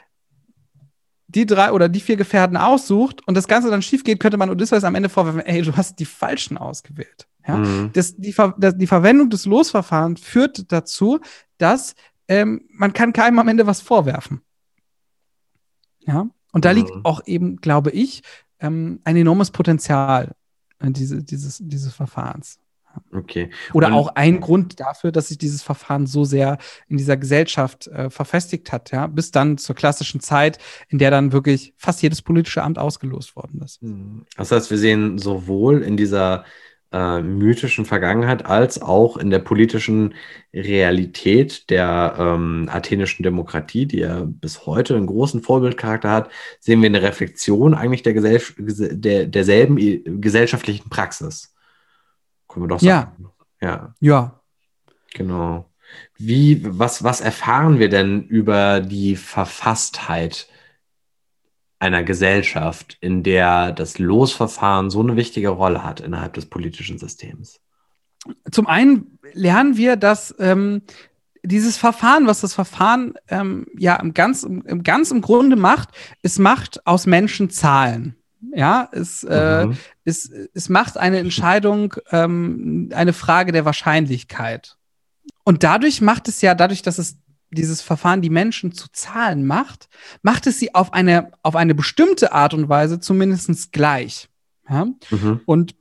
die 1.26 1.46
drei 1.46 1.72
oder 1.72 1.88
die 1.88 2.00
vier 2.00 2.16
Gefährten 2.16 2.58
aussucht 2.58 3.26
und 3.26 3.34
das 3.34 3.48
Ganze 3.48 3.70
dann 3.70 3.80
schief 3.80 4.04
geht, 4.04 4.20
könnte 4.20 4.36
man 4.36 4.50
Odysseus 4.50 4.84
am 4.84 4.94
Ende 4.94 5.08
vorwerfen, 5.08 5.40
ey, 5.40 5.62
du 5.62 5.74
hast 5.74 5.98
die 5.98 6.04
Falschen 6.04 6.58
ausgewählt. 6.58 7.26
Ja? 7.46 7.56
Mhm. 7.56 7.90
Das, 7.92 8.16
die, 8.16 8.32
Ver 8.32 8.54
das, 8.58 8.76
die 8.76 8.86
Verwendung 8.86 9.30
des 9.30 9.46
Losverfahrens 9.46 10.20
führt 10.20 10.70
dazu, 10.72 11.20
dass 11.58 11.94
ähm, 12.28 12.66
man 12.70 12.92
kann 12.92 13.12
keinem 13.12 13.38
am 13.38 13.48
Ende 13.48 13.66
was 13.66 13.80
vorwerfen. 13.80 14.40
Ja, 16.00 16.28
und 16.52 16.64
da 16.64 16.70
mhm. 16.70 16.76
liegt 16.76 16.90
auch 17.04 17.20
eben, 17.26 17.56
glaube 17.56 17.90
ich, 17.90 18.22
ähm, 18.60 19.00
ein 19.04 19.16
enormes 19.16 19.50
Potenzial 19.50 20.34
äh, 20.78 20.90
diese, 20.90 21.22
dieses, 21.22 21.58
dieses 21.62 21.94
Verfahrens. 21.94 22.58
Okay. 23.10 23.50
Oder 23.72 23.88
und 23.88 23.94
auch 23.94 24.08
ein 24.16 24.40
Grund 24.40 24.78
dafür, 24.80 25.12
dass 25.12 25.28
sich 25.28 25.38
dieses 25.38 25.62
Verfahren 25.62 26.06
so 26.06 26.24
sehr 26.24 26.58
in 26.88 26.98
dieser 26.98 27.16
Gesellschaft 27.16 27.86
äh, 27.86 28.10
verfestigt 28.10 28.70
hat, 28.70 28.90
ja, 28.92 29.06
bis 29.06 29.30
dann 29.30 29.56
zur 29.56 29.74
klassischen 29.74 30.20
Zeit, 30.20 30.58
in 30.88 30.98
der 30.98 31.10
dann 31.10 31.32
wirklich 31.32 31.72
fast 31.78 32.02
jedes 32.02 32.20
politische 32.20 32.62
Amt 32.62 32.78
ausgelost 32.78 33.34
worden 33.34 33.62
ist. 33.62 33.82
Mhm. 33.82 34.26
Das 34.36 34.52
heißt, 34.52 34.70
wir 34.70 34.78
sehen 34.78 35.18
sowohl 35.18 35.82
in 35.82 35.96
dieser 35.96 36.44
äh, 36.92 37.22
mythischen 37.22 37.84
Vergangenheit 37.84 38.46
als 38.46 38.80
auch 38.80 39.16
in 39.16 39.30
der 39.30 39.38
politischen 39.38 40.14
Realität 40.52 41.70
der 41.70 42.16
ähm, 42.18 42.68
athenischen 42.70 43.22
Demokratie, 43.22 43.86
die 43.86 44.00
ja 44.00 44.24
bis 44.26 44.66
heute 44.66 44.96
einen 44.96 45.06
großen 45.06 45.42
Vorbildcharakter 45.42 46.10
hat, 46.10 46.30
sehen 46.60 46.82
wir 46.82 46.88
eine 46.88 47.02
Reflexion 47.02 47.74
eigentlich 47.74 48.02
der, 48.02 48.12
Gesell 48.12 48.40
der 48.58 49.26
derselben 49.26 50.20
gesellschaftlichen 50.20 50.90
Praxis. 50.90 51.54
Können 52.48 52.64
wir 52.64 52.68
doch 52.68 52.80
sagen. 52.80 53.30
Ja. 53.60 53.68
Ja. 53.68 53.94
ja. 54.00 54.40
Genau. 55.14 55.70
Wie, 56.16 56.62
was, 56.64 57.04
was 57.04 57.20
erfahren 57.20 57.78
wir 57.78 57.88
denn 57.88 58.24
über 58.24 58.80
die 58.80 59.16
Verfasstheit 59.16 60.48
einer 61.82 62.04
Gesellschaft, 62.04 62.96
in 63.00 63.24
der 63.24 63.72
das 63.72 63.98
Losverfahren 63.98 64.88
so 64.88 65.00
eine 65.00 65.16
wichtige 65.16 65.48
Rolle 65.48 65.82
hat 65.82 65.98
innerhalb 65.98 66.34
des 66.34 66.46
politischen 66.46 66.96
Systems? 66.96 67.60
Zum 68.52 68.68
einen 68.68 69.18
lernen 69.32 69.76
wir, 69.76 69.96
dass 69.96 70.32
ähm, 70.38 70.82
dieses 71.42 71.76
Verfahren, 71.76 72.28
was 72.28 72.40
das 72.40 72.54
Verfahren 72.54 73.14
ähm, 73.26 73.66
ja 73.76 73.96
im 73.96 74.14
ganz, 74.14 74.44
im, 74.44 74.84
ganz 74.84 75.10
im 75.10 75.22
Grunde 75.22 75.56
macht, 75.56 75.88
es 76.22 76.38
macht 76.38 76.86
aus 76.86 77.06
Menschen 77.06 77.50
Zahlen. 77.50 78.14
Ja, 78.54 78.88
es, 78.92 79.24
äh, 79.24 79.66
mhm. 79.66 79.76
es, 80.04 80.30
es 80.54 80.68
macht 80.68 80.96
eine 80.96 81.18
Entscheidung 81.18 81.94
ähm, 82.12 82.90
eine 82.94 83.12
Frage 83.12 83.50
der 83.50 83.64
Wahrscheinlichkeit. 83.64 84.76
Und 85.42 85.64
dadurch 85.64 86.00
macht 86.00 86.28
es 86.28 86.42
ja, 86.42 86.54
dadurch, 86.54 86.82
dass 86.82 86.98
es 86.98 87.16
dieses 87.52 87.82
Verfahren 87.82 88.22
die 88.22 88.30
Menschen 88.30 88.72
zu 88.72 88.88
Zahlen 88.92 89.46
macht, 89.46 89.88
macht 90.22 90.46
es 90.46 90.58
sie 90.58 90.74
auf 90.74 90.92
eine, 90.92 91.32
auf 91.42 91.56
eine 91.56 91.74
bestimmte 91.74 92.32
Art 92.32 92.54
und 92.54 92.68
Weise 92.68 93.00
zumindest 93.00 93.72
gleich. 93.72 94.28
Ja? 94.68 94.86
Mhm. 95.10 95.40
Und 95.46 95.74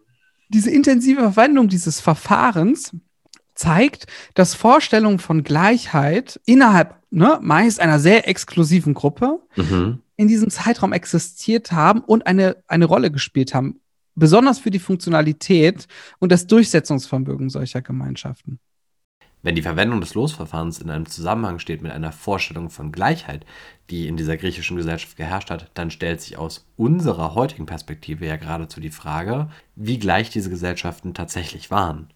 diese 0.50 0.70
intensive 0.70 1.22
Verwendung 1.22 1.70
dieses 1.70 2.02
Verfahrens 2.02 2.96
zeigt, 3.56 4.08
dass 4.34 4.54
Vorstellungen 4.54 5.20
von 5.20 5.44
Gleichheit 5.44 6.40
innerhalb 6.46 6.96
ne, 7.10 7.40
meist 7.42 7.80
einer 7.80 8.00
sehr 8.00 8.28
exklusiven 8.28 8.94
Gruppe 8.94 9.40
mhm 9.56 10.02
in 10.22 10.28
diesem 10.28 10.52
Zeitraum 10.52 10.94
existiert 10.94 11.72
haben 11.72 12.02
und 12.02 12.28
eine, 12.28 12.58
eine 12.68 12.86
Rolle 12.86 13.10
gespielt 13.10 13.56
haben. 13.56 13.82
Besonders 14.14 14.60
für 14.60 14.70
die 14.70 14.78
Funktionalität 14.78 15.88
und 16.20 16.32
das 16.32 16.46
Durchsetzungsvermögen 16.46 17.50
solcher 17.50 17.82
Gemeinschaften. 17.82 18.60
Wenn 19.44 19.56
die 19.56 19.62
Verwendung 19.62 20.02
des 20.02 20.14
Losverfahrens 20.14 20.80
in 20.80 20.89
einem 20.89 21.08
Zusammenhang 21.08 21.60
steht 21.60 21.82
mit 21.82 21.92
einer 21.92 22.12
Vorstellung 22.12 22.70
von 22.70 22.92
Gleichheit, 22.92 23.46
die 23.89 24.08
in 24.08 24.18
dieser 24.18 24.38
griechischen 24.38 24.78
Gesellschaft 24.78 25.18
geherrscht 25.18 25.50
hat, 25.50 25.72
dann 25.74 25.92
stellt 25.92 26.22
sich 26.22 26.38
aus 26.38 26.66
unserer 26.78 27.34
heutigen 27.34 27.66
Perspektive 27.66 28.26
ja 28.26 28.36
geradezu 28.36 28.80
die 28.80 28.92
Frage, 28.92 29.50
wie 29.76 30.00
gleich 30.00 30.30
diese 30.30 30.50
Gesellschaften 30.50 31.14
tatsächlich 31.14 31.72
waren 31.72 32.10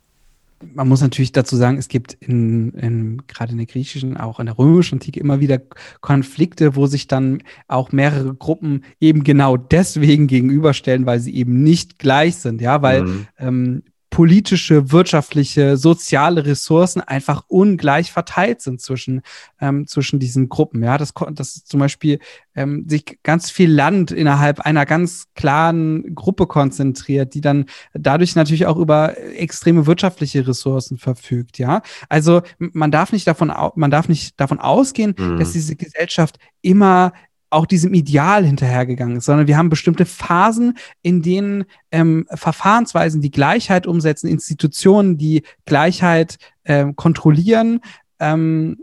man 0.73 0.87
muss 0.87 1.01
natürlich 1.01 1.31
dazu 1.31 1.55
sagen, 1.55 1.77
es 1.77 1.87
gibt 1.87 2.13
in, 2.13 2.71
in, 2.71 3.21
gerade 3.27 3.51
in 3.51 3.57
der 3.57 3.67
griechischen, 3.67 4.17
auch 4.17 4.39
in 4.39 4.45
der 4.45 4.57
römischen 4.57 4.95
Antike 4.95 5.19
immer 5.19 5.39
wieder 5.39 5.59
Konflikte, 6.01 6.75
wo 6.75 6.87
sich 6.87 7.07
dann 7.07 7.43
auch 7.67 7.91
mehrere 7.91 8.33
Gruppen 8.33 8.83
eben 8.99 9.23
genau 9.23 9.57
deswegen 9.57 10.27
gegenüberstellen, 10.27 11.05
weil 11.05 11.19
sie 11.19 11.35
eben 11.35 11.61
nicht 11.63 11.99
gleich 11.99 12.37
sind, 12.37 12.61
ja, 12.61 12.81
weil 12.81 13.03
mhm. 13.03 13.27
ähm, 13.37 13.83
politische, 14.15 14.93
wirtschaftliche, 14.93 15.75
soziale 15.75 16.45
Ressourcen 16.45 17.01
einfach 17.01 17.43
ungleich 17.49 18.13
verteilt 18.13 18.61
sind 18.61 18.79
zwischen, 18.79 19.23
ähm, 19.59 19.87
zwischen 19.87 20.19
diesen 20.19 20.47
Gruppen. 20.47 20.81
Ja, 20.81 20.97
das, 20.97 21.13
das 21.33 21.65
zum 21.65 21.81
Beispiel 21.81 22.19
ähm, 22.55 22.85
sich 22.87 23.19
ganz 23.23 23.51
viel 23.51 23.69
Land 23.69 24.11
innerhalb 24.11 24.61
einer 24.61 24.85
ganz 24.85 25.25
klaren 25.35 26.15
Gruppe 26.15 26.47
konzentriert, 26.47 27.33
die 27.33 27.41
dann 27.41 27.65
dadurch 27.93 28.37
natürlich 28.37 28.67
auch 28.67 28.77
über 28.77 29.17
extreme 29.37 29.85
wirtschaftliche 29.85 30.47
Ressourcen 30.47 30.97
verfügt. 30.97 31.57
Ja, 31.57 31.81
also 32.07 32.41
man 32.57 32.91
darf 32.91 33.11
nicht 33.11 33.27
davon, 33.27 33.51
man 33.75 33.91
darf 33.91 34.07
nicht 34.07 34.39
davon 34.39 34.59
ausgehen, 34.59 35.13
mhm. 35.17 35.39
dass 35.39 35.51
diese 35.51 35.75
Gesellschaft 35.75 36.39
immer 36.61 37.11
auch 37.55 37.65
diesem 37.65 37.93
Ideal 37.93 38.45
hinterhergegangen 38.45 39.17
ist, 39.17 39.25
sondern 39.25 39.47
wir 39.47 39.57
haben 39.57 39.69
bestimmte 39.69 40.05
Phasen, 40.05 40.77
in 41.01 41.21
denen 41.21 41.63
ähm, 41.91 42.27
Verfahrensweisen 42.29 43.21
die 43.21 43.31
Gleichheit 43.31 43.87
umsetzen, 43.87 44.27
Institutionen, 44.27 45.17
die 45.17 45.43
Gleichheit 45.65 46.37
ähm, 46.65 46.95
kontrollieren, 46.97 47.79
ähm, 48.19 48.77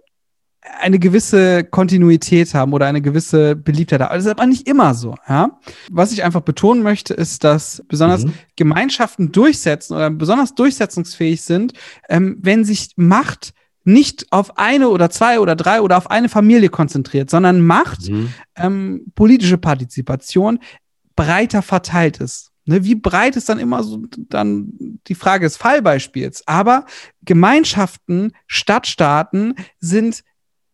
eine 0.80 0.98
gewisse 0.98 1.64
Kontinuität 1.64 2.54
haben 2.54 2.72
oder 2.72 2.86
eine 2.86 3.02
gewisse 3.02 3.56
Beliebtheit 3.56 4.00
haben. 4.00 4.14
Das 4.14 4.24
ist 4.24 4.30
aber 4.30 4.46
nicht 4.46 4.66
immer 4.66 4.94
so. 4.94 5.16
Ja? 5.28 5.58
Was 5.90 6.12
ich 6.12 6.24
einfach 6.24 6.40
betonen 6.40 6.82
möchte, 6.82 7.14
ist, 7.14 7.44
dass 7.44 7.82
besonders 7.88 8.24
mhm. 8.24 8.32
Gemeinschaften 8.56 9.32
durchsetzen 9.32 9.94
oder 9.94 10.08
besonders 10.10 10.54
durchsetzungsfähig 10.54 11.42
sind, 11.42 11.74
ähm, 12.08 12.38
wenn 12.40 12.64
sich 12.64 12.92
Macht 12.96 13.52
nicht 13.84 14.26
auf 14.30 14.58
eine 14.58 14.88
oder 14.88 15.10
zwei 15.10 15.40
oder 15.40 15.56
drei 15.56 15.80
oder 15.80 15.96
auf 15.96 16.10
eine 16.10 16.28
Familie 16.28 16.68
konzentriert, 16.68 17.30
sondern 17.30 17.60
Macht, 17.60 18.08
mhm. 18.08 18.32
ähm, 18.56 19.06
politische 19.14 19.58
Partizipation 19.58 20.58
breiter 21.16 21.62
verteilt 21.62 22.18
ist. 22.18 22.52
Ne, 22.64 22.84
wie 22.84 22.94
breit 22.94 23.34
ist 23.34 23.48
dann 23.48 23.58
immer 23.58 23.82
so 23.82 24.04
dann 24.16 24.98
die 25.08 25.16
Frage 25.16 25.46
des 25.46 25.56
Fallbeispiels? 25.56 26.46
Aber 26.46 26.86
Gemeinschaften, 27.22 28.32
Stadtstaaten 28.46 29.56
sind 29.80 30.22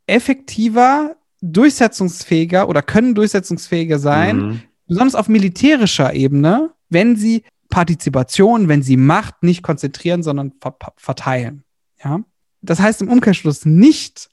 effektiver, 0.07 1.17
durchsetzungsfähiger 1.41 2.69
oder 2.69 2.83
können 2.83 3.15
durchsetzungsfähiger 3.15 3.99
sein, 3.99 4.37
mhm. 4.37 4.63
besonders 4.87 5.15
auf 5.15 5.29
militärischer 5.29 6.13
Ebene, 6.13 6.73
wenn 6.91 7.17
sie 7.17 7.45
Partizipation, 7.71 8.69
wenn 8.69 8.83
sie 8.83 8.97
Macht 8.97 9.43
nicht 9.43 9.63
konzentrieren, 9.63 10.23
sondern 10.23 10.53
ver 10.61 10.77
verteilen. 10.97 11.65
Ja? 12.03 12.21
Das 12.63 12.81
heißt 12.81 13.03
im 13.03 13.09
Umkehrschluss 13.09 13.65
nicht, 13.65 14.31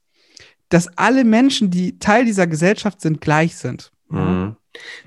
dass 0.70 0.98
alle 0.98 1.24
Menschen, 1.24 1.70
die 1.70 2.00
Teil 2.00 2.26
dieser 2.26 2.48
Gesellschaft 2.48 3.02
sind, 3.02 3.22
gleich 3.22 3.56
sind. 3.56 3.92
Mhm. 4.10 4.56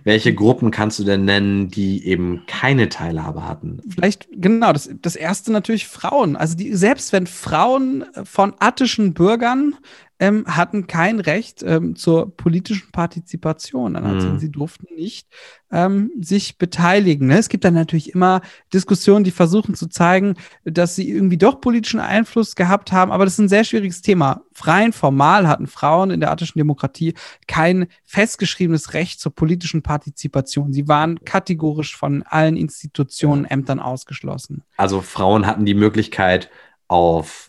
Welche 0.02 0.34
Gruppen 0.34 0.70
kannst 0.70 0.98
du 0.98 1.04
denn 1.04 1.24
nennen, 1.24 1.68
die 1.68 2.06
eben 2.06 2.44
keine 2.46 2.88
Teilhabe 2.88 3.46
hatten? 3.46 3.82
Vielleicht, 3.88 4.26
genau, 4.32 4.72
das, 4.72 4.88
das 5.02 5.14
erste 5.14 5.52
natürlich 5.52 5.86
Frauen. 5.86 6.36
Also 6.36 6.56
die, 6.56 6.74
selbst 6.74 7.12
wenn 7.12 7.26
Frauen 7.26 8.06
von 8.24 8.54
attischen 8.58 9.12
Bürgern 9.12 9.74
ähm, 10.20 10.44
hatten 10.46 10.86
kein 10.86 11.20
Recht 11.20 11.62
ähm, 11.62 11.94
zur 11.94 12.36
politischen 12.36 12.90
Partizipation. 12.90 13.92
Mhm. 13.92 14.38
Sie 14.38 14.50
durften 14.50 14.86
nicht 14.96 15.28
ähm, 15.70 16.10
sich 16.20 16.58
beteiligen. 16.58 17.28
Ne? 17.28 17.38
Es 17.38 17.48
gibt 17.48 17.64
dann 17.64 17.74
natürlich 17.74 18.14
immer 18.14 18.40
Diskussionen, 18.72 19.24
die 19.24 19.30
versuchen 19.30 19.74
zu 19.74 19.86
zeigen, 19.88 20.34
dass 20.64 20.96
sie 20.96 21.08
irgendwie 21.08 21.38
doch 21.38 21.60
politischen 21.60 22.00
Einfluss 22.00 22.56
gehabt 22.56 22.90
haben, 22.90 23.12
aber 23.12 23.24
das 23.24 23.34
ist 23.34 23.40
ein 23.40 23.48
sehr 23.48 23.64
schwieriges 23.64 24.02
Thema. 24.02 24.42
Freien 24.52 24.92
formal 24.92 25.46
hatten 25.46 25.66
Frauen 25.66 26.10
in 26.10 26.20
der 26.20 26.30
attischen 26.30 26.58
Demokratie 26.58 27.14
kein 27.46 27.86
festgeschriebenes 28.04 28.94
Recht 28.94 29.20
zur 29.20 29.34
politischen 29.34 29.82
Partizipation. 29.82 30.72
Sie 30.72 30.88
waren 30.88 31.24
kategorisch 31.24 31.96
von 31.96 32.22
allen 32.24 32.56
Institutionen, 32.56 33.44
Ämtern 33.44 33.78
ausgeschlossen. 33.78 34.62
Also 34.76 35.00
Frauen 35.00 35.46
hatten 35.46 35.64
die 35.64 35.74
Möglichkeit, 35.74 36.50
auf 36.88 37.47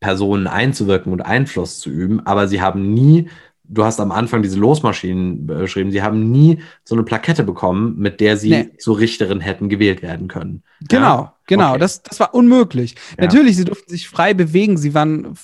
Personen 0.00 0.46
einzuwirken 0.46 1.12
und 1.12 1.22
Einfluss 1.22 1.80
zu 1.80 1.90
üben, 1.90 2.24
aber 2.26 2.48
sie 2.48 2.60
haben 2.62 2.94
nie, 2.94 3.28
du 3.68 3.84
hast 3.84 4.00
am 4.00 4.12
Anfang 4.12 4.42
diese 4.42 4.58
Losmaschinen 4.58 5.46
beschrieben, 5.46 5.90
sie 5.90 6.02
haben 6.02 6.30
nie 6.30 6.60
so 6.84 6.94
eine 6.94 7.04
Plakette 7.04 7.44
bekommen, 7.44 7.98
mit 7.98 8.20
der 8.20 8.36
sie 8.36 8.50
nee. 8.50 8.70
zur 8.78 8.98
Richterin 8.98 9.40
hätten 9.40 9.68
gewählt 9.68 10.02
werden 10.02 10.28
können. 10.28 10.62
Genau, 10.88 11.04
ja? 11.04 11.34
genau, 11.46 11.70
okay. 11.70 11.78
das, 11.80 12.02
das 12.02 12.18
war 12.18 12.34
unmöglich. 12.34 12.94
Ja. 13.16 13.24
Natürlich, 13.24 13.56
sie 13.56 13.64
durften 13.64 13.90
sich 13.90 14.08
frei 14.08 14.32
bewegen, 14.34 14.78
sie 14.78 14.94
waren 14.94 15.34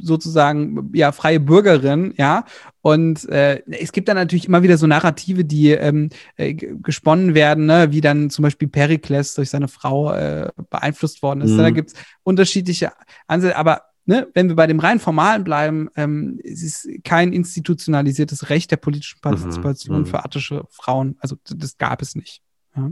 sozusagen 0.00 0.90
ja 0.94 1.12
freie 1.12 1.40
Bürgerin, 1.40 2.14
ja, 2.16 2.44
und 2.80 3.28
äh, 3.28 3.62
es 3.70 3.92
gibt 3.92 4.08
dann 4.08 4.16
natürlich 4.16 4.48
immer 4.48 4.64
wieder 4.64 4.76
so 4.76 4.88
Narrative, 4.88 5.44
die 5.44 5.70
ähm, 5.70 6.08
äh, 6.36 6.54
gesponnen 6.54 7.34
werden, 7.34 7.66
ne? 7.66 7.92
wie 7.92 8.00
dann 8.00 8.28
zum 8.28 8.42
Beispiel 8.42 8.66
Perikles 8.66 9.34
durch 9.34 9.50
seine 9.50 9.68
Frau 9.68 10.12
äh, 10.12 10.50
beeinflusst 10.68 11.22
worden 11.22 11.42
ist. 11.42 11.52
Mhm. 11.52 11.58
Da 11.58 11.70
gibt 11.70 11.90
es 11.90 11.94
unterschiedliche 12.24 12.92
Ansätze, 13.28 13.56
aber 13.56 13.82
ne, 14.04 14.28
wenn 14.34 14.48
wir 14.48 14.56
bei 14.56 14.66
dem 14.66 14.80
rein 14.80 14.98
Formalen 14.98 15.44
bleiben, 15.44 15.88
ähm, 15.96 16.40
es 16.42 16.62
ist 16.62 16.88
kein 17.04 17.32
institutionalisiertes 17.32 18.50
Recht 18.50 18.70
der 18.70 18.76
politischen 18.76 19.18
mhm. 19.18 19.22
Partizipation 19.22 20.00
mhm. 20.00 20.06
für 20.06 20.24
attische 20.24 20.64
Frauen. 20.70 21.16
Also 21.20 21.36
das 21.44 21.78
gab 21.78 22.02
es 22.02 22.14
nicht. 22.14 22.42
Ja? 22.76 22.90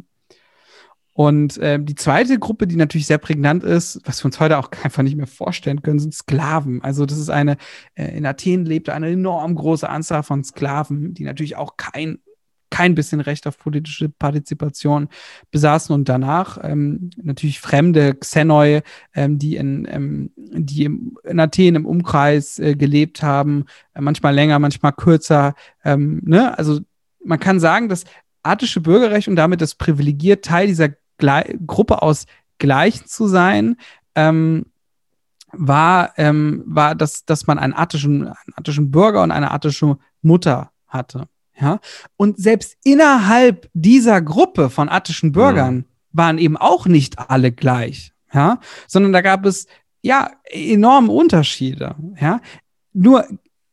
Und 1.12 1.58
äh, 1.58 1.78
die 1.78 1.96
zweite 1.96 2.38
Gruppe, 2.38 2.66
die 2.66 2.76
natürlich 2.76 3.06
sehr 3.06 3.18
prägnant 3.18 3.62
ist, 3.62 4.00
was 4.04 4.22
wir 4.22 4.26
uns 4.26 4.40
heute 4.40 4.58
auch 4.58 4.70
einfach 4.84 5.02
nicht 5.02 5.16
mehr 5.16 5.26
vorstellen 5.26 5.82
können, 5.82 5.98
sind 5.98 6.14
Sklaven. 6.14 6.82
Also 6.82 7.04
das 7.04 7.18
ist 7.18 7.30
eine, 7.30 7.56
äh, 7.94 8.16
in 8.16 8.24
Athen 8.24 8.64
lebte 8.64 8.94
eine 8.94 9.10
enorm 9.10 9.54
große 9.54 9.88
Anzahl 9.88 10.22
von 10.22 10.44
Sklaven, 10.44 11.12
die 11.14 11.24
natürlich 11.24 11.56
auch 11.56 11.76
kein 11.76 12.20
kein 12.70 12.94
bisschen 12.94 13.20
Recht 13.20 13.46
auf 13.46 13.58
politische 13.58 14.08
Partizipation 14.08 15.08
besaßen 15.50 15.94
und 15.94 16.08
danach 16.08 16.58
ähm, 16.62 17.10
natürlich 17.22 17.60
fremde 17.60 18.14
Xenoi, 18.14 18.80
ähm, 19.14 19.38
die, 19.38 19.56
in, 19.56 19.86
ähm, 19.90 20.30
die 20.36 20.84
in 20.84 21.40
Athen 21.40 21.74
im 21.74 21.86
Umkreis 21.86 22.58
äh, 22.58 22.74
gelebt 22.74 23.22
haben, 23.22 23.66
äh, 23.94 24.00
manchmal 24.00 24.34
länger, 24.34 24.58
manchmal 24.58 24.92
kürzer. 24.92 25.54
Ähm, 25.84 26.22
ne? 26.24 26.56
Also 26.56 26.80
man 27.24 27.40
kann 27.40 27.60
sagen, 27.60 27.88
dass 27.88 28.04
attische 28.42 28.80
Bürgerrecht 28.80 29.28
und 29.28 29.36
damit 29.36 29.60
das 29.60 29.74
privilegiert 29.74 30.44
Teil 30.44 30.66
dieser 30.66 30.90
Gle 31.18 31.58
Gruppe 31.66 32.02
aus 32.02 32.26
Gleichen 32.58 33.06
zu 33.06 33.26
sein, 33.26 33.76
ähm, 34.14 34.66
war, 35.52 36.12
ähm, 36.16 36.62
war 36.66 36.94
dass, 36.94 37.24
dass 37.24 37.46
man 37.46 37.58
einen 37.58 37.74
attischen, 37.74 38.28
einen 38.28 38.54
attischen 38.54 38.90
Bürger 38.90 39.22
und 39.22 39.32
eine 39.32 39.50
attische 39.50 39.98
Mutter 40.22 40.70
hatte. 40.86 41.28
Ja? 41.60 41.80
Und 42.16 42.38
selbst 42.38 42.76
innerhalb 42.84 43.68
dieser 43.74 44.20
Gruppe 44.22 44.70
von 44.70 44.88
attischen 44.88 45.32
Bürgern 45.32 45.74
mhm. 45.74 45.84
waren 46.12 46.38
eben 46.38 46.56
auch 46.56 46.86
nicht 46.86 47.18
alle 47.18 47.52
gleich, 47.52 48.12
ja? 48.32 48.60
sondern 48.86 49.12
da 49.12 49.20
gab 49.20 49.46
es 49.46 49.66
ja 50.02 50.30
enorme 50.44 51.12
Unterschiede. 51.12 51.94
Ja? 52.20 52.40
Nur 52.92 53.26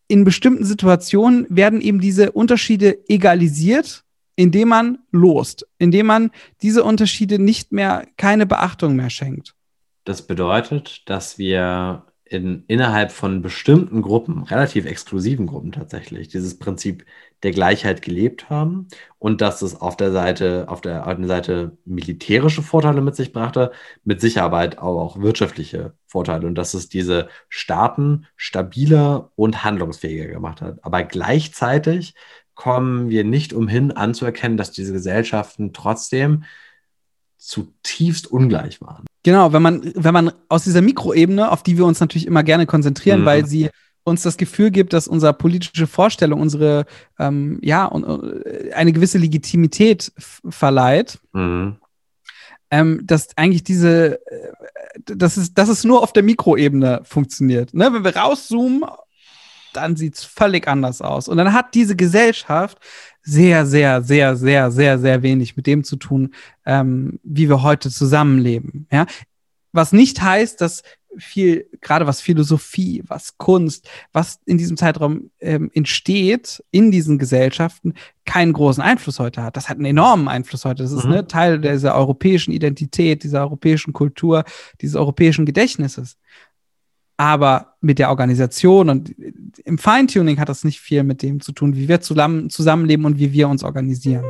in 0.08 0.24
bestimmten 0.24 0.66
Situationen 0.66 1.46
werden 1.50 1.82
eben 1.82 2.00
diese 2.00 2.32
Unterschiede 2.32 2.98
egalisiert 3.10 4.06
indem 4.38 4.70
man 4.70 5.00
lost, 5.12 5.68
indem 5.80 6.06
man 6.06 6.32
diese 6.62 6.84
Unterschiede 6.84 7.40
nicht 7.40 7.74
mehr, 7.74 8.08
keine 8.16 8.46
Beachtung 8.46 8.96
mehr 8.96 9.10
schenkt. 9.10 9.56
Das 10.06 10.22
bedeutet, 10.22 11.10
dass 11.10 11.38
wir 11.38 12.06
in, 12.24 12.64
innerhalb 12.68 13.12
von 13.12 13.42
bestimmten 13.42 14.02
Gruppen, 14.02 14.44
relativ 14.44 14.86
exklusiven 14.86 15.48
Gruppen 15.48 15.72
tatsächlich, 15.72 16.28
dieses 16.30 16.60
Prinzip 16.60 17.04
der 17.44 17.52
Gleichheit 17.52 18.02
gelebt 18.02 18.50
haben 18.50 18.88
und 19.20 19.42
dass 19.42 19.62
es 19.62 19.80
auf 19.80 19.96
der 19.96 20.12
Seite, 20.12 20.66
auf 20.68 20.82
der 20.82 21.06
einen 21.06 21.28
Seite 21.28 21.78
militärische 21.86 22.64
Vorteile 22.64 23.02
mit 23.02 23.16
sich 23.16 23.32
brachte, 23.32 23.72
mit 24.04 24.22
Sicherheit 24.22 24.80
aber 24.80 25.02
auch 25.02 25.20
wirtschaftliche 25.20 25.94
Vorteile 26.08 26.48
und 26.48 26.56
dass 26.56 26.74
es 26.74 26.90
diese 26.90 27.30
Staaten 27.48 28.26
stabiler 28.36 29.32
und 29.36 29.64
handlungsfähiger 29.64 30.28
gemacht 30.28 30.62
hat. 30.62 30.84
Aber 30.84 31.04
gleichzeitig 31.04 32.16
kommen 32.56 33.10
wir 33.10 33.24
nicht 33.24 33.54
umhin 33.54 33.92
anzuerkennen, 33.92 34.58
dass 34.58 34.72
diese 34.72 34.94
Gesellschaften 34.94 35.74
trotzdem 35.74 36.44
zutiefst 37.38 38.26
ungleich 38.28 38.82
waren. 38.82 39.06
Genau, 39.22 39.54
wenn 39.54 39.62
man, 39.62 39.92
wenn 39.94 40.14
man 40.14 40.32
aus 40.50 40.64
dieser 40.64 40.82
Mikroebene, 40.82 41.52
auf 41.52 41.62
die 41.62 41.78
wir 41.78 41.86
uns 41.86 42.00
natürlich 42.00 42.26
immer 42.26 42.44
gerne 42.44 42.66
konzentrieren, 42.66 43.22
mhm. 43.22 43.26
weil 43.26 43.46
sie 43.46 43.70
uns 44.08 44.22
das 44.22 44.38
Gefühl 44.38 44.72
gibt, 44.72 44.94
dass 44.94 45.08
unsere 45.08 45.34
politische 45.34 45.86
Vorstellung, 45.86 46.40
unsere, 46.40 46.86
ähm, 47.20 47.60
ja, 47.62 47.92
äh, 47.92 48.72
eine 48.72 48.94
gewisse 48.94 49.18
Legitimität 49.18 50.14
verleiht, 50.48 51.20
mhm. 51.34 51.76
ähm, 52.72 53.02
dass 53.04 53.38
eigentlich 53.38 53.66
diese, 53.66 54.20
äh, 54.26 54.54
dass 55.06 55.36
es, 55.36 55.54
dass 55.54 55.68
es 55.68 55.84
nur 55.84 56.02
auf 56.02 56.14
der 56.14 56.24
Mikroebene 56.24 57.02
funktioniert. 57.04 57.74
Ne? 57.74 57.92
Wenn 57.92 58.06
wir 58.06 58.16
rauszoomen 58.16 58.86
dann 59.74 59.96
sieht 59.96 60.16
es 60.16 60.24
völlig 60.24 60.68
anders 60.68 61.02
aus. 61.02 61.28
Und 61.28 61.38
dann 61.38 61.54
hat 61.54 61.76
diese 61.76 61.96
Gesellschaft 61.96 62.80
sehr, 63.22 63.68
sehr, 63.68 64.02
sehr, 64.02 64.36
sehr, 64.36 64.72
sehr, 64.72 64.98
sehr 64.98 65.22
wenig 65.22 65.56
mit 65.56 65.68
dem 65.68 65.84
zu 65.84 65.98
tun, 65.98 66.34
ähm, 66.66 67.20
wie 67.22 67.48
wir 67.48 67.62
heute 67.62 67.92
zusammenleben. 67.92 68.88
Ja? 68.92 69.06
Was 69.74 69.92
nicht 69.92 70.20
heißt, 70.20 70.62
dass 70.62 70.82
viel, 71.20 71.68
gerade 71.82 72.08
was 72.08 72.22
Philosophie, 72.22 73.04
was 73.08 73.38
Kunst, 73.38 73.90
was 74.14 74.40
in 74.46 74.58
diesem 74.58 74.78
Zeitraum 74.78 75.30
ähm, 75.40 75.72
entsteht, 75.74 76.64
in 76.72 76.92
diesen 76.92 77.18
Gesellschaften, 77.18 77.94
keinen 78.26 78.54
großen 78.54 78.84
Einfluss 78.84 79.20
heute 79.20 79.44
hat. 79.44 79.58
Das 79.58 79.70
hat 79.70 79.78
einen 79.78 79.86
enormen 79.86 80.28
Einfluss 80.28 80.66
heute. 80.66 80.84
Das 80.84 80.92
ist 80.92 81.06
mhm. 81.06 81.12
ne, 81.12 81.28
Teil 81.28 81.60
dieser 81.60 81.96
europäischen 81.96 82.52
Identität, 82.52 83.24
dieser 83.24 83.42
europäischen 83.42 83.94
Kultur, 83.94 84.44
dieses 84.82 84.96
europäischen 84.96 85.46
Gedächtnisses. 85.46 86.18
Aber 87.18 87.78
mit 87.82 87.98
der 87.98 88.10
Organisation 88.10 88.90
und 88.90 89.16
im 89.66 89.78
Feintuning 89.80 90.40
hat 90.40 90.50
das 90.50 90.64
nicht 90.64 90.80
viel 90.80 91.04
mit 91.04 91.24
dem 91.24 91.40
zu 91.40 91.52
tun, 91.52 91.76
wie 91.76 91.88
wir 91.88 92.00
zusammen, 92.00 92.50
zusammenleben 92.52 93.06
und 93.06 93.18
wie 93.18 93.34
wir 93.34 93.50
uns 93.50 93.64
organisieren. 93.64 94.24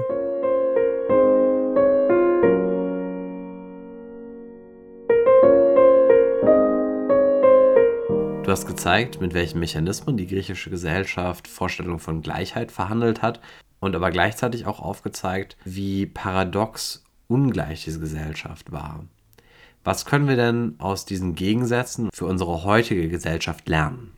Du 8.58 8.62
hast 8.62 8.70
gezeigt, 8.70 9.22
mit 9.22 9.36
welchen 9.36 9.60
Mechanismen 9.60 10.18
die 10.18 10.26
griechische 10.26 10.72
Gesellschaft 10.72 11.47
Vorstellungen 11.47 11.99
von 11.99 12.24
Gleichheit 12.24 12.72
verhandelt 12.72 13.22
hat 13.22 13.39
und 13.80 13.95
aber 13.95 14.10
gleichzeitig 14.10 14.66
auch 14.66 14.80
aufgezeigt, 14.80 15.58
wie 15.64 16.08
paradox 16.08 17.03
ungleich 17.28 17.84
diese 17.84 17.99
Gesellschaft 17.99 18.72
war. 18.72 19.05
Was 19.84 20.05
können 20.05 20.28
wir 20.28 20.38
denn 20.38 20.74
aus 20.80 21.05
diesen 21.05 21.36
Gegensätzen 21.36 22.10
für 22.12 22.26
unsere 22.26 22.64
heutige 22.64 23.10
Gesellschaft 23.10 23.70
lernen? 23.70 24.10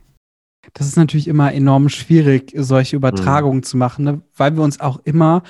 Das 0.72 0.86
ist 0.86 0.96
natürlich 0.96 1.28
immer 1.28 1.52
enorm 1.52 1.90
schwierig, 1.90 2.54
solche 2.56 2.96
Übertragungen 2.96 3.58
mhm. 3.58 3.64
zu 3.64 3.76
machen, 3.76 4.04
ne? 4.06 4.22
weil 4.34 4.56
wir 4.56 4.62
uns 4.62 4.80
auch 4.80 5.00
immer 5.04 5.42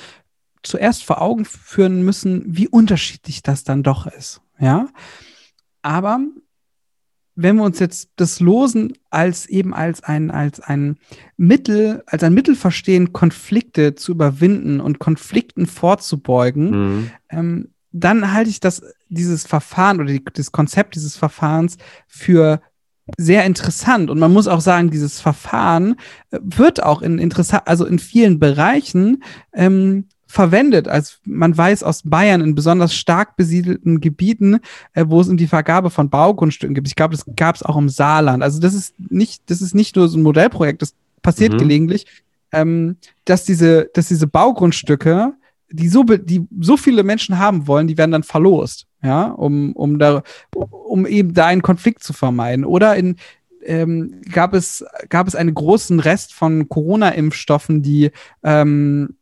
zuerst 0.64 1.05
vor 1.05 1.22
Augen 1.22 1.45
führen 1.45 2.03
müssen, 2.03 2.43
wie 2.45 2.66
unterschiedlich 2.66 3.45
das 3.45 3.62
dann 3.62 3.84
doch 3.84 4.09
ist. 4.09 4.41
Ja, 4.59 4.88
aber 5.80 6.18
wenn 7.35 7.57
wir 7.57 7.64
uns 7.64 7.78
jetzt 7.78 8.11
das 8.16 8.41
Losen 8.41 8.93
als 9.11 9.47
eben 9.47 9.72
als 9.72 10.03
ein, 10.03 10.31
als 10.31 10.61
ein 10.61 10.99
Mittel, 11.37 12.03
als 12.07 12.22
ein 12.22 12.35
Mittel 12.35 12.55
verstehen, 12.55 13.12
Konflikte 13.12 13.95
zu 13.95 14.12
überwinden 14.12 14.81
und 14.81 14.99
Konflikten 14.99 15.66
vorzubeugen, 15.66 16.70
mhm. 16.70 17.11
ähm, 17.31 17.68
dann 17.93 18.33
halte 18.33 18.51
ich 18.51 18.61
das, 18.61 18.83
dieses 19.09 19.47
Verfahren 19.47 20.01
oder 20.01 20.12
die, 20.12 20.24
das 20.33 20.53
Konzept 20.53 20.95
dieses 20.95 21.16
Verfahrens 21.16 21.76
für 22.07 22.61
sehr 23.16 23.45
interessant. 23.45 24.11
Und 24.11 24.18
man 24.18 24.33
muss 24.33 24.47
auch 24.47 24.61
sagen, 24.61 24.91
dieses 24.91 25.20
Verfahren 25.20 25.97
äh, 26.31 26.39
wird 26.43 26.83
auch 26.83 27.03
in 27.03 27.18
interessant, 27.18 27.64
also 27.66 27.85
in 27.85 27.99
vielen 27.99 28.39
Bereichen 28.39 29.22
ähm, 29.53 30.07
verwendet. 30.31 30.87
Also 30.87 31.16
man 31.24 31.57
weiß 31.57 31.83
aus 31.83 32.03
Bayern 32.05 32.41
in 32.41 32.55
besonders 32.55 32.95
stark 32.95 33.37
besiedelten 33.37 34.01
Gebieten, 34.01 34.61
äh, 34.95 35.05
wo 35.09 35.20
es 35.20 35.28
um 35.28 35.37
die 35.37 35.49
Vergabe 35.49 35.91
von 35.91 36.09
Baugrundstücken 36.09 36.74
gibt. 36.74 36.87
Ich 36.87 36.95
glaube, 36.95 37.16
das 37.16 37.24
gab 37.35 37.57
es 37.57 37.64
auch 37.64 37.76
im 37.76 37.89
Saarland. 37.89 38.41
Also 38.41 38.61
das 38.61 38.72
ist 38.72 38.95
nicht, 39.11 39.51
das 39.51 39.61
ist 39.61 39.74
nicht 39.74 39.97
nur 39.97 40.09
so 40.09 40.18
ein 40.18 40.22
Modellprojekt, 40.22 40.83
das 40.83 40.95
passiert 41.20 41.55
mhm. 41.55 41.59
gelegentlich, 41.59 42.07
ähm, 42.53 42.97
dass 43.24 43.45
diese, 43.45 43.91
dass 43.93 44.07
diese 44.07 44.28
Baugrundstücke, 44.28 45.33
die 45.68 45.89
so, 45.89 46.05
die 46.05 46.47
so 46.61 46.76
viele 46.76 47.03
Menschen 47.03 47.39
haben 47.39 47.66
wollen, 47.66 47.89
die 47.89 47.99
werden 47.99 48.12
dann 48.12 48.22
verlost, 48.22 48.87
ja, 49.03 49.24
um, 49.24 49.72
um 49.72 49.99
da, 49.99 50.22
um 50.53 51.07
eben 51.07 51.35
da 51.35 51.47
einen 51.47 51.62
Konflikt 51.62 52.05
zu 52.05 52.12
vermeiden. 52.12 52.64
Oder 52.64 52.95
in, 52.95 53.16
ähm, 53.64 54.20
gab 54.33 54.55
es, 54.55 54.85
gab 55.09 55.26
es 55.26 55.35
einen 55.35 55.55
großen 55.55 55.99
Rest 55.99 56.35
von 56.35 56.68
Corona-Impfstoffen, 56.68 57.83
die 57.83 58.12
ähm, 58.45 59.16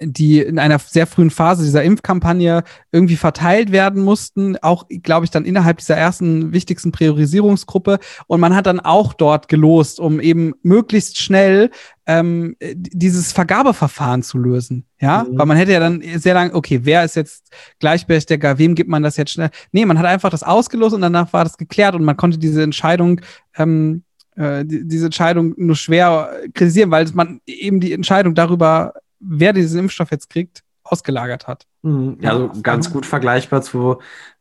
die 0.00 0.40
in 0.40 0.58
einer 0.58 0.78
sehr 0.78 1.06
frühen 1.06 1.30
Phase 1.30 1.64
dieser 1.64 1.82
Impfkampagne 1.82 2.62
irgendwie 2.92 3.16
verteilt 3.16 3.72
werden 3.72 4.02
mussten, 4.02 4.56
auch, 4.58 4.86
glaube 5.02 5.24
ich, 5.24 5.30
dann 5.30 5.44
innerhalb 5.44 5.78
dieser 5.78 5.96
ersten 5.96 6.52
wichtigsten 6.52 6.92
Priorisierungsgruppe. 6.92 7.98
Und 8.26 8.40
man 8.40 8.54
hat 8.54 8.66
dann 8.66 8.80
auch 8.80 9.14
dort 9.14 9.48
gelost, 9.48 10.00
um 10.00 10.20
eben 10.20 10.54
möglichst 10.62 11.18
schnell 11.18 11.70
ähm, 12.06 12.56
dieses 12.60 13.32
Vergabeverfahren 13.32 14.22
zu 14.22 14.38
lösen. 14.38 14.86
Ja, 15.00 15.24
mhm. 15.24 15.38
weil 15.38 15.46
man 15.46 15.56
hätte 15.56 15.72
ja 15.72 15.80
dann 15.80 16.02
sehr 16.16 16.34
lange, 16.34 16.54
okay, 16.54 16.80
wer 16.84 17.04
ist 17.04 17.16
jetzt 17.16 17.50
gleichberechtigter, 17.80 18.58
wem 18.58 18.74
gibt 18.74 18.88
man 18.88 19.02
das 19.02 19.16
jetzt 19.16 19.32
schnell? 19.32 19.50
Nee, 19.72 19.84
man 19.84 19.98
hat 19.98 20.06
einfach 20.06 20.30
das 20.30 20.42
ausgelost 20.42 20.94
und 20.94 21.02
danach 21.02 21.32
war 21.32 21.44
das 21.44 21.58
geklärt 21.58 21.94
und 21.94 22.04
man 22.04 22.16
konnte 22.16 22.38
diese 22.38 22.62
Entscheidung 22.62 23.20
ähm, 23.56 24.02
äh, 24.36 24.64
diese 24.66 25.06
Entscheidung 25.06 25.54
nur 25.56 25.76
schwer 25.76 26.30
kritisieren, 26.54 26.90
weil 26.90 27.06
man 27.14 27.40
eben 27.46 27.80
die 27.80 27.92
Entscheidung 27.92 28.34
darüber 28.34 28.92
wer 29.20 29.52
diesen 29.52 29.80
Impfstoff 29.80 30.10
jetzt 30.10 30.30
kriegt, 30.30 30.62
ausgelagert 30.82 31.46
hat. 31.46 31.66
Mhm. 31.82 32.18
Ja, 32.20 32.32
also 32.32 32.50
ganz 32.62 32.92
gut 32.92 33.06
vergleichbar 33.06 33.62
zu, 33.62 33.98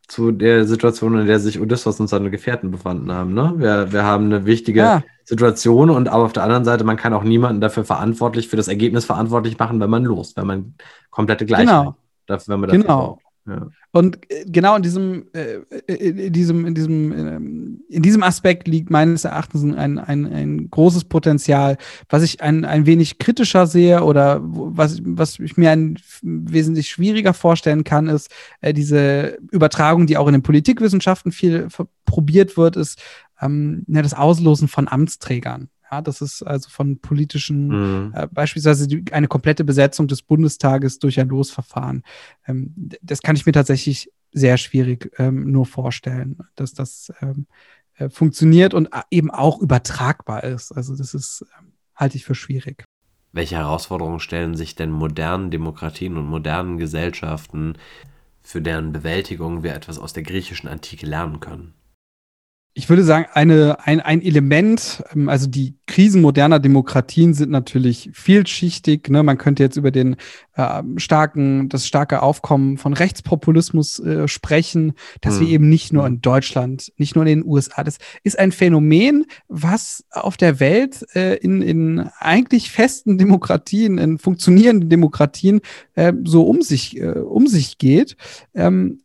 zu 0.07 0.31
der 0.31 0.65
Situation, 0.65 1.19
in 1.19 1.27
der 1.27 1.39
sich 1.39 1.59
Odysseus 1.59 1.99
und 1.99 2.07
seine 2.07 2.29
Gefährten 2.29 2.71
befanden 2.71 3.11
haben. 3.11 3.33
Ne? 3.33 3.53
Wir, 3.57 3.91
wir 3.91 4.03
haben 4.03 4.25
eine 4.25 4.45
wichtige 4.45 4.79
ja. 4.79 5.03
Situation 5.23 5.89
und 5.89 6.07
aber 6.07 6.23
auf 6.25 6.33
der 6.33 6.43
anderen 6.43 6.65
Seite, 6.65 6.83
man 6.83 6.97
kann 6.97 7.13
auch 7.13 7.23
niemanden 7.23 7.61
dafür 7.61 7.83
verantwortlich, 7.85 8.47
für 8.47 8.57
das 8.57 8.67
Ergebnis 8.67 9.05
verantwortlich 9.05 9.57
machen, 9.57 9.79
wenn 9.79 9.89
man 9.89 10.03
lost, 10.03 10.37
wenn 10.37 10.47
man 10.47 10.75
komplette 11.09 11.45
Gleichheit 11.45 11.67
genau. 11.67 11.95
dafür, 12.27 12.53
wenn 12.53 12.59
man 12.59 12.69
dafür 12.69 12.83
genau. 12.83 13.19
Ja. 13.47 13.67
Und 13.91 14.19
äh, 14.31 14.45
genau 14.47 14.75
in 14.75 14.81
diesem, 14.81 15.27
äh, 15.33 15.59
in 15.87 16.33
diesem, 16.33 16.65
in 16.65 16.73
diesem, 16.73 17.11
ähm, 17.11 17.83
in 17.89 18.01
diesem 18.01 18.23
Aspekt 18.23 18.67
liegt 18.67 18.89
meines 18.89 19.23
Erachtens 19.23 19.63
ein, 19.63 19.99
ein, 19.99 20.25
ein 20.25 20.69
großes 20.71 21.05
Potenzial, 21.05 21.77
was 22.09 22.23
ich 22.23 22.41
ein, 22.41 22.65
ein 22.65 22.87
wenig 22.87 23.19
kritischer 23.19 23.67
sehe 23.67 24.03
oder 24.03 24.39
was, 24.41 24.99
was 25.03 25.39
ich 25.39 25.57
mir 25.57 25.71
ein 25.71 25.99
wesentlich 26.23 26.89
schwieriger 26.89 27.33
vorstellen 27.33 27.83
kann, 27.83 28.07
ist 28.07 28.31
äh, 28.61 28.73
diese 28.73 29.37
Übertragung, 29.51 30.07
die 30.07 30.17
auch 30.17 30.27
in 30.27 30.33
den 30.33 30.43
Politikwissenschaften 30.43 31.31
viel 31.31 31.67
probiert 32.05 32.57
wird, 32.57 32.77
ist 32.77 32.99
ähm, 33.41 33.83
ja, 33.87 34.01
das 34.01 34.15
Auslosen 34.15 34.67
von 34.67 34.87
Amtsträgern. 34.87 35.69
Ja, 35.95 36.01
das 36.01 36.19
ist 36.19 36.43
also 36.43 36.69
von 36.69 36.99
politischen, 36.99 37.67
mhm. 37.67 38.13
äh, 38.13 38.27
beispielsweise 38.27 38.87
die, 38.87 39.05
eine 39.13 39.29
komplette 39.29 39.63
Besetzung 39.63 40.07
des 40.07 40.21
Bundestages 40.21 40.99
durch 40.99 41.19
ein 41.21 41.29
Losverfahren. 41.29 42.03
Ähm, 42.47 42.73
das 43.01 43.21
kann 43.21 43.37
ich 43.37 43.45
mir 43.45 43.53
tatsächlich 43.53 44.11
sehr 44.33 44.57
schwierig 44.57 45.11
ähm, 45.17 45.49
nur 45.51 45.65
vorstellen, 45.65 46.39
dass 46.55 46.73
das 46.73 47.13
ähm, 47.21 47.47
äh, 47.95 48.09
funktioniert 48.09 48.73
und 48.73 48.89
eben 49.09 49.31
auch 49.31 49.61
übertragbar 49.61 50.43
ist. 50.43 50.73
Also 50.73 50.97
das 50.97 51.13
ist, 51.13 51.45
ähm, 51.57 51.71
halte 51.95 52.17
ich 52.17 52.25
für 52.25 52.35
schwierig. 52.35 52.83
Welche 53.31 53.55
Herausforderungen 53.55 54.19
stellen 54.19 54.55
sich 54.55 54.75
denn 54.75 54.91
modernen 54.91 55.49
Demokratien 55.49 56.17
und 56.17 56.25
modernen 56.25 56.77
Gesellschaften, 56.77 57.77
für 58.41 58.61
deren 58.61 58.91
Bewältigung 58.91 59.63
wir 59.63 59.73
etwas 59.73 59.97
aus 59.97 60.11
der 60.11 60.23
griechischen 60.23 60.67
Antike 60.67 61.05
lernen 61.05 61.39
können? 61.39 61.73
Ich 62.77 62.89
würde 62.89 63.05
sagen, 63.05 63.27
eine, 63.31 63.77
ein, 63.85 64.01
ein 64.01 64.21
Element, 64.21 65.01
ähm, 65.13 65.29
also 65.29 65.47
die 65.47 65.75
Krisen 65.87 66.21
moderner 66.21 66.59
Demokratien 66.59 67.33
sind 67.33 67.49
natürlich 67.49 68.09
vielschichtig. 68.11 69.09
Ne? 69.09 69.23
Man 69.23 69.37
könnte 69.37 69.63
jetzt 69.63 69.77
über 69.77 69.91
den 69.91 70.17
äh, 70.55 70.83
starken, 70.97 71.69
das 71.69 71.87
starke 71.87 72.21
Aufkommen 72.21 72.77
von 72.77 72.91
Rechtspopulismus 72.91 73.99
äh, 73.99 74.27
sprechen, 74.27 74.93
dass 75.21 75.35
hm. 75.35 75.41
wir 75.41 75.53
eben 75.53 75.69
nicht 75.69 75.93
nur 75.93 76.05
in 76.05 76.19
Deutschland, 76.19 76.91
nicht 76.97 77.15
nur 77.15 77.25
in 77.25 77.39
den 77.39 77.49
USA, 77.49 77.81
das 77.85 77.97
ist 78.23 78.37
ein 78.37 78.51
Phänomen, 78.51 79.25
was 79.47 80.03
auf 80.11 80.35
der 80.35 80.59
Welt 80.59 81.05
äh, 81.15 81.37
in, 81.37 81.61
in 81.61 82.09
eigentlich 82.19 82.71
festen 82.71 83.17
Demokratien, 83.17 83.97
in 83.97 84.17
funktionierenden 84.17 84.89
Demokratien 84.89 85.61
äh, 85.93 86.11
so 86.25 86.43
um 86.43 86.61
sich, 86.61 86.97
äh, 86.97 87.19
um 87.19 87.47
sich 87.47 87.77
geht. 87.77 88.17
Ähm, 88.53 88.99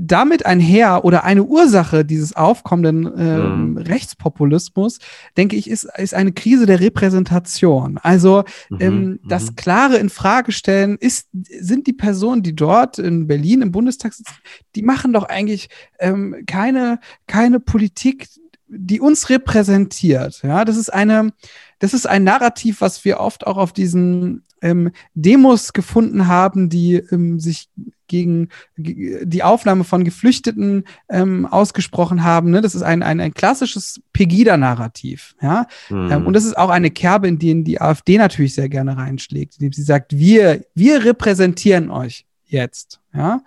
damit 0.00 0.46
einher 0.46 1.04
oder 1.04 1.24
eine 1.24 1.42
Ursache 1.42 2.04
dieses 2.04 2.36
aufkommenden 2.36 3.12
ähm, 3.18 3.70
mhm. 3.70 3.76
Rechtspopulismus, 3.78 5.00
denke 5.36 5.56
ich, 5.56 5.68
ist, 5.68 5.88
ist 5.96 6.14
eine 6.14 6.30
Krise 6.30 6.66
der 6.66 6.78
Repräsentation. 6.78 7.98
Also 8.00 8.44
mhm. 8.70 8.76
ähm, 8.80 9.20
das 9.24 9.50
mhm. 9.50 9.56
klare 9.56 9.96
Infragestellen 9.96 10.98
ist, 10.98 11.28
sind 11.32 11.88
die 11.88 11.92
Personen, 11.92 12.44
die 12.44 12.54
dort 12.54 13.00
in 13.00 13.26
Berlin 13.26 13.60
im 13.60 13.72
Bundestag 13.72 14.14
sitzen, 14.14 14.36
die 14.76 14.82
machen 14.82 15.12
doch 15.12 15.24
eigentlich 15.24 15.68
ähm, 15.98 16.44
keine, 16.46 17.00
keine 17.26 17.58
Politik, 17.58 18.28
die 18.68 19.00
uns 19.00 19.30
repräsentiert. 19.30 20.42
Ja, 20.44 20.64
das 20.64 20.76
ist 20.76 20.92
eine, 20.92 21.32
das 21.78 21.94
ist 21.94 22.06
ein 22.06 22.24
Narrativ, 22.24 22.80
was 22.80 23.04
wir 23.04 23.20
oft 23.20 23.46
auch 23.46 23.56
auf 23.56 23.72
diesen 23.72 24.42
ähm, 24.62 24.90
Demos 25.14 25.72
gefunden 25.72 26.26
haben, 26.26 26.68
die 26.68 26.94
ähm, 26.94 27.38
sich 27.38 27.68
gegen 28.08 28.48
die 28.76 29.42
Aufnahme 29.42 29.84
von 29.84 30.02
Geflüchteten 30.02 30.84
ähm, 31.10 31.46
ausgesprochen 31.46 32.24
haben. 32.24 32.50
Ne? 32.50 32.62
Das 32.62 32.74
ist 32.74 32.82
ein, 32.82 33.02
ein, 33.02 33.20
ein 33.20 33.34
klassisches 33.34 34.00
Pegida-Narrativ. 34.12 35.36
Ja? 35.42 35.66
Mhm. 35.90 36.10
Ähm, 36.10 36.26
und 36.26 36.32
das 36.32 36.44
ist 36.44 36.56
auch 36.56 36.70
eine 36.70 36.90
Kerbe, 36.90 37.28
in 37.28 37.38
die 37.38 37.62
die 37.62 37.80
AfD 37.80 38.16
natürlich 38.16 38.54
sehr 38.54 38.68
gerne 38.68 38.96
reinschlägt, 38.96 39.56
indem 39.56 39.72
sie 39.72 39.82
sagt, 39.82 40.16
wir, 40.16 40.64
wir 40.74 41.04
repräsentieren 41.04 41.90
euch 41.90 42.26
jetzt. 42.46 43.00
Ja? 43.14 43.42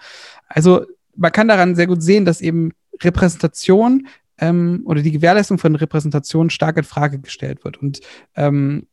Also 0.47 0.85
man 1.15 1.31
kann 1.31 1.47
daran 1.47 1.75
sehr 1.75 1.87
gut 1.87 2.03
sehen, 2.03 2.25
dass 2.25 2.39
eben 2.39 2.71
Repräsentation 3.01 4.07
ähm, 4.41 4.81
oder 4.85 5.01
die 5.01 5.11
Gewährleistung 5.11 5.57
von 5.57 5.75
Repräsentation 5.75 6.49
stark 6.49 6.77
in 6.77 6.83
Frage 6.83 7.19
gestellt 7.19 7.63
wird. 7.63 7.77
Und 7.77 8.01
ähm, 8.35 8.87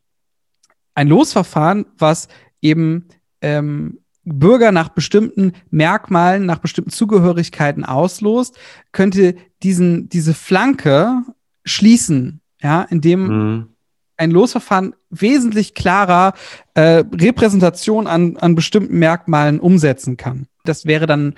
ein 0.94 1.08
Losverfahren, 1.08 1.86
was 1.96 2.28
eben 2.60 3.08
ähm, 3.40 3.98
Bürger 4.24 4.72
nach 4.72 4.90
bestimmten 4.90 5.52
Merkmalen, 5.70 6.44
nach 6.44 6.58
bestimmten 6.58 6.90
Zugehörigkeiten 6.90 7.84
auslost, 7.84 8.58
könnte 8.92 9.36
diesen, 9.62 10.08
diese 10.08 10.34
Flanke 10.34 11.22
schließen, 11.64 12.40
ja, 12.60 12.82
indem 12.82 13.26
mhm. 13.26 13.68
ein 14.16 14.30
Losverfahren 14.30 14.94
wesentlich 15.08 15.74
klarer 15.74 16.34
äh, 16.74 17.04
Repräsentation 17.12 18.06
an, 18.06 18.36
an 18.36 18.54
bestimmten 18.54 18.98
Merkmalen 18.98 19.60
umsetzen 19.60 20.16
kann. 20.16 20.46
Das 20.64 20.84
wäre 20.84 21.06
dann 21.06 21.34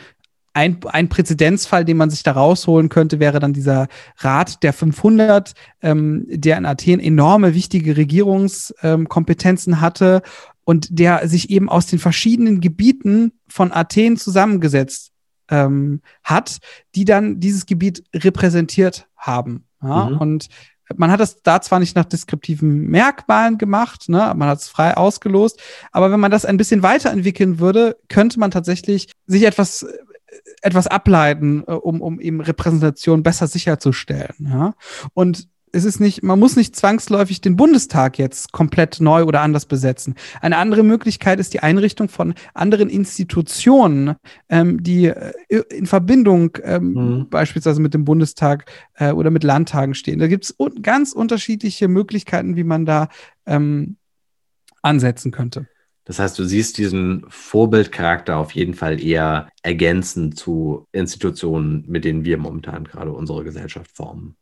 ein, 0.52 0.78
ein 0.84 1.08
Präzedenzfall, 1.08 1.84
den 1.84 1.96
man 1.96 2.10
sich 2.10 2.22
da 2.22 2.32
rausholen 2.32 2.88
könnte, 2.88 3.20
wäre 3.20 3.38
dann 3.38 3.52
dieser 3.52 3.88
Rat 4.18 4.62
der 4.62 4.72
500, 4.72 5.54
ähm, 5.82 6.26
der 6.28 6.58
in 6.58 6.66
Athen 6.66 7.00
enorme 7.00 7.54
wichtige 7.54 7.96
Regierungskompetenzen 7.96 9.74
ähm, 9.74 9.80
hatte 9.80 10.22
und 10.64 10.98
der 10.98 11.28
sich 11.28 11.50
eben 11.50 11.68
aus 11.68 11.86
den 11.86 11.98
verschiedenen 11.98 12.60
Gebieten 12.60 13.32
von 13.48 13.72
Athen 13.72 14.16
zusammengesetzt 14.16 15.12
ähm, 15.50 16.00
hat, 16.24 16.58
die 16.94 17.04
dann 17.04 17.40
dieses 17.40 17.66
Gebiet 17.66 18.04
repräsentiert 18.14 19.08
haben. 19.16 19.64
Ja? 19.82 20.10
Mhm. 20.10 20.18
Und 20.18 20.48
man 20.96 21.10
hat 21.10 21.20
das 21.20 21.42
da 21.42 21.60
zwar 21.60 21.78
nicht 21.78 21.94
nach 21.94 22.04
deskriptiven 22.04 22.88
Merkmalen 22.88 23.58
gemacht, 23.58 24.08
ne, 24.08 24.32
man 24.36 24.48
hat 24.48 24.58
es 24.58 24.68
frei 24.68 24.96
ausgelost, 24.96 25.60
aber 25.92 26.10
wenn 26.10 26.18
man 26.18 26.32
das 26.32 26.44
ein 26.44 26.56
bisschen 26.56 26.82
weiterentwickeln 26.82 27.60
würde, 27.60 27.96
könnte 28.08 28.40
man 28.40 28.50
tatsächlich 28.50 29.12
sich 29.26 29.44
etwas 29.44 29.86
etwas 30.62 30.86
ableiten, 30.86 31.64
äh, 31.66 31.72
um, 31.72 32.00
um 32.00 32.20
eben 32.20 32.40
Repräsentation 32.40 33.22
besser 33.22 33.46
sicherzustellen. 33.46 34.48
Ja? 34.48 34.74
Und 35.14 35.48
es 35.72 35.84
ist 35.84 36.00
nicht, 36.00 36.22
man 36.22 36.38
muss 36.38 36.56
nicht 36.56 36.74
zwangsläufig 36.74 37.40
den 37.40 37.56
Bundestag 37.56 38.18
jetzt 38.18 38.52
komplett 38.52 39.00
neu 39.00 39.24
oder 39.24 39.40
anders 39.40 39.66
besetzen. 39.66 40.16
Eine 40.40 40.56
andere 40.56 40.82
Möglichkeit 40.82 41.38
ist 41.38 41.54
die 41.54 41.60
Einrichtung 41.60 42.08
von 42.08 42.34
anderen 42.54 42.88
Institutionen, 42.88 44.16
ähm, 44.48 44.82
die 44.82 45.06
äh, 45.06 45.32
in 45.70 45.86
Verbindung 45.86 46.58
ähm, 46.62 46.92
mhm. 46.92 47.28
beispielsweise 47.30 47.80
mit 47.80 47.94
dem 47.94 48.04
Bundestag 48.04 48.70
äh, 48.94 49.12
oder 49.12 49.30
mit 49.30 49.44
Landtagen 49.44 49.94
stehen. 49.94 50.18
Da 50.18 50.26
gibt 50.26 50.44
es 50.44 50.54
un 50.58 50.82
ganz 50.82 51.12
unterschiedliche 51.12 51.88
Möglichkeiten, 51.88 52.56
wie 52.56 52.64
man 52.64 52.84
da 52.84 53.08
ähm, 53.46 53.96
ansetzen 54.82 55.30
könnte. 55.30 55.68
Das 56.04 56.18
heißt, 56.18 56.38
du 56.38 56.44
siehst 56.44 56.78
diesen 56.78 57.24
Vorbildcharakter 57.28 58.36
auf 58.36 58.52
jeden 58.52 58.74
Fall 58.74 59.02
eher 59.02 59.48
ergänzend 59.62 60.38
zu 60.38 60.86
Institutionen, 60.92 61.84
mit 61.88 62.04
denen 62.04 62.24
wir 62.24 62.38
momentan 62.38 62.84
gerade 62.84 63.12
unsere 63.12 63.44
Gesellschaft 63.44 63.90
formen. 63.92 64.36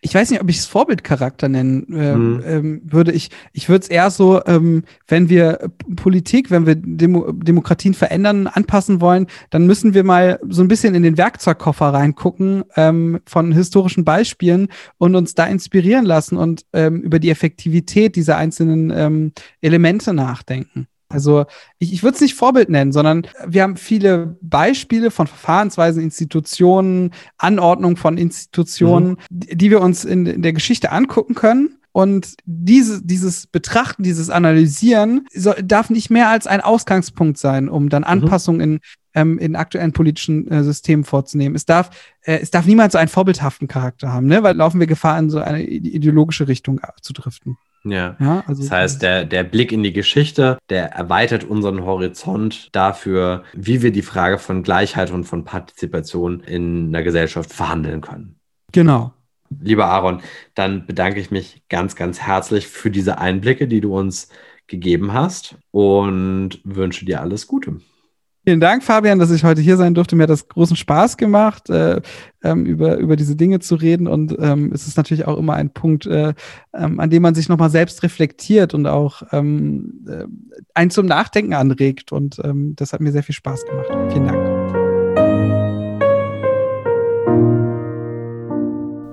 Ich 0.00 0.14
weiß 0.14 0.30
nicht, 0.30 0.40
ob 0.40 0.48
ich 0.48 0.58
es 0.58 0.66
Vorbildcharakter 0.66 1.48
nennen 1.48 1.86
äh, 1.92 2.14
mhm. 2.14 2.42
ähm, 2.44 2.82
würde. 2.84 3.12
Ich, 3.12 3.30
ich 3.52 3.68
würde 3.68 3.82
es 3.82 3.88
eher 3.88 4.10
so, 4.10 4.44
ähm, 4.46 4.84
wenn 5.06 5.28
wir 5.28 5.70
Politik, 5.96 6.50
wenn 6.50 6.66
wir 6.66 6.74
Demo 6.74 7.32
Demokratien 7.32 7.94
verändern, 7.94 8.46
anpassen 8.46 9.00
wollen, 9.00 9.26
dann 9.50 9.66
müssen 9.66 9.94
wir 9.94 10.04
mal 10.04 10.40
so 10.48 10.62
ein 10.62 10.68
bisschen 10.68 10.94
in 10.94 11.02
den 11.02 11.16
Werkzeugkoffer 11.18 11.86
reingucken 11.86 12.64
ähm, 12.76 13.20
von 13.26 13.52
historischen 13.52 14.04
Beispielen 14.04 14.68
und 14.98 15.14
uns 15.14 15.34
da 15.34 15.46
inspirieren 15.46 16.04
lassen 16.04 16.36
und 16.36 16.64
ähm, 16.72 17.00
über 17.00 17.18
die 17.18 17.30
Effektivität 17.30 18.16
dieser 18.16 18.36
einzelnen 18.36 18.90
ähm, 18.90 19.32
Elemente 19.60 20.12
nachdenken. 20.12 20.88
Also 21.08 21.46
ich, 21.78 21.92
ich 21.92 22.02
würde 22.02 22.16
es 22.16 22.20
nicht 22.20 22.34
Vorbild 22.34 22.68
nennen, 22.68 22.92
sondern 22.92 23.26
wir 23.46 23.62
haben 23.62 23.76
viele 23.76 24.36
Beispiele 24.42 25.10
von 25.10 25.26
Verfahrensweisen, 25.26 26.02
Institutionen, 26.02 27.12
Anordnung 27.38 27.96
von 27.96 28.18
Institutionen, 28.18 29.10
mhm. 29.10 29.16
die, 29.30 29.56
die 29.56 29.70
wir 29.70 29.80
uns 29.80 30.04
in, 30.04 30.26
in 30.26 30.42
der 30.42 30.52
Geschichte 30.52 30.92
angucken 30.92 31.34
können. 31.34 31.78
Und 31.92 32.34
diese, 32.44 33.02
dieses 33.02 33.46
Betrachten, 33.46 34.02
dieses 34.02 34.30
Analysieren 34.30 35.26
so, 35.34 35.54
darf 35.64 35.90
nicht 35.90 36.10
mehr 36.10 36.28
als 36.28 36.46
ein 36.46 36.60
Ausgangspunkt 36.60 37.38
sein, 37.38 37.68
um 37.68 37.88
dann 37.88 38.02
mhm. 38.02 38.08
Anpassungen 38.08 38.60
in, 38.60 38.80
ähm, 39.14 39.38
in 39.38 39.56
aktuellen 39.56 39.92
politischen 39.92 40.48
äh, 40.48 40.62
Systemen 40.62 41.04
vorzunehmen. 41.04 41.56
Es 41.56 41.64
darf, 41.64 41.90
äh, 42.20 42.38
es 42.38 42.50
darf 42.50 42.66
niemals 42.66 42.92
so 42.92 42.98
einen 42.98 43.08
vorbildhaften 43.08 43.66
Charakter 43.66 44.12
haben, 44.12 44.26
ne? 44.26 44.42
weil 44.42 44.54
laufen 44.54 44.78
wir 44.78 44.86
Gefahr, 44.86 45.18
in 45.18 45.30
so 45.30 45.38
eine 45.38 45.64
ideologische 45.64 46.46
Richtung 46.46 46.78
abzudriften. 46.80 47.56
Ja. 47.84 48.16
ja 48.18 48.44
also 48.46 48.62
das 48.62 48.70
heißt, 48.70 49.02
der, 49.02 49.24
der 49.24 49.44
Blick 49.44 49.72
in 49.72 49.82
die 49.82 49.92
Geschichte, 49.92 50.58
der 50.68 50.92
erweitert 50.92 51.44
unseren 51.44 51.84
Horizont 51.84 52.68
dafür, 52.72 53.44
wie 53.54 53.82
wir 53.82 53.92
die 53.92 54.02
Frage 54.02 54.38
von 54.38 54.62
Gleichheit 54.62 55.10
und 55.10 55.24
von 55.24 55.44
Partizipation 55.44 56.40
in 56.40 56.88
einer 56.88 57.02
Gesellschaft 57.02 57.52
verhandeln 57.52 58.00
können. 58.00 58.36
Genau. 58.72 59.12
Lieber 59.60 59.86
Aaron, 59.86 60.20
dann 60.54 60.86
bedanke 60.86 61.20
ich 61.20 61.30
mich 61.30 61.62
ganz, 61.68 61.96
ganz 61.96 62.20
herzlich 62.20 62.66
für 62.66 62.90
diese 62.90 63.18
Einblicke, 63.18 63.66
die 63.66 63.80
du 63.80 63.96
uns 63.96 64.28
gegeben 64.66 65.14
hast 65.14 65.56
und 65.70 66.60
wünsche 66.64 67.06
dir 67.06 67.22
alles 67.22 67.46
Gute. 67.46 67.80
Vielen 68.48 68.60
Dank, 68.60 68.82
Fabian, 68.82 69.18
dass 69.18 69.30
ich 69.30 69.44
heute 69.44 69.60
hier 69.60 69.76
sein 69.76 69.92
durfte. 69.92 70.16
Mir 70.16 70.22
hat 70.22 70.30
das 70.30 70.48
großen 70.48 70.74
Spaß 70.74 71.18
gemacht, 71.18 71.68
äh, 71.68 72.00
ähm, 72.42 72.64
über, 72.64 72.96
über 72.96 73.14
diese 73.14 73.36
Dinge 73.36 73.58
zu 73.58 73.74
reden. 73.74 74.06
Und 74.06 74.34
ähm, 74.40 74.72
es 74.72 74.88
ist 74.88 74.96
natürlich 74.96 75.26
auch 75.26 75.36
immer 75.36 75.52
ein 75.52 75.68
Punkt, 75.68 76.06
äh, 76.06 76.32
ähm, 76.72 76.98
an 76.98 77.10
dem 77.10 77.20
man 77.20 77.34
sich 77.34 77.50
nochmal 77.50 77.68
selbst 77.68 78.02
reflektiert 78.02 78.72
und 78.72 78.86
auch 78.86 79.22
ähm, 79.32 80.06
äh, 80.08 80.24
einen 80.72 80.90
zum 80.90 81.04
Nachdenken 81.04 81.52
anregt. 81.52 82.10
Und 82.10 82.40
ähm, 82.42 82.74
das 82.74 82.94
hat 82.94 83.02
mir 83.02 83.12
sehr 83.12 83.22
viel 83.22 83.34
Spaß 83.34 83.66
gemacht. 83.66 83.88
Vielen 84.10 84.28
Dank. 84.28 84.47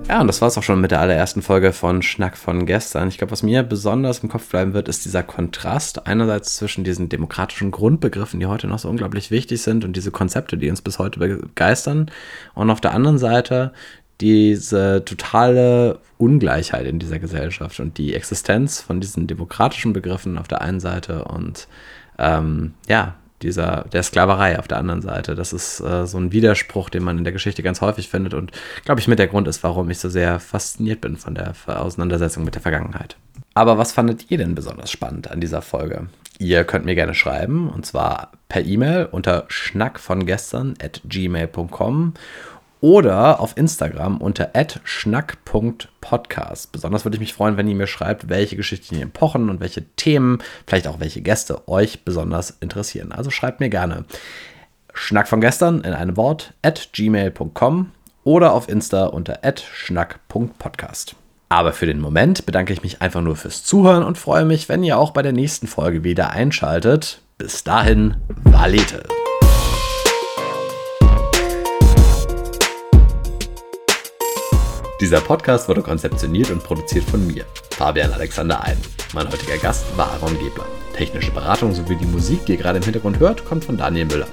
Ja, 0.07 0.21
und 0.21 0.27
das 0.27 0.39
war 0.39 0.47
es 0.47 0.57
auch 0.57 0.63
schon 0.63 0.81
mit 0.81 0.91
der 0.91 1.01
allerersten 1.01 1.41
Folge 1.41 1.73
von 1.73 2.03
Schnack 2.03 2.37
von 2.37 2.67
gestern. 2.67 3.07
Ich 3.07 3.17
glaube, 3.17 3.31
was 3.31 3.41
mir 3.41 3.63
besonders 3.63 4.19
im 4.19 4.29
Kopf 4.29 4.47
bleiben 4.47 4.73
wird, 4.75 4.87
ist 4.87 5.03
dieser 5.03 5.23
Kontrast 5.23 6.05
einerseits 6.05 6.57
zwischen 6.57 6.83
diesen 6.83 7.09
demokratischen 7.09 7.71
Grundbegriffen, 7.71 8.39
die 8.39 8.45
heute 8.45 8.67
noch 8.67 8.77
so 8.77 8.87
unglaublich 8.87 9.31
wichtig 9.31 9.63
sind 9.63 9.83
und 9.83 9.95
diese 9.95 10.11
Konzepte, 10.11 10.57
die 10.57 10.69
uns 10.69 10.83
bis 10.83 10.99
heute 10.99 11.19
begeistern, 11.19 12.11
und 12.53 12.69
auf 12.69 12.81
der 12.81 12.93
anderen 12.93 13.17
Seite 13.17 13.73
diese 14.21 15.03
totale 15.03 15.99
Ungleichheit 16.17 16.85
in 16.85 16.99
dieser 16.99 17.17
Gesellschaft 17.17 17.79
und 17.79 17.97
die 17.97 18.13
Existenz 18.13 18.81
von 18.81 19.01
diesen 19.01 19.25
demokratischen 19.25 19.91
Begriffen 19.91 20.37
auf 20.37 20.47
der 20.47 20.61
einen 20.61 20.79
Seite 20.79 21.25
und 21.25 21.67
ähm, 22.19 22.75
ja, 22.87 23.15
dieser, 23.41 23.85
der 23.91 24.03
Sklaverei 24.03 24.57
auf 24.59 24.67
der 24.67 24.77
anderen 24.77 25.01
Seite. 25.01 25.35
Das 25.35 25.53
ist 25.53 25.79
äh, 25.81 26.05
so 26.05 26.17
ein 26.17 26.31
Widerspruch, 26.31 26.89
den 26.89 27.03
man 27.03 27.17
in 27.17 27.23
der 27.23 27.33
Geschichte 27.33 27.63
ganz 27.63 27.81
häufig 27.81 28.09
findet 28.09 28.33
und, 28.33 28.51
glaube 28.85 29.01
ich, 29.01 29.07
mit 29.07 29.19
der 29.19 29.27
Grund 29.27 29.47
ist, 29.47 29.63
warum 29.63 29.89
ich 29.89 29.99
so 29.99 30.09
sehr 30.09 30.39
fasziniert 30.39 31.01
bin 31.01 31.17
von 31.17 31.35
der 31.35 31.53
Auseinandersetzung 31.67 32.43
mit 32.43 32.55
der 32.55 32.61
Vergangenheit. 32.61 33.17
Aber 33.53 33.77
was 33.77 33.91
fandet 33.91 34.29
ihr 34.29 34.37
denn 34.37 34.55
besonders 34.55 34.91
spannend 34.91 35.31
an 35.31 35.39
dieser 35.39 35.61
Folge? 35.61 36.07
Ihr 36.37 36.65
könnt 36.65 36.85
mir 36.85 36.95
gerne 36.95 37.13
schreiben 37.13 37.69
und 37.69 37.85
zwar 37.85 38.31
per 38.49 38.65
E-Mail 38.65 39.07
unter 39.09 39.45
schnackvongestern 39.47 40.73
at 40.81 41.01
gmail.com 41.05 42.13
oder 42.85 43.39
auf 43.39 43.57
Instagram 43.57 44.17
unter 44.17 44.51
schnack.podcast. 44.83 46.71
Besonders 46.71 47.03
würde 47.03 47.15
ich 47.15 47.19
mich 47.19 47.33
freuen, 47.33 47.57
wenn 47.57 47.67
ihr 47.67 47.73
mir 47.73 47.87
schreibt, 47.87 48.29
welche 48.29 48.55
geschichtlichen 48.55 49.01
Epochen 49.01 49.49
und 49.49 49.59
welche 49.59 49.83
Themen, 49.95 50.37
vielleicht 50.67 50.87
auch 50.87 50.99
welche 50.99 51.23
Gäste 51.23 51.67
euch 51.67 52.05
besonders 52.05 52.51
interessieren. 52.59 53.11
Also 53.11 53.31
schreibt 53.31 53.59
mir 53.59 53.71
gerne 53.71 54.05
Schnack 54.93 55.27
von 55.27 55.41
gestern 55.41 55.81
in 55.81 55.93
einem 55.93 56.15
Wort 56.15 56.53
at 56.61 56.89
gmail.com 56.93 57.89
oder 58.23 58.53
auf 58.53 58.69
Insta 58.69 59.07
unter 59.07 59.39
schnack.podcast. 59.73 61.15
Aber 61.49 61.73
für 61.73 61.87
den 61.87 61.99
Moment 61.99 62.45
bedanke 62.45 62.71
ich 62.71 62.83
mich 62.83 63.01
einfach 63.01 63.21
nur 63.21 63.35
fürs 63.35 63.63
Zuhören 63.63 64.03
und 64.03 64.19
freue 64.19 64.45
mich, 64.45 64.69
wenn 64.69 64.83
ihr 64.83 64.99
auch 64.99 65.09
bei 65.09 65.23
der 65.23 65.33
nächsten 65.33 65.65
Folge 65.65 66.03
wieder 66.03 66.29
einschaltet. 66.29 67.19
Bis 67.39 67.63
dahin, 67.63 68.17
Valete! 68.43 69.07
Dieser 75.01 75.19
Podcast 75.19 75.67
wurde 75.67 75.81
konzeptioniert 75.81 76.51
und 76.51 76.63
produziert 76.63 77.03
von 77.03 77.27
mir, 77.27 77.43
Fabian 77.71 78.13
Alexander 78.13 78.61
Ein. 78.63 78.77
Mein 79.13 79.29
heutiger 79.29 79.57
Gast 79.57 79.85
war 79.97 80.09
Aaron 80.13 80.39
Gebler. 80.39 80.65
Technische 80.95 81.31
Beratung 81.31 81.73
sowie 81.73 81.97
die 81.97 82.05
Musik, 82.05 82.45
die 82.45 82.53
ihr 82.53 82.57
gerade 82.57 82.77
im 82.77 82.83
Hintergrund 82.83 83.19
hört, 83.19 83.43
kommt 83.43 83.65
von 83.65 83.75
Daniel 83.75 84.05
Müller. 84.05 84.27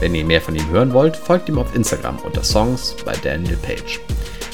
Wenn 0.00 0.14
ihr 0.14 0.24
mehr 0.24 0.40
von 0.40 0.56
ihm 0.56 0.70
hören 0.70 0.94
wollt, 0.94 1.18
folgt 1.18 1.50
ihm 1.50 1.58
auf 1.58 1.74
Instagram 1.76 2.18
unter 2.20 2.42
Songs 2.42 2.96
bei 3.04 3.12
Daniel 3.22 3.58
Page. 3.58 4.00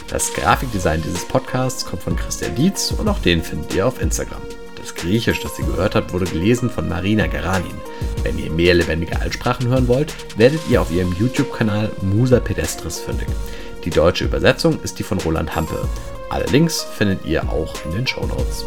Das 0.09 0.33
Grafikdesign 0.33 1.01
dieses 1.01 1.29
Podcasts 1.29 1.87
kommt 1.87 2.03
von 2.03 2.17
Christian 2.17 2.57
Dietz 2.57 2.91
und 2.91 3.07
auch 3.07 3.21
den 3.21 3.41
findet 3.41 3.73
ihr 3.73 3.87
auf 3.87 4.03
Instagram. 4.03 4.43
Das 4.81 4.97
Griechisch, 4.97 5.43
das 5.43 5.61
ihr 5.61 5.67
gehört 5.67 5.95
habt, 5.95 6.13
wurde 6.13 6.25
gelesen 6.25 6.71
von 6.71 6.89
Marina 6.89 7.29
Garanin. 7.29 7.77
Wenn 8.25 8.37
ihr 8.37 8.51
mehr 8.51 8.75
lebendige 8.75 9.21
Altsprachen 9.21 9.69
hören 9.69 9.87
wollt, 9.87 10.13
werdet 10.37 10.61
ihr 10.69 10.83
auf 10.83 10.91
ihrem 10.91 11.15
YouTube-Kanal 11.21 11.89
Musa 12.03 12.41
Pedestris 12.41 12.99
fündig. 12.99 13.29
Die 13.85 13.91
deutsche 13.91 14.25
Übersetzung 14.25 14.81
ist 14.83 15.01
die 15.01 15.03
von 15.03 15.19
Roland 15.19 15.57
Hampe. 15.57 15.89
Alle 16.31 16.47
Links 16.47 16.83
findet 16.83 17.25
ihr 17.25 17.43
auch 17.51 17.75
in 17.85 17.91
den 17.93 18.07
Show 18.07 18.25
Notes. 18.27 18.65